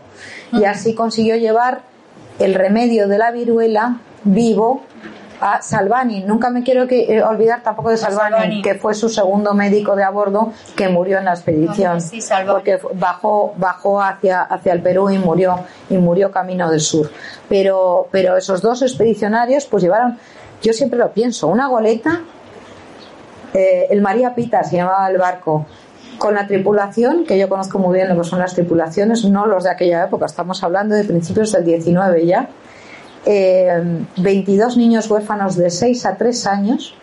Y 0.52 0.64
así 0.64 0.94
consiguió 0.94 1.36
llevar 1.36 1.82
el 2.38 2.54
remedio 2.54 3.06
de 3.06 3.18
la 3.18 3.30
viruela 3.32 3.98
vivo 4.24 4.82
a 5.40 5.62
Salvani. 5.62 6.22
Nunca 6.24 6.50
me 6.50 6.62
quiero 6.62 6.86
que, 6.86 7.16
eh, 7.16 7.22
olvidar 7.22 7.62
tampoco 7.62 7.90
de 7.90 7.96
Salvani, 7.96 8.36
Salvani. 8.36 8.62
que 8.62 8.74
fue 8.74 8.94
su 8.94 9.08
segundo 9.08 9.54
médico 9.54 9.96
de 9.96 10.04
a 10.04 10.10
bordo 10.10 10.52
que 10.76 10.88
murió 10.88 11.18
en 11.18 11.24
la 11.24 11.32
expedición. 11.32 11.96
Ah, 11.96 12.00
sí, 12.00 12.20
Salvani. 12.20 12.52
porque 12.52 12.78
bajó, 12.94 13.54
bajó 13.56 14.00
hacia, 14.00 14.42
hacia 14.42 14.72
el 14.72 14.82
Perú 14.82 15.10
y 15.10 15.18
murió, 15.18 15.60
y 15.88 15.96
murió 15.96 16.30
camino 16.30 16.70
del 16.70 16.80
sur. 16.80 17.10
Pero, 17.48 18.08
pero 18.10 18.36
esos 18.36 18.60
dos 18.62 18.82
expedicionarios 18.82 19.66
pues 19.66 19.82
llevaron, 19.82 20.18
yo 20.62 20.72
siempre 20.72 20.98
lo 20.98 21.12
pienso, 21.12 21.48
una 21.48 21.68
goleta, 21.68 22.22
eh, 23.54 23.88
el 23.90 24.00
María 24.00 24.34
Pita 24.34 24.62
se 24.62 24.76
llamaba 24.76 25.08
el 25.10 25.18
barco, 25.18 25.66
con 26.18 26.34
la 26.34 26.46
tripulación, 26.46 27.24
que 27.24 27.38
yo 27.38 27.48
conozco 27.48 27.78
muy 27.78 27.94
bien 27.94 28.08
lo 28.08 28.20
que 28.20 28.28
son 28.28 28.38
las 28.40 28.54
tripulaciones, 28.54 29.24
no 29.24 29.46
los 29.46 29.64
de 29.64 29.70
aquella 29.70 30.04
época, 30.04 30.26
estamos 30.26 30.62
hablando 30.62 30.94
de 30.94 31.04
principios 31.04 31.52
del 31.52 31.64
19 31.64 32.26
ya, 32.26 32.50
eh, 33.24 34.04
22 34.18 34.76
niños 34.76 35.10
huérfanos 35.10 35.56
de 35.56 35.70
6 35.70 36.06
a 36.06 36.16
3 36.16 36.46
años, 36.46 36.94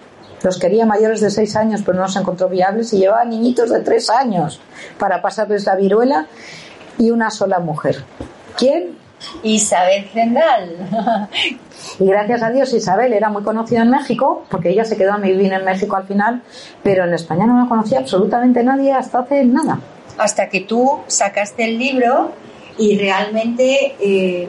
los 0.43 0.59
quería 0.59 0.85
mayores 0.85 1.21
de 1.21 1.31
6 1.31 1.55
años, 1.55 1.81
pero 1.83 1.97
no 1.97 2.03
los 2.03 2.15
encontró 2.15 2.47
viables, 2.47 2.93
y 2.93 2.99
llevaba 2.99 3.25
niñitos 3.25 3.71
de 3.71 3.79
3 3.79 4.09
años 4.11 4.61
para 4.99 5.21
pasarles 5.21 5.65
la 5.65 5.75
viruela 5.75 6.27
y 6.99 7.09
una 7.09 7.31
sola 7.31 7.59
mujer. 7.59 8.03
¿Quién? 8.55 8.97
Isabel 9.43 10.05
Zendal. 10.13 11.27
Y 11.99 12.05
gracias 12.05 12.43
a 12.43 12.49
Dios 12.51 12.73
Isabel 12.73 13.13
era 13.13 13.29
muy 13.29 13.43
conocida 13.43 13.81
en 13.81 13.89
México, 13.89 14.43
porque 14.49 14.69
ella 14.69 14.83
se 14.83 14.97
quedó 14.97 15.13
a 15.13 15.17
vivir 15.17 15.51
en 15.51 15.63
México 15.63 15.95
al 15.95 16.05
final, 16.05 16.43
pero 16.83 17.05
en 17.05 17.13
España 17.13 17.45
no 17.45 17.59
la 17.59 17.67
conocía 17.67 17.99
absolutamente 17.99 18.63
nadie 18.63 18.93
hasta 18.93 19.19
hace 19.19 19.43
nada. 19.45 19.79
Hasta 20.17 20.49
que 20.49 20.61
tú 20.61 20.99
sacaste 21.07 21.65
el 21.65 21.79
libro 21.79 22.31
y 22.77 22.97
realmente 22.97 23.95
eh, 23.99 24.47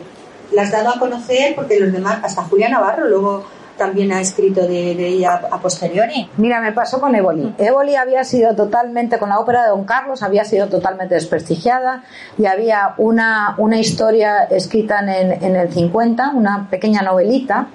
la 0.52 0.62
has 0.62 0.72
dado 0.72 0.90
a 0.90 0.98
conocer 0.98 1.54
porque 1.54 1.78
los 1.78 1.92
demás, 1.92 2.18
hasta 2.22 2.44
Julia 2.44 2.68
Navarro 2.68 3.08
luego 3.08 3.44
también 3.78 4.12
ha 4.12 4.20
escrito 4.20 4.62
de, 4.62 4.94
de 4.94 5.06
ella 5.08 5.40
a 5.50 5.58
posteriori. 5.60 6.28
Mira, 6.36 6.60
me 6.60 6.72
pasó 6.72 7.00
con 7.00 7.14
Éboli. 7.14 7.54
Éboli 7.56 7.94
había 7.96 8.24
sido 8.24 8.54
totalmente, 8.54 9.18
con 9.18 9.30
la 9.30 9.38
ópera 9.38 9.62
de 9.62 9.68
Don 9.70 9.84
Carlos, 9.84 10.22
había 10.22 10.44
sido 10.44 10.66
totalmente 10.68 11.14
desprestigiada 11.14 12.02
y 12.36 12.44
había 12.46 12.94
una, 12.98 13.54
una 13.56 13.78
historia 13.78 14.44
escrita 14.44 14.98
en, 15.00 15.08
el- 15.08 15.44
en 15.44 15.56
el 15.56 15.72
50, 15.72 16.32
una 16.34 16.68
pequeña 16.68 17.00
novelita 17.02 17.68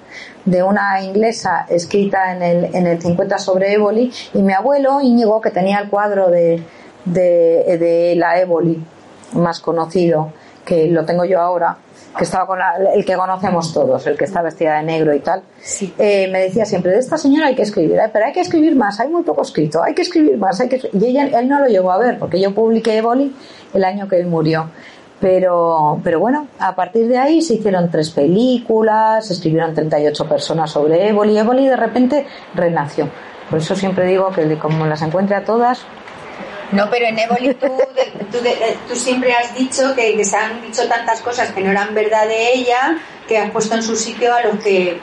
de 0.44 0.62
una 0.62 1.02
inglesa 1.02 1.66
escrita 1.68 2.32
en 2.36 2.42
el, 2.42 2.74
en 2.76 2.86
el 2.86 3.00
50 3.00 3.38
sobre 3.38 3.72
Éboli 3.72 4.12
y 4.34 4.42
mi 4.42 4.52
abuelo 4.52 5.00
Íñigo, 5.00 5.40
que 5.40 5.50
tenía 5.50 5.78
el 5.78 5.88
cuadro 5.88 6.28
de, 6.30 6.62
de, 7.06 7.78
de 7.78 8.14
la 8.16 8.38
Éboli 8.38 8.82
más 9.32 9.60
conocido, 9.60 10.32
que 10.64 10.86
lo 10.88 11.04
tengo 11.04 11.24
yo 11.24 11.40
ahora, 11.40 11.76
que 12.16 12.24
estaba 12.24 12.46
con 12.46 12.58
la- 12.58 12.76
el 12.94 13.04
que 13.04 13.14
conocemos 13.16 13.72
todos, 13.72 14.06
el 14.06 14.16
que 14.16 14.24
está 14.24 14.40
vestida 14.42 14.76
de 14.76 14.82
negro 14.84 15.14
y 15.14 15.20
tal, 15.20 15.42
eh, 15.98 16.28
me 16.30 16.40
decía 16.40 16.64
siempre, 16.64 16.92
de 16.92 16.98
esta 16.98 17.18
señora 17.18 17.48
hay 17.48 17.54
que 17.54 17.62
escribir, 17.62 17.98
"Ay, 18.00 18.10
pero 18.12 18.26
hay 18.26 18.32
que 18.32 18.40
escribir 18.40 18.76
más, 18.76 19.00
hay 19.00 19.08
muy 19.08 19.22
poco 19.22 19.42
escrito, 19.42 19.82
hay 19.82 19.94
que 19.94 20.02
escribir 20.02 20.36
más, 20.38 20.60
hay 20.60 20.68
que 20.68 20.76
escri-". 20.80 20.90
y 20.92 21.06
ella, 21.06 21.26
él 21.38 21.48
no 21.48 21.58
lo 21.60 21.66
llegó 21.66 21.90
a 21.90 21.98
ver, 21.98 22.18
porque 22.18 22.40
yo 22.40 22.54
publiqué 22.54 22.98
Éboli 22.98 23.34
el 23.72 23.84
año 23.84 24.06
que 24.08 24.20
él 24.20 24.26
murió. 24.26 24.68
Pero, 25.20 26.00
pero 26.04 26.20
bueno, 26.20 26.48
a 26.58 26.74
partir 26.74 27.08
de 27.08 27.16
ahí 27.16 27.40
se 27.40 27.54
hicieron 27.54 27.90
tres 27.90 28.10
películas, 28.10 29.26
se 29.26 29.32
escribieron 29.32 29.72
38 29.74 30.28
personas 30.28 30.70
sobre 30.70 31.08
Éboli, 31.08 31.32
y 31.32 31.38
Éboli 31.38 31.66
de 31.66 31.76
repente 31.76 32.26
renació. 32.54 33.08
Por 33.48 33.58
eso 33.58 33.74
siempre 33.74 34.06
digo 34.06 34.30
que 34.30 34.58
como 34.58 34.86
las 34.86 35.02
encuentre 35.02 35.36
a 35.36 35.44
todas, 35.44 35.80
no, 36.72 36.90
pero 36.90 37.06
en 37.06 37.18
Évoli 37.18 37.54
tú, 37.54 37.78
tú, 38.88 38.96
siempre 38.96 39.34
has 39.34 39.54
dicho 39.54 39.94
que, 39.94 40.24
se 40.24 40.36
han 40.36 40.62
dicho 40.62 40.88
tantas 40.88 41.20
cosas 41.20 41.52
que 41.52 41.60
no 41.60 41.70
eran 41.70 41.94
verdad 41.94 42.26
de 42.26 42.52
ella, 42.52 42.98
que 43.28 43.38
has 43.38 43.50
puesto 43.50 43.74
en 43.74 43.82
su 43.82 43.96
sitio 43.96 44.34
a 44.34 44.42
los 44.42 44.62
que, 44.62 45.00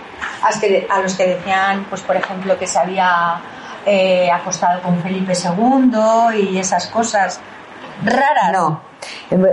a 0.89 0.99
los 1.01 1.15
que 1.15 1.27
decían, 1.27 1.85
pues 1.89 2.01
por 2.01 2.15
ejemplo, 2.15 2.57
que 2.57 2.67
se 2.67 2.79
había 2.79 3.41
eh, 3.85 4.29
acostado 4.31 4.81
con 4.81 5.01
Felipe 5.01 5.33
II 5.33 6.37
y 6.39 6.57
esas 6.59 6.87
cosas 6.87 7.39
raras. 8.03 8.51
No, 8.51 8.90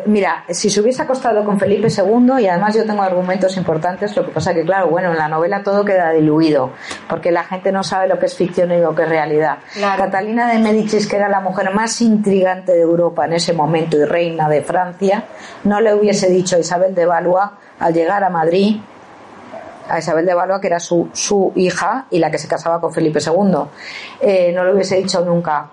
Mira, 0.06 0.44
si 0.48 0.70
se 0.70 0.80
hubiese 0.80 1.02
acostado 1.02 1.44
con 1.44 1.58
Felipe 1.58 1.88
II, 1.88 2.40
y 2.40 2.48
además 2.48 2.74
yo 2.74 2.84
tengo 2.84 3.02
argumentos 3.02 3.56
importantes, 3.56 4.14
lo 4.16 4.24
que 4.24 4.32
pasa 4.32 4.52
que, 4.52 4.64
claro, 4.64 4.88
bueno, 4.88 5.10
en 5.12 5.18
la 5.18 5.28
novela 5.28 5.62
todo 5.62 5.84
queda 5.84 6.10
diluido, 6.10 6.72
porque 7.08 7.30
la 7.30 7.44
gente 7.44 7.72
no 7.72 7.82
sabe 7.82 8.08
lo 8.08 8.18
que 8.18 8.26
es 8.26 8.34
ficción 8.34 8.72
y 8.72 8.78
lo 8.78 8.94
que 8.94 9.02
es 9.02 9.08
realidad. 9.08 9.58
Catalina 9.96 10.52
de 10.52 10.58
Medicis, 10.58 11.06
que 11.06 11.16
era 11.16 11.28
la 11.28 11.40
mujer 11.40 11.72
más 11.72 12.00
intrigante 12.00 12.72
de 12.72 12.80
Europa 12.80 13.24
en 13.24 13.34
ese 13.34 13.52
momento 13.52 13.96
y 13.96 14.04
reina 14.04 14.48
de 14.48 14.62
Francia, 14.62 15.24
no 15.64 15.80
le 15.80 15.94
hubiese 15.94 16.28
dicho 16.28 16.56
a 16.56 16.58
Isabel 16.58 16.94
de 16.94 17.06
Valois 17.06 17.50
al 17.78 17.94
llegar 17.94 18.24
a 18.24 18.30
Madrid, 18.30 18.80
a 19.88 19.98
Isabel 19.98 20.26
de 20.26 20.34
Valois, 20.34 20.60
que 20.60 20.66
era 20.66 20.80
su, 20.80 21.08
su 21.12 21.52
hija 21.54 22.06
y 22.10 22.18
la 22.18 22.30
que 22.30 22.38
se 22.38 22.48
casaba 22.48 22.80
con 22.80 22.92
Felipe 22.92 23.20
II, 23.24 23.58
eh, 24.20 24.52
no 24.52 24.64
le 24.64 24.74
hubiese 24.74 24.96
dicho 24.96 25.24
nunca, 25.24 25.70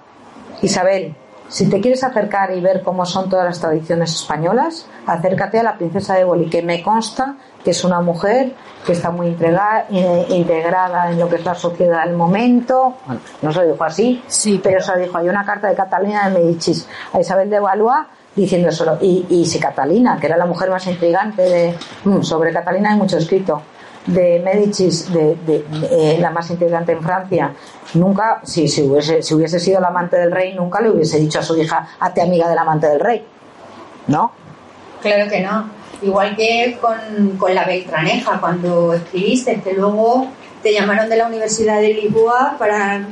Isabel, 0.61 1.15
si 1.47 1.69
te 1.69 1.79
quieres 1.79 2.03
acercar 2.03 2.51
y 2.51 2.61
ver 2.61 2.81
cómo 2.81 3.05
son 3.05 3.29
todas 3.29 3.45
las 3.45 3.59
tradiciones 3.59 4.13
españolas, 4.13 4.87
acércate 5.05 5.59
a 5.59 5.63
la 5.63 5.77
princesa 5.77 6.15
de 6.15 6.23
Boli, 6.23 6.49
que 6.49 6.61
me 6.61 6.81
consta 6.81 7.35
que 7.63 7.71
es 7.71 7.83
una 7.83 8.01
mujer 8.01 8.53
que 8.85 8.91
está 8.91 9.09
muy 9.09 9.35
eh, 9.39 10.25
integrada 10.29 11.11
en 11.11 11.19
lo 11.19 11.27
que 11.27 11.37
es 11.37 11.45
la 11.45 11.55
sociedad 11.55 12.05
del 12.05 12.15
momento. 12.15 12.95
Bueno, 13.05 13.21
no 13.41 13.51
se 13.51 13.59
lo 13.61 13.71
dijo 13.71 13.83
así, 13.83 14.23
sí, 14.27 14.59
pero, 14.63 14.79
se 14.81 14.91
lo 14.93 14.99
dijo. 14.99 15.17
Hay 15.17 15.27
una 15.27 15.43
carta 15.43 15.67
de 15.67 15.75
Catalina 15.75 16.29
de 16.29 16.39
Medicis 16.39 16.87
a 17.11 17.19
Isabel 17.19 17.49
de 17.49 17.59
Valois 17.59 18.05
diciendo 18.35 18.69
eso. 18.69 18.97
Y, 19.01 19.25
y 19.29 19.45
si 19.45 19.59
Catalina, 19.59 20.17
que 20.19 20.27
era 20.27 20.37
la 20.37 20.45
mujer 20.45 20.69
más 20.69 20.85
intrigante 20.85 21.41
de, 21.41 21.75
mm, 22.03 22.21
sobre 22.21 22.53
Catalina 22.53 22.91
hay 22.91 22.97
mucho 22.97 23.17
escrito, 23.17 23.61
de 24.05 24.41
Medicis, 24.43 25.11
de, 25.11 25.37
eh, 25.47 26.17
la 26.19 26.29
más 26.29 26.49
integrante 26.49 26.91
en 26.91 27.01
Francia, 27.01 27.53
nunca, 27.93 28.41
si, 28.43 28.67
si, 28.67 28.83
hubiese, 28.83 29.21
si 29.23 29.33
hubiese 29.33 29.59
sido 29.59 29.79
la 29.79 29.87
amante 29.87 30.17
del 30.17 30.31
rey, 30.31 30.53
nunca 30.53 30.81
le 30.81 30.91
hubiese 30.91 31.19
dicho 31.19 31.39
a 31.39 31.43
su 31.43 31.57
hija, 31.57 31.87
hazte 31.99 32.21
amiga 32.21 32.47
del 32.47 32.57
amante 32.57 32.87
del 32.87 32.99
rey. 32.99 33.25
¿No? 34.07 34.31
Claro 35.01 35.29
que 35.29 35.41
no. 35.41 35.69
Igual 36.01 36.35
que 36.35 36.77
con, 36.79 37.37
con 37.37 37.55
la 37.55 37.65
Beltraneja, 37.65 38.39
cuando 38.39 38.93
escribiste, 38.93 39.61
que 39.61 39.73
luego 39.73 40.27
te 40.61 40.73
llamaron 40.73 41.09
de 41.09 41.15
la 41.15 41.27
Universidad 41.27 41.79
de 41.79 41.93
Lisboa 41.93 42.55
para... 42.57 43.07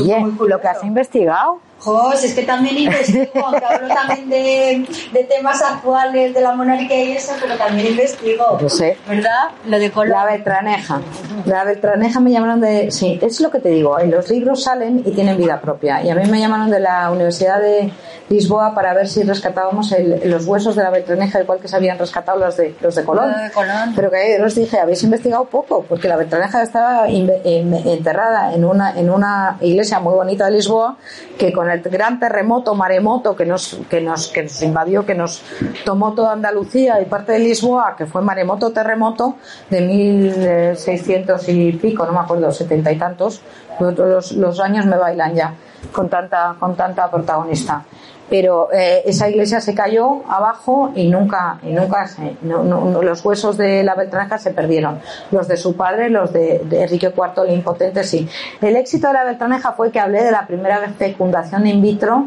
Oye, 0.00 0.26
lo 0.46 0.60
que 0.60 0.68
has 0.68 0.82
investigado. 0.84 1.60
Jos, 1.78 2.24
es 2.24 2.34
que 2.34 2.42
también 2.42 2.78
investigo, 2.78 3.30
aunque 3.44 3.64
hablo 3.64 3.88
también 3.88 4.28
de, 4.28 4.86
de, 5.12 5.24
temas 5.24 5.62
actuales 5.62 6.34
de 6.34 6.40
la 6.40 6.54
monarquía 6.54 7.04
y 7.04 7.12
eso, 7.12 7.32
pero 7.40 7.56
también 7.56 7.88
investigo. 7.88 8.58
Yo 8.60 8.68
sé. 8.68 8.96
¿Verdad? 9.06 9.50
Lo 9.66 9.78
de 9.78 9.92
La 10.06 10.24
Beltraneja. 10.24 11.00
La 11.44 11.64
Beltraneja 11.64 12.20
me 12.20 12.30
llamaron 12.30 12.60
de... 12.60 12.90
Sí, 12.90 13.18
es 13.22 13.40
lo 13.40 13.50
que 13.50 13.60
te 13.60 13.68
digo, 13.68 13.96
los 13.98 14.28
libros 14.30 14.62
salen 14.62 15.02
y 15.04 15.10
tienen 15.12 15.36
vida 15.36 15.60
propia. 15.60 16.02
Y 16.02 16.10
a 16.10 16.14
mí 16.14 16.28
me 16.28 16.40
llamaron 16.40 16.70
de 16.70 16.80
la 16.80 17.10
Universidad 17.10 17.60
de 17.60 17.92
Lisboa 18.28 18.74
para 18.74 18.92
ver 18.92 19.06
si 19.06 19.22
rescatábamos 19.22 19.94
los 20.24 20.46
huesos 20.46 20.74
de 20.74 20.82
la 20.82 20.90
Beltraneja, 20.90 21.40
igual 21.40 21.60
que 21.60 21.68
se 21.68 21.76
habían 21.76 21.98
rescatado 21.98 22.38
los 22.38 22.56
de, 22.56 22.74
los 22.80 22.94
de 22.94 23.04
Colón. 23.04 23.32
Pero 23.94 24.10
que 24.10 24.42
os 24.42 24.54
dije, 24.54 24.78
habéis 24.80 25.02
investigado 25.04 25.44
poco, 25.44 25.84
porque 25.88 26.08
la 26.08 26.16
Beltraneja 26.16 26.62
estaba 26.62 27.06
enterrada 27.08 28.54
en 28.54 28.64
una, 28.64 28.98
en 28.98 29.10
una 29.10 29.58
iglesia 29.60 30.00
muy 30.00 30.14
bonita 30.14 30.46
de 30.46 30.52
Lisboa, 30.52 30.96
que 31.38 31.52
con 31.52 31.65
el 31.70 31.82
gran 31.82 32.18
terremoto, 32.20 32.74
maremoto, 32.74 33.36
que 33.36 33.46
nos, 33.46 33.78
que 33.88 34.00
nos, 34.00 34.28
que 34.28 34.44
nos 34.44 34.62
invadió, 34.62 35.04
que 35.06 35.14
nos 35.14 35.42
tomó 35.84 36.14
toda 36.14 36.32
Andalucía 36.32 37.00
y 37.00 37.04
parte 37.06 37.32
de 37.32 37.38
Lisboa, 37.40 37.94
que 37.96 38.06
fue 38.06 38.22
maremoto, 38.22 38.72
terremoto, 38.72 39.36
de 39.70 39.80
1600 39.80 41.48
y 41.48 41.72
pico, 41.72 42.06
no 42.06 42.12
me 42.12 42.20
acuerdo, 42.20 42.50
setenta 42.52 42.90
y 42.92 42.98
tantos, 42.98 43.40
los, 43.80 44.32
los 44.32 44.60
años 44.60 44.86
me 44.86 44.96
bailan 44.96 45.34
ya, 45.34 45.54
con 45.92 46.08
tanta, 46.08 46.56
con 46.58 46.74
tanta 46.74 47.10
protagonista 47.10 47.84
pero 48.28 48.72
eh, 48.72 49.02
esa 49.06 49.28
iglesia 49.28 49.60
se 49.60 49.74
cayó 49.74 50.22
abajo 50.28 50.92
y 50.94 51.08
nunca, 51.08 51.58
y 51.62 51.72
nunca 51.72 52.06
se, 52.08 52.36
los 52.42 53.24
huesos 53.24 53.56
de 53.56 53.84
la 53.84 53.94
Beltraneja 53.94 54.38
se 54.38 54.50
perdieron. 54.50 55.00
Los 55.30 55.48
de 55.48 55.56
su 55.56 55.76
padre, 55.76 56.10
los 56.10 56.32
de, 56.32 56.62
Enrique 56.70 57.12
IV 57.16 57.44
el 57.46 57.54
Impotente, 57.54 58.04
sí. 58.04 58.28
El 58.60 58.76
éxito 58.76 59.08
de 59.08 59.14
la 59.14 59.24
Beltraneja 59.24 59.72
fue 59.72 59.90
que 59.90 60.00
hablé 60.00 60.24
de 60.24 60.32
la 60.32 60.46
primera 60.46 60.80
fecundación 60.98 61.66
in 61.66 61.82
vitro 61.82 62.26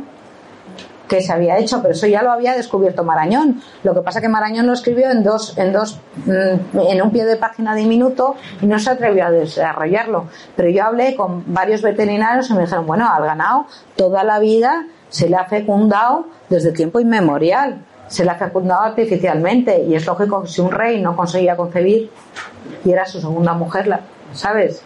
que 1.10 1.22
se 1.22 1.34
había 1.34 1.58
hecho, 1.58 1.82
pero 1.82 1.94
eso 1.94 2.08
ya 2.08 2.22
lo 2.22 2.32
había 2.32 2.56
descubierto 2.56 3.04
Marañón. 3.04 3.62
Lo 3.84 3.94
que 3.94 4.02
pasa 4.02 4.22
que 4.22 4.30
Marañón 4.30 4.68
lo 4.68 4.74
escribió 4.74 5.10
en 5.10 5.24
dos, 5.24 5.58
en 5.58 5.74
dos, 5.74 6.00
mm, 6.26 6.80
en 6.80 7.02
un 7.02 7.12
pie 7.12 7.26
de 7.26 7.36
página 7.36 7.74
diminuto 7.74 8.36
y 8.62 8.68
no 8.68 8.78
se 8.78 8.92
atrevió 8.92 9.26
a 9.26 9.32
desarrollarlo. 9.32 10.28
Pero 10.56 10.70
yo 10.70 10.84
hablé 10.86 11.16
con 11.16 11.52
varios 11.52 11.82
veterinarios 11.82 12.50
y 12.52 12.54
me 12.54 12.62
dijeron, 12.62 12.86
bueno, 12.86 13.10
al 13.12 13.24
ganado 13.24 13.66
toda 13.96 14.24
la 14.24 14.38
vida 14.38 14.86
se 15.10 15.30
le 15.30 15.36
ha 15.36 15.46
fecundado 15.46 16.28
desde 16.50 16.72
tiempo 16.72 17.00
inmemorial, 17.00 17.80
se 18.08 18.24
le 18.24 18.32
ha 18.32 18.36
fecundado 18.36 18.82
artificialmente 18.82 19.84
y 19.84 19.96
es 19.96 20.06
lógico 20.06 20.42
que 20.42 20.48
si 20.48 20.62
un 20.62 20.72
rey 20.72 21.02
no 21.02 21.16
conseguía 21.16 21.56
concebir 21.56 22.10
y 22.84 22.92
era 22.92 23.06
su 23.06 23.20
segunda 23.20 23.54
mujer, 23.54 24.00
¿sabes? 24.34 24.84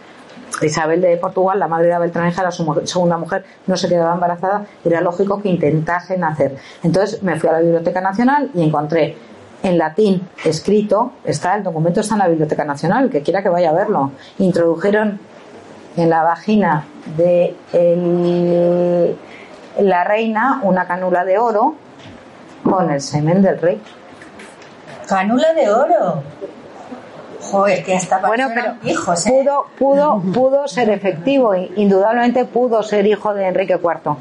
Isabel 0.62 1.00
de 1.00 1.16
Portugal, 1.16 1.58
la 1.58 1.68
madre 1.68 1.88
de 1.88 1.98
Beltraneja, 1.98 2.42
era 2.42 2.50
su 2.50 2.64
segunda 2.84 3.16
mujer, 3.16 3.44
no 3.66 3.76
se 3.76 3.88
quedaba 3.88 4.14
embarazada, 4.14 4.66
era 4.84 5.00
lógico 5.00 5.40
que 5.40 5.48
intentase 5.48 6.16
nacer. 6.16 6.56
Entonces 6.82 7.22
me 7.22 7.38
fui 7.38 7.48
a 7.48 7.52
la 7.52 7.60
Biblioteca 7.60 8.00
Nacional 8.00 8.50
y 8.54 8.62
encontré 8.62 9.16
en 9.62 9.78
latín 9.78 10.28
escrito, 10.44 11.12
está 11.24 11.56
el 11.56 11.62
documento 11.62 12.00
está 12.00 12.14
en 12.14 12.18
la 12.20 12.28
Biblioteca 12.28 12.64
Nacional, 12.64 13.10
que 13.10 13.22
quiera 13.22 13.42
que 13.42 13.48
vaya 13.48 13.70
a 13.70 13.72
verlo. 13.72 14.12
Introdujeron 14.38 15.18
en 15.96 16.10
la 16.10 16.22
vagina 16.22 16.84
de 17.16 17.56
el 17.72 19.16
la 19.78 20.04
reina 20.04 20.60
una 20.62 20.86
canula 20.86 21.24
de 21.24 21.38
oro 21.38 21.74
con 22.62 22.90
el 22.90 23.00
semen 23.00 23.42
del 23.42 23.60
rey. 23.60 23.80
Canula 25.08 25.52
de 25.52 25.70
oro. 25.70 26.22
Joder, 27.40 27.84
que 27.84 27.94
hasta 27.94 28.18
bueno, 28.26 28.48
pero 28.54 28.74
hijos, 28.84 29.26
¿eh? 29.26 29.30
pudo, 29.44 29.66
pudo, 29.78 30.22
pudo 30.32 30.66
ser 30.66 30.88
efectivo, 30.88 31.54
indudablemente 31.54 32.46
pudo 32.46 32.82
ser 32.82 33.06
hijo 33.06 33.34
de 33.34 33.48
Enrique 33.48 33.74
IV. 33.74 34.16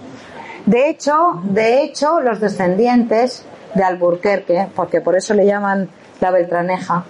De 0.66 0.90
hecho, 0.90 1.42
de 1.44 1.84
hecho, 1.84 2.20
los 2.20 2.42
descendientes 2.42 3.46
de 3.76 3.84
Alburquerque, 3.84 4.68
porque 4.76 5.00
por 5.00 5.16
eso 5.16 5.34
le 5.34 5.46
llaman 5.46 5.90
la 6.20 6.32
Beltraneja, 6.32 7.06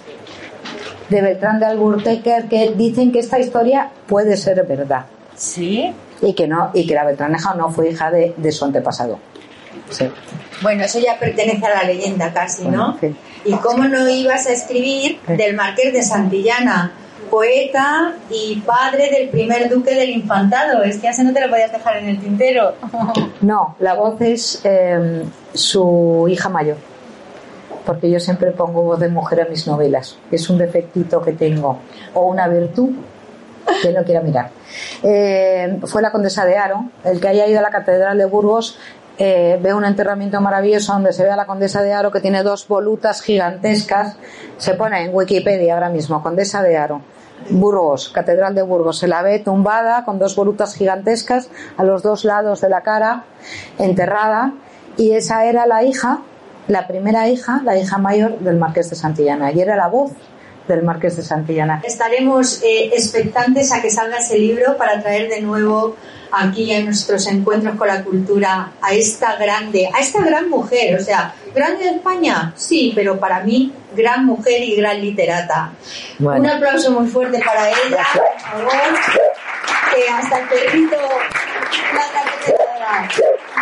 de 1.09 1.21
Beltrán 1.21 1.59
de 1.59 1.65
Alburquerque, 1.65 2.73
dicen 2.75 3.11
que 3.11 3.19
esta 3.19 3.39
historia 3.39 3.89
puede 4.07 4.37
ser 4.37 4.65
verdad. 4.67 5.05
Sí 5.35 5.95
y 6.23 6.33
que 6.33 6.47
no 6.47 6.71
y 6.73 6.87
que 6.87 6.95
la 6.95 7.05
Beltraneja 7.05 7.53
no 7.53 7.69
fue 7.69 7.91
hija 7.91 8.09
de, 8.09 8.33
de 8.37 8.51
su 8.51 8.65
antepasado. 8.65 9.19
Bueno, 10.61 10.83
eso 10.83 10.99
ya 10.99 11.19
pertenece 11.19 11.65
a 11.65 11.69
la 11.69 11.83
leyenda 11.83 12.33
casi, 12.33 12.67
¿no? 12.67 12.97
¿Y 13.45 13.53
cómo 13.55 13.85
no 13.85 14.07
ibas 14.07 14.47
a 14.47 14.53
escribir 14.53 15.19
del 15.27 15.55
Marqués 15.55 15.93
de 15.93 16.01
Santillana, 16.01 16.93
poeta 17.29 18.13
y 18.29 18.61
padre 18.65 19.09
del 19.11 19.29
primer 19.29 19.69
duque 19.69 19.93
del 19.93 20.09
infantado? 20.09 20.83
Es 20.83 20.97
que 20.97 21.09
así 21.09 21.23
no 21.23 21.33
te 21.33 21.41
lo 21.41 21.49
podías 21.49 21.71
dejar 21.71 21.97
en 21.97 22.09
el 22.09 22.19
tintero. 22.19 22.75
No, 23.41 23.75
la 23.79 23.93
voz 23.95 24.21
es 24.21 24.61
em, 24.63 25.23
su 25.53 26.27
hija 26.29 26.47
mayor. 26.47 26.77
Porque 27.85 28.09
yo 28.09 28.17
siempre 28.21 28.51
pongo 28.51 28.83
voz 28.83 29.01
de 29.01 29.09
mujer 29.09 29.41
a 29.41 29.45
mis 29.45 29.67
novelas. 29.67 30.17
Es 30.31 30.49
un 30.49 30.57
defectito 30.57 31.21
que 31.21 31.33
tengo. 31.33 31.79
O 32.13 32.27
una 32.27 32.47
virtud 32.47 32.91
que 33.81 33.91
no 33.91 34.03
quiera 34.03 34.21
mirar. 34.21 34.49
Eh, 35.03 35.79
fue 35.85 36.01
la 36.01 36.11
condesa 36.11 36.45
de 36.45 36.57
Aro. 36.57 36.85
El 37.03 37.19
que 37.19 37.27
haya 37.27 37.47
ido 37.47 37.59
a 37.59 37.61
la 37.61 37.69
catedral 37.69 38.17
de 38.17 38.25
Burgos 38.25 38.77
eh, 39.17 39.59
ve 39.61 39.73
un 39.73 39.85
enterramiento 39.85 40.41
maravilloso 40.41 40.93
donde 40.93 41.13
se 41.13 41.23
ve 41.23 41.29
a 41.29 41.35
la 41.35 41.45
condesa 41.45 41.83
de 41.83 41.93
Aro 41.93 42.11
que 42.11 42.19
tiene 42.19 42.43
dos 42.43 42.67
volutas 42.67 43.21
gigantescas. 43.21 44.17
Se 44.57 44.73
pone 44.73 45.03
en 45.03 45.15
Wikipedia 45.15 45.75
ahora 45.75 45.89
mismo, 45.89 46.21
condesa 46.23 46.63
de 46.63 46.77
Aro. 46.77 47.01
Burgos, 47.49 48.09
Catedral 48.09 48.55
de 48.55 48.61
Burgos, 48.61 48.99
se 48.99 49.07
la 49.07 49.21
ve 49.21 49.39
tumbada 49.39 50.05
con 50.05 50.17
dos 50.17 50.35
volutas 50.35 50.75
gigantescas 50.75 51.49
a 51.77 51.83
los 51.83 52.01
dos 52.01 52.23
lados 52.23 52.61
de 52.61 52.69
la 52.69 52.81
cara, 52.81 53.25
enterrada, 53.77 54.53
y 54.95 55.11
esa 55.11 55.45
era 55.45 55.65
la 55.65 55.83
hija, 55.83 56.19
la 56.67 56.87
primera 56.87 57.27
hija, 57.27 57.61
la 57.65 57.77
hija 57.77 57.97
mayor 57.97 58.39
del 58.39 58.55
Marqués 58.55 58.89
de 58.89 58.95
Santillana, 58.95 59.51
y 59.51 59.59
era 59.59 59.75
la 59.75 59.87
voz 59.87 60.13
del 60.67 60.83
Marqués 60.83 61.17
de 61.17 61.23
Santillana. 61.23 61.81
Estaremos 61.83 62.61
eh, 62.63 62.91
expectantes 62.93 63.71
a 63.71 63.81
que 63.81 63.89
salga 63.89 64.17
ese 64.17 64.37
libro 64.37 64.77
para 64.77 65.01
traer 65.01 65.29
de 65.29 65.41
nuevo 65.41 65.95
aquí 66.31 66.71
en 66.71 66.85
nuestros 66.85 67.27
encuentros 67.27 67.75
con 67.75 67.87
la 67.87 68.03
cultura 68.03 68.71
a 68.81 68.93
esta 68.93 69.35
grande, 69.35 69.89
a 69.93 69.99
esta 69.99 70.21
gran 70.23 70.49
mujer, 70.49 70.99
o 70.99 71.03
sea, 71.03 71.33
grande 71.53 71.83
de 71.83 71.91
España, 71.91 72.53
sí, 72.55 72.91
pero 72.95 73.19
para 73.19 73.41
mí 73.41 73.71
gran 73.95 74.25
mujer 74.25 74.63
y 74.63 74.75
gran 74.75 74.99
literata. 74.99 75.71
Un 76.19 76.47
aplauso 76.47 76.91
muy 76.91 77.07
fuerte 77.07 77.39
para 77.45 77.69
ella, 77.69 78.03
por 78.13 78.39
favor. 78.41 78.99
que 79.93 80.09
hasta 80.09 80.39
el 80.39 80.47
perrito 80.47 80.97
la 81.93 83.07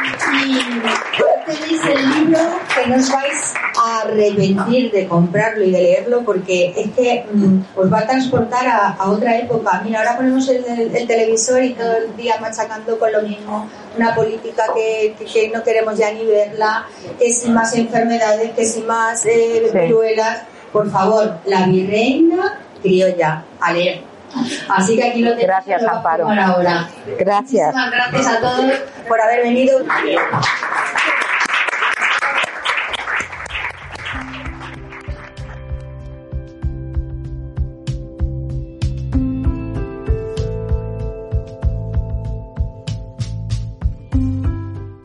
Y 0.04 1.52
tenéis 1.52 1.82
el 1.86 2.10
libro 2.10 2.40
que 2.74 2.88
no 2.88 2.96
os 2.96 3.12
vais 3.12 3.54
a 3.78 4.02
arrepentir 4.02 4.92
de 4.92 5.08
comprarlo 5.08 5.64
y 5.64 5.72
de 5.72 5.82
leerlo 5.82 6.24
porque 6.24 6.74
es 6.76 6.92
que 6.92 7.26
mm, 7.32 7.60
os 7.76 7.92
va 7.92 8.00
a 8.00 8.08
transportar 8.08 8.68
a, 8.68 9.10
otra 9.10 9.38
época. 9.38 9.82
Mira, 9.84 10.00
ahora 10.00 10.18
ponemos 10.18 10.48
el, 10.50 10.64
televisor 11.08 11.64
y 11.64 11.74
todo 11.74 11.98
el 11.98 12.16
día 12.16 12.36
machacando 12.40 12.98
con 12.98 13.12
lo 13.12 13.22
mismo. 13.22 13.70
Una 13.96 14.16
política 14.16 14.64
que, 14.74 15.52
no 15.54 15.64
queremos 15.64 15.98
ya 15.98 16.12
ni 16.12 16.26
verla, 16.26 16.86
que 17.20 17.32
sin 17.32 17.54
más 17.54 17.76
enfermedades, 17.76 18.52
que 18.52 18.66
sin 18.66 18.88
más 18.88 19.26
eh, 19.26 19.70
viruelas. 19.74 20.44
Por 20.72 20.90
favor, 20.90 21.40
la 21.46 21.66
virreina 21.68 22.60
criolla, 22.82 23.44
a 23.60 23.74
leer. 23.74 24.11
Así 24.70 24.96
que 24.96 25.04
aquí 25.04 25.22
lo 25.22 25.32
tenemos. 25.32 25.48
Gracias, 25.48 25.84
Amparo. 25.84 26.30
Ahora. 26.30 26.90
Gracias. 27.20 27.74
Muchísimas 27.74 27.92
gracias 27.92 28.28
a 28.28 28.40
todos 28.40 28.72
por 29.08 29.22
haber 29.22 29.44
venido. 29.44 29.80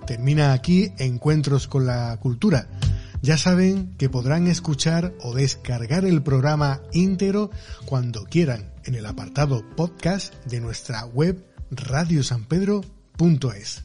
Termina 0.07 0.53
aquí 0.53 0.93
Encuentros 0.99 1.66
con 1.68 1.87
la 1.87 2.16
Cultura 2.20 2.66
ya 3.27 3.37
saben 3.37 3.93
que 3.99 4.09
podrán 4.09 4.47
escuchar 4.47 5.12
o 5.20 5.35
descargar 5.35 6.05
el 6.05 6.22
programa 6.22 6.81
íntegro 6.93 7.51
cuando 7.85 8.24
quieran 8.24 8.76
en 8.87 8.95
el 8.95 9.07
apartado 9.07 9.64
podcast 9.76 10.34
de 10.47 10.61
nuestra 10.61 11.05
web 11.07 11.45
radiosanpedro.es. 11.70 13.84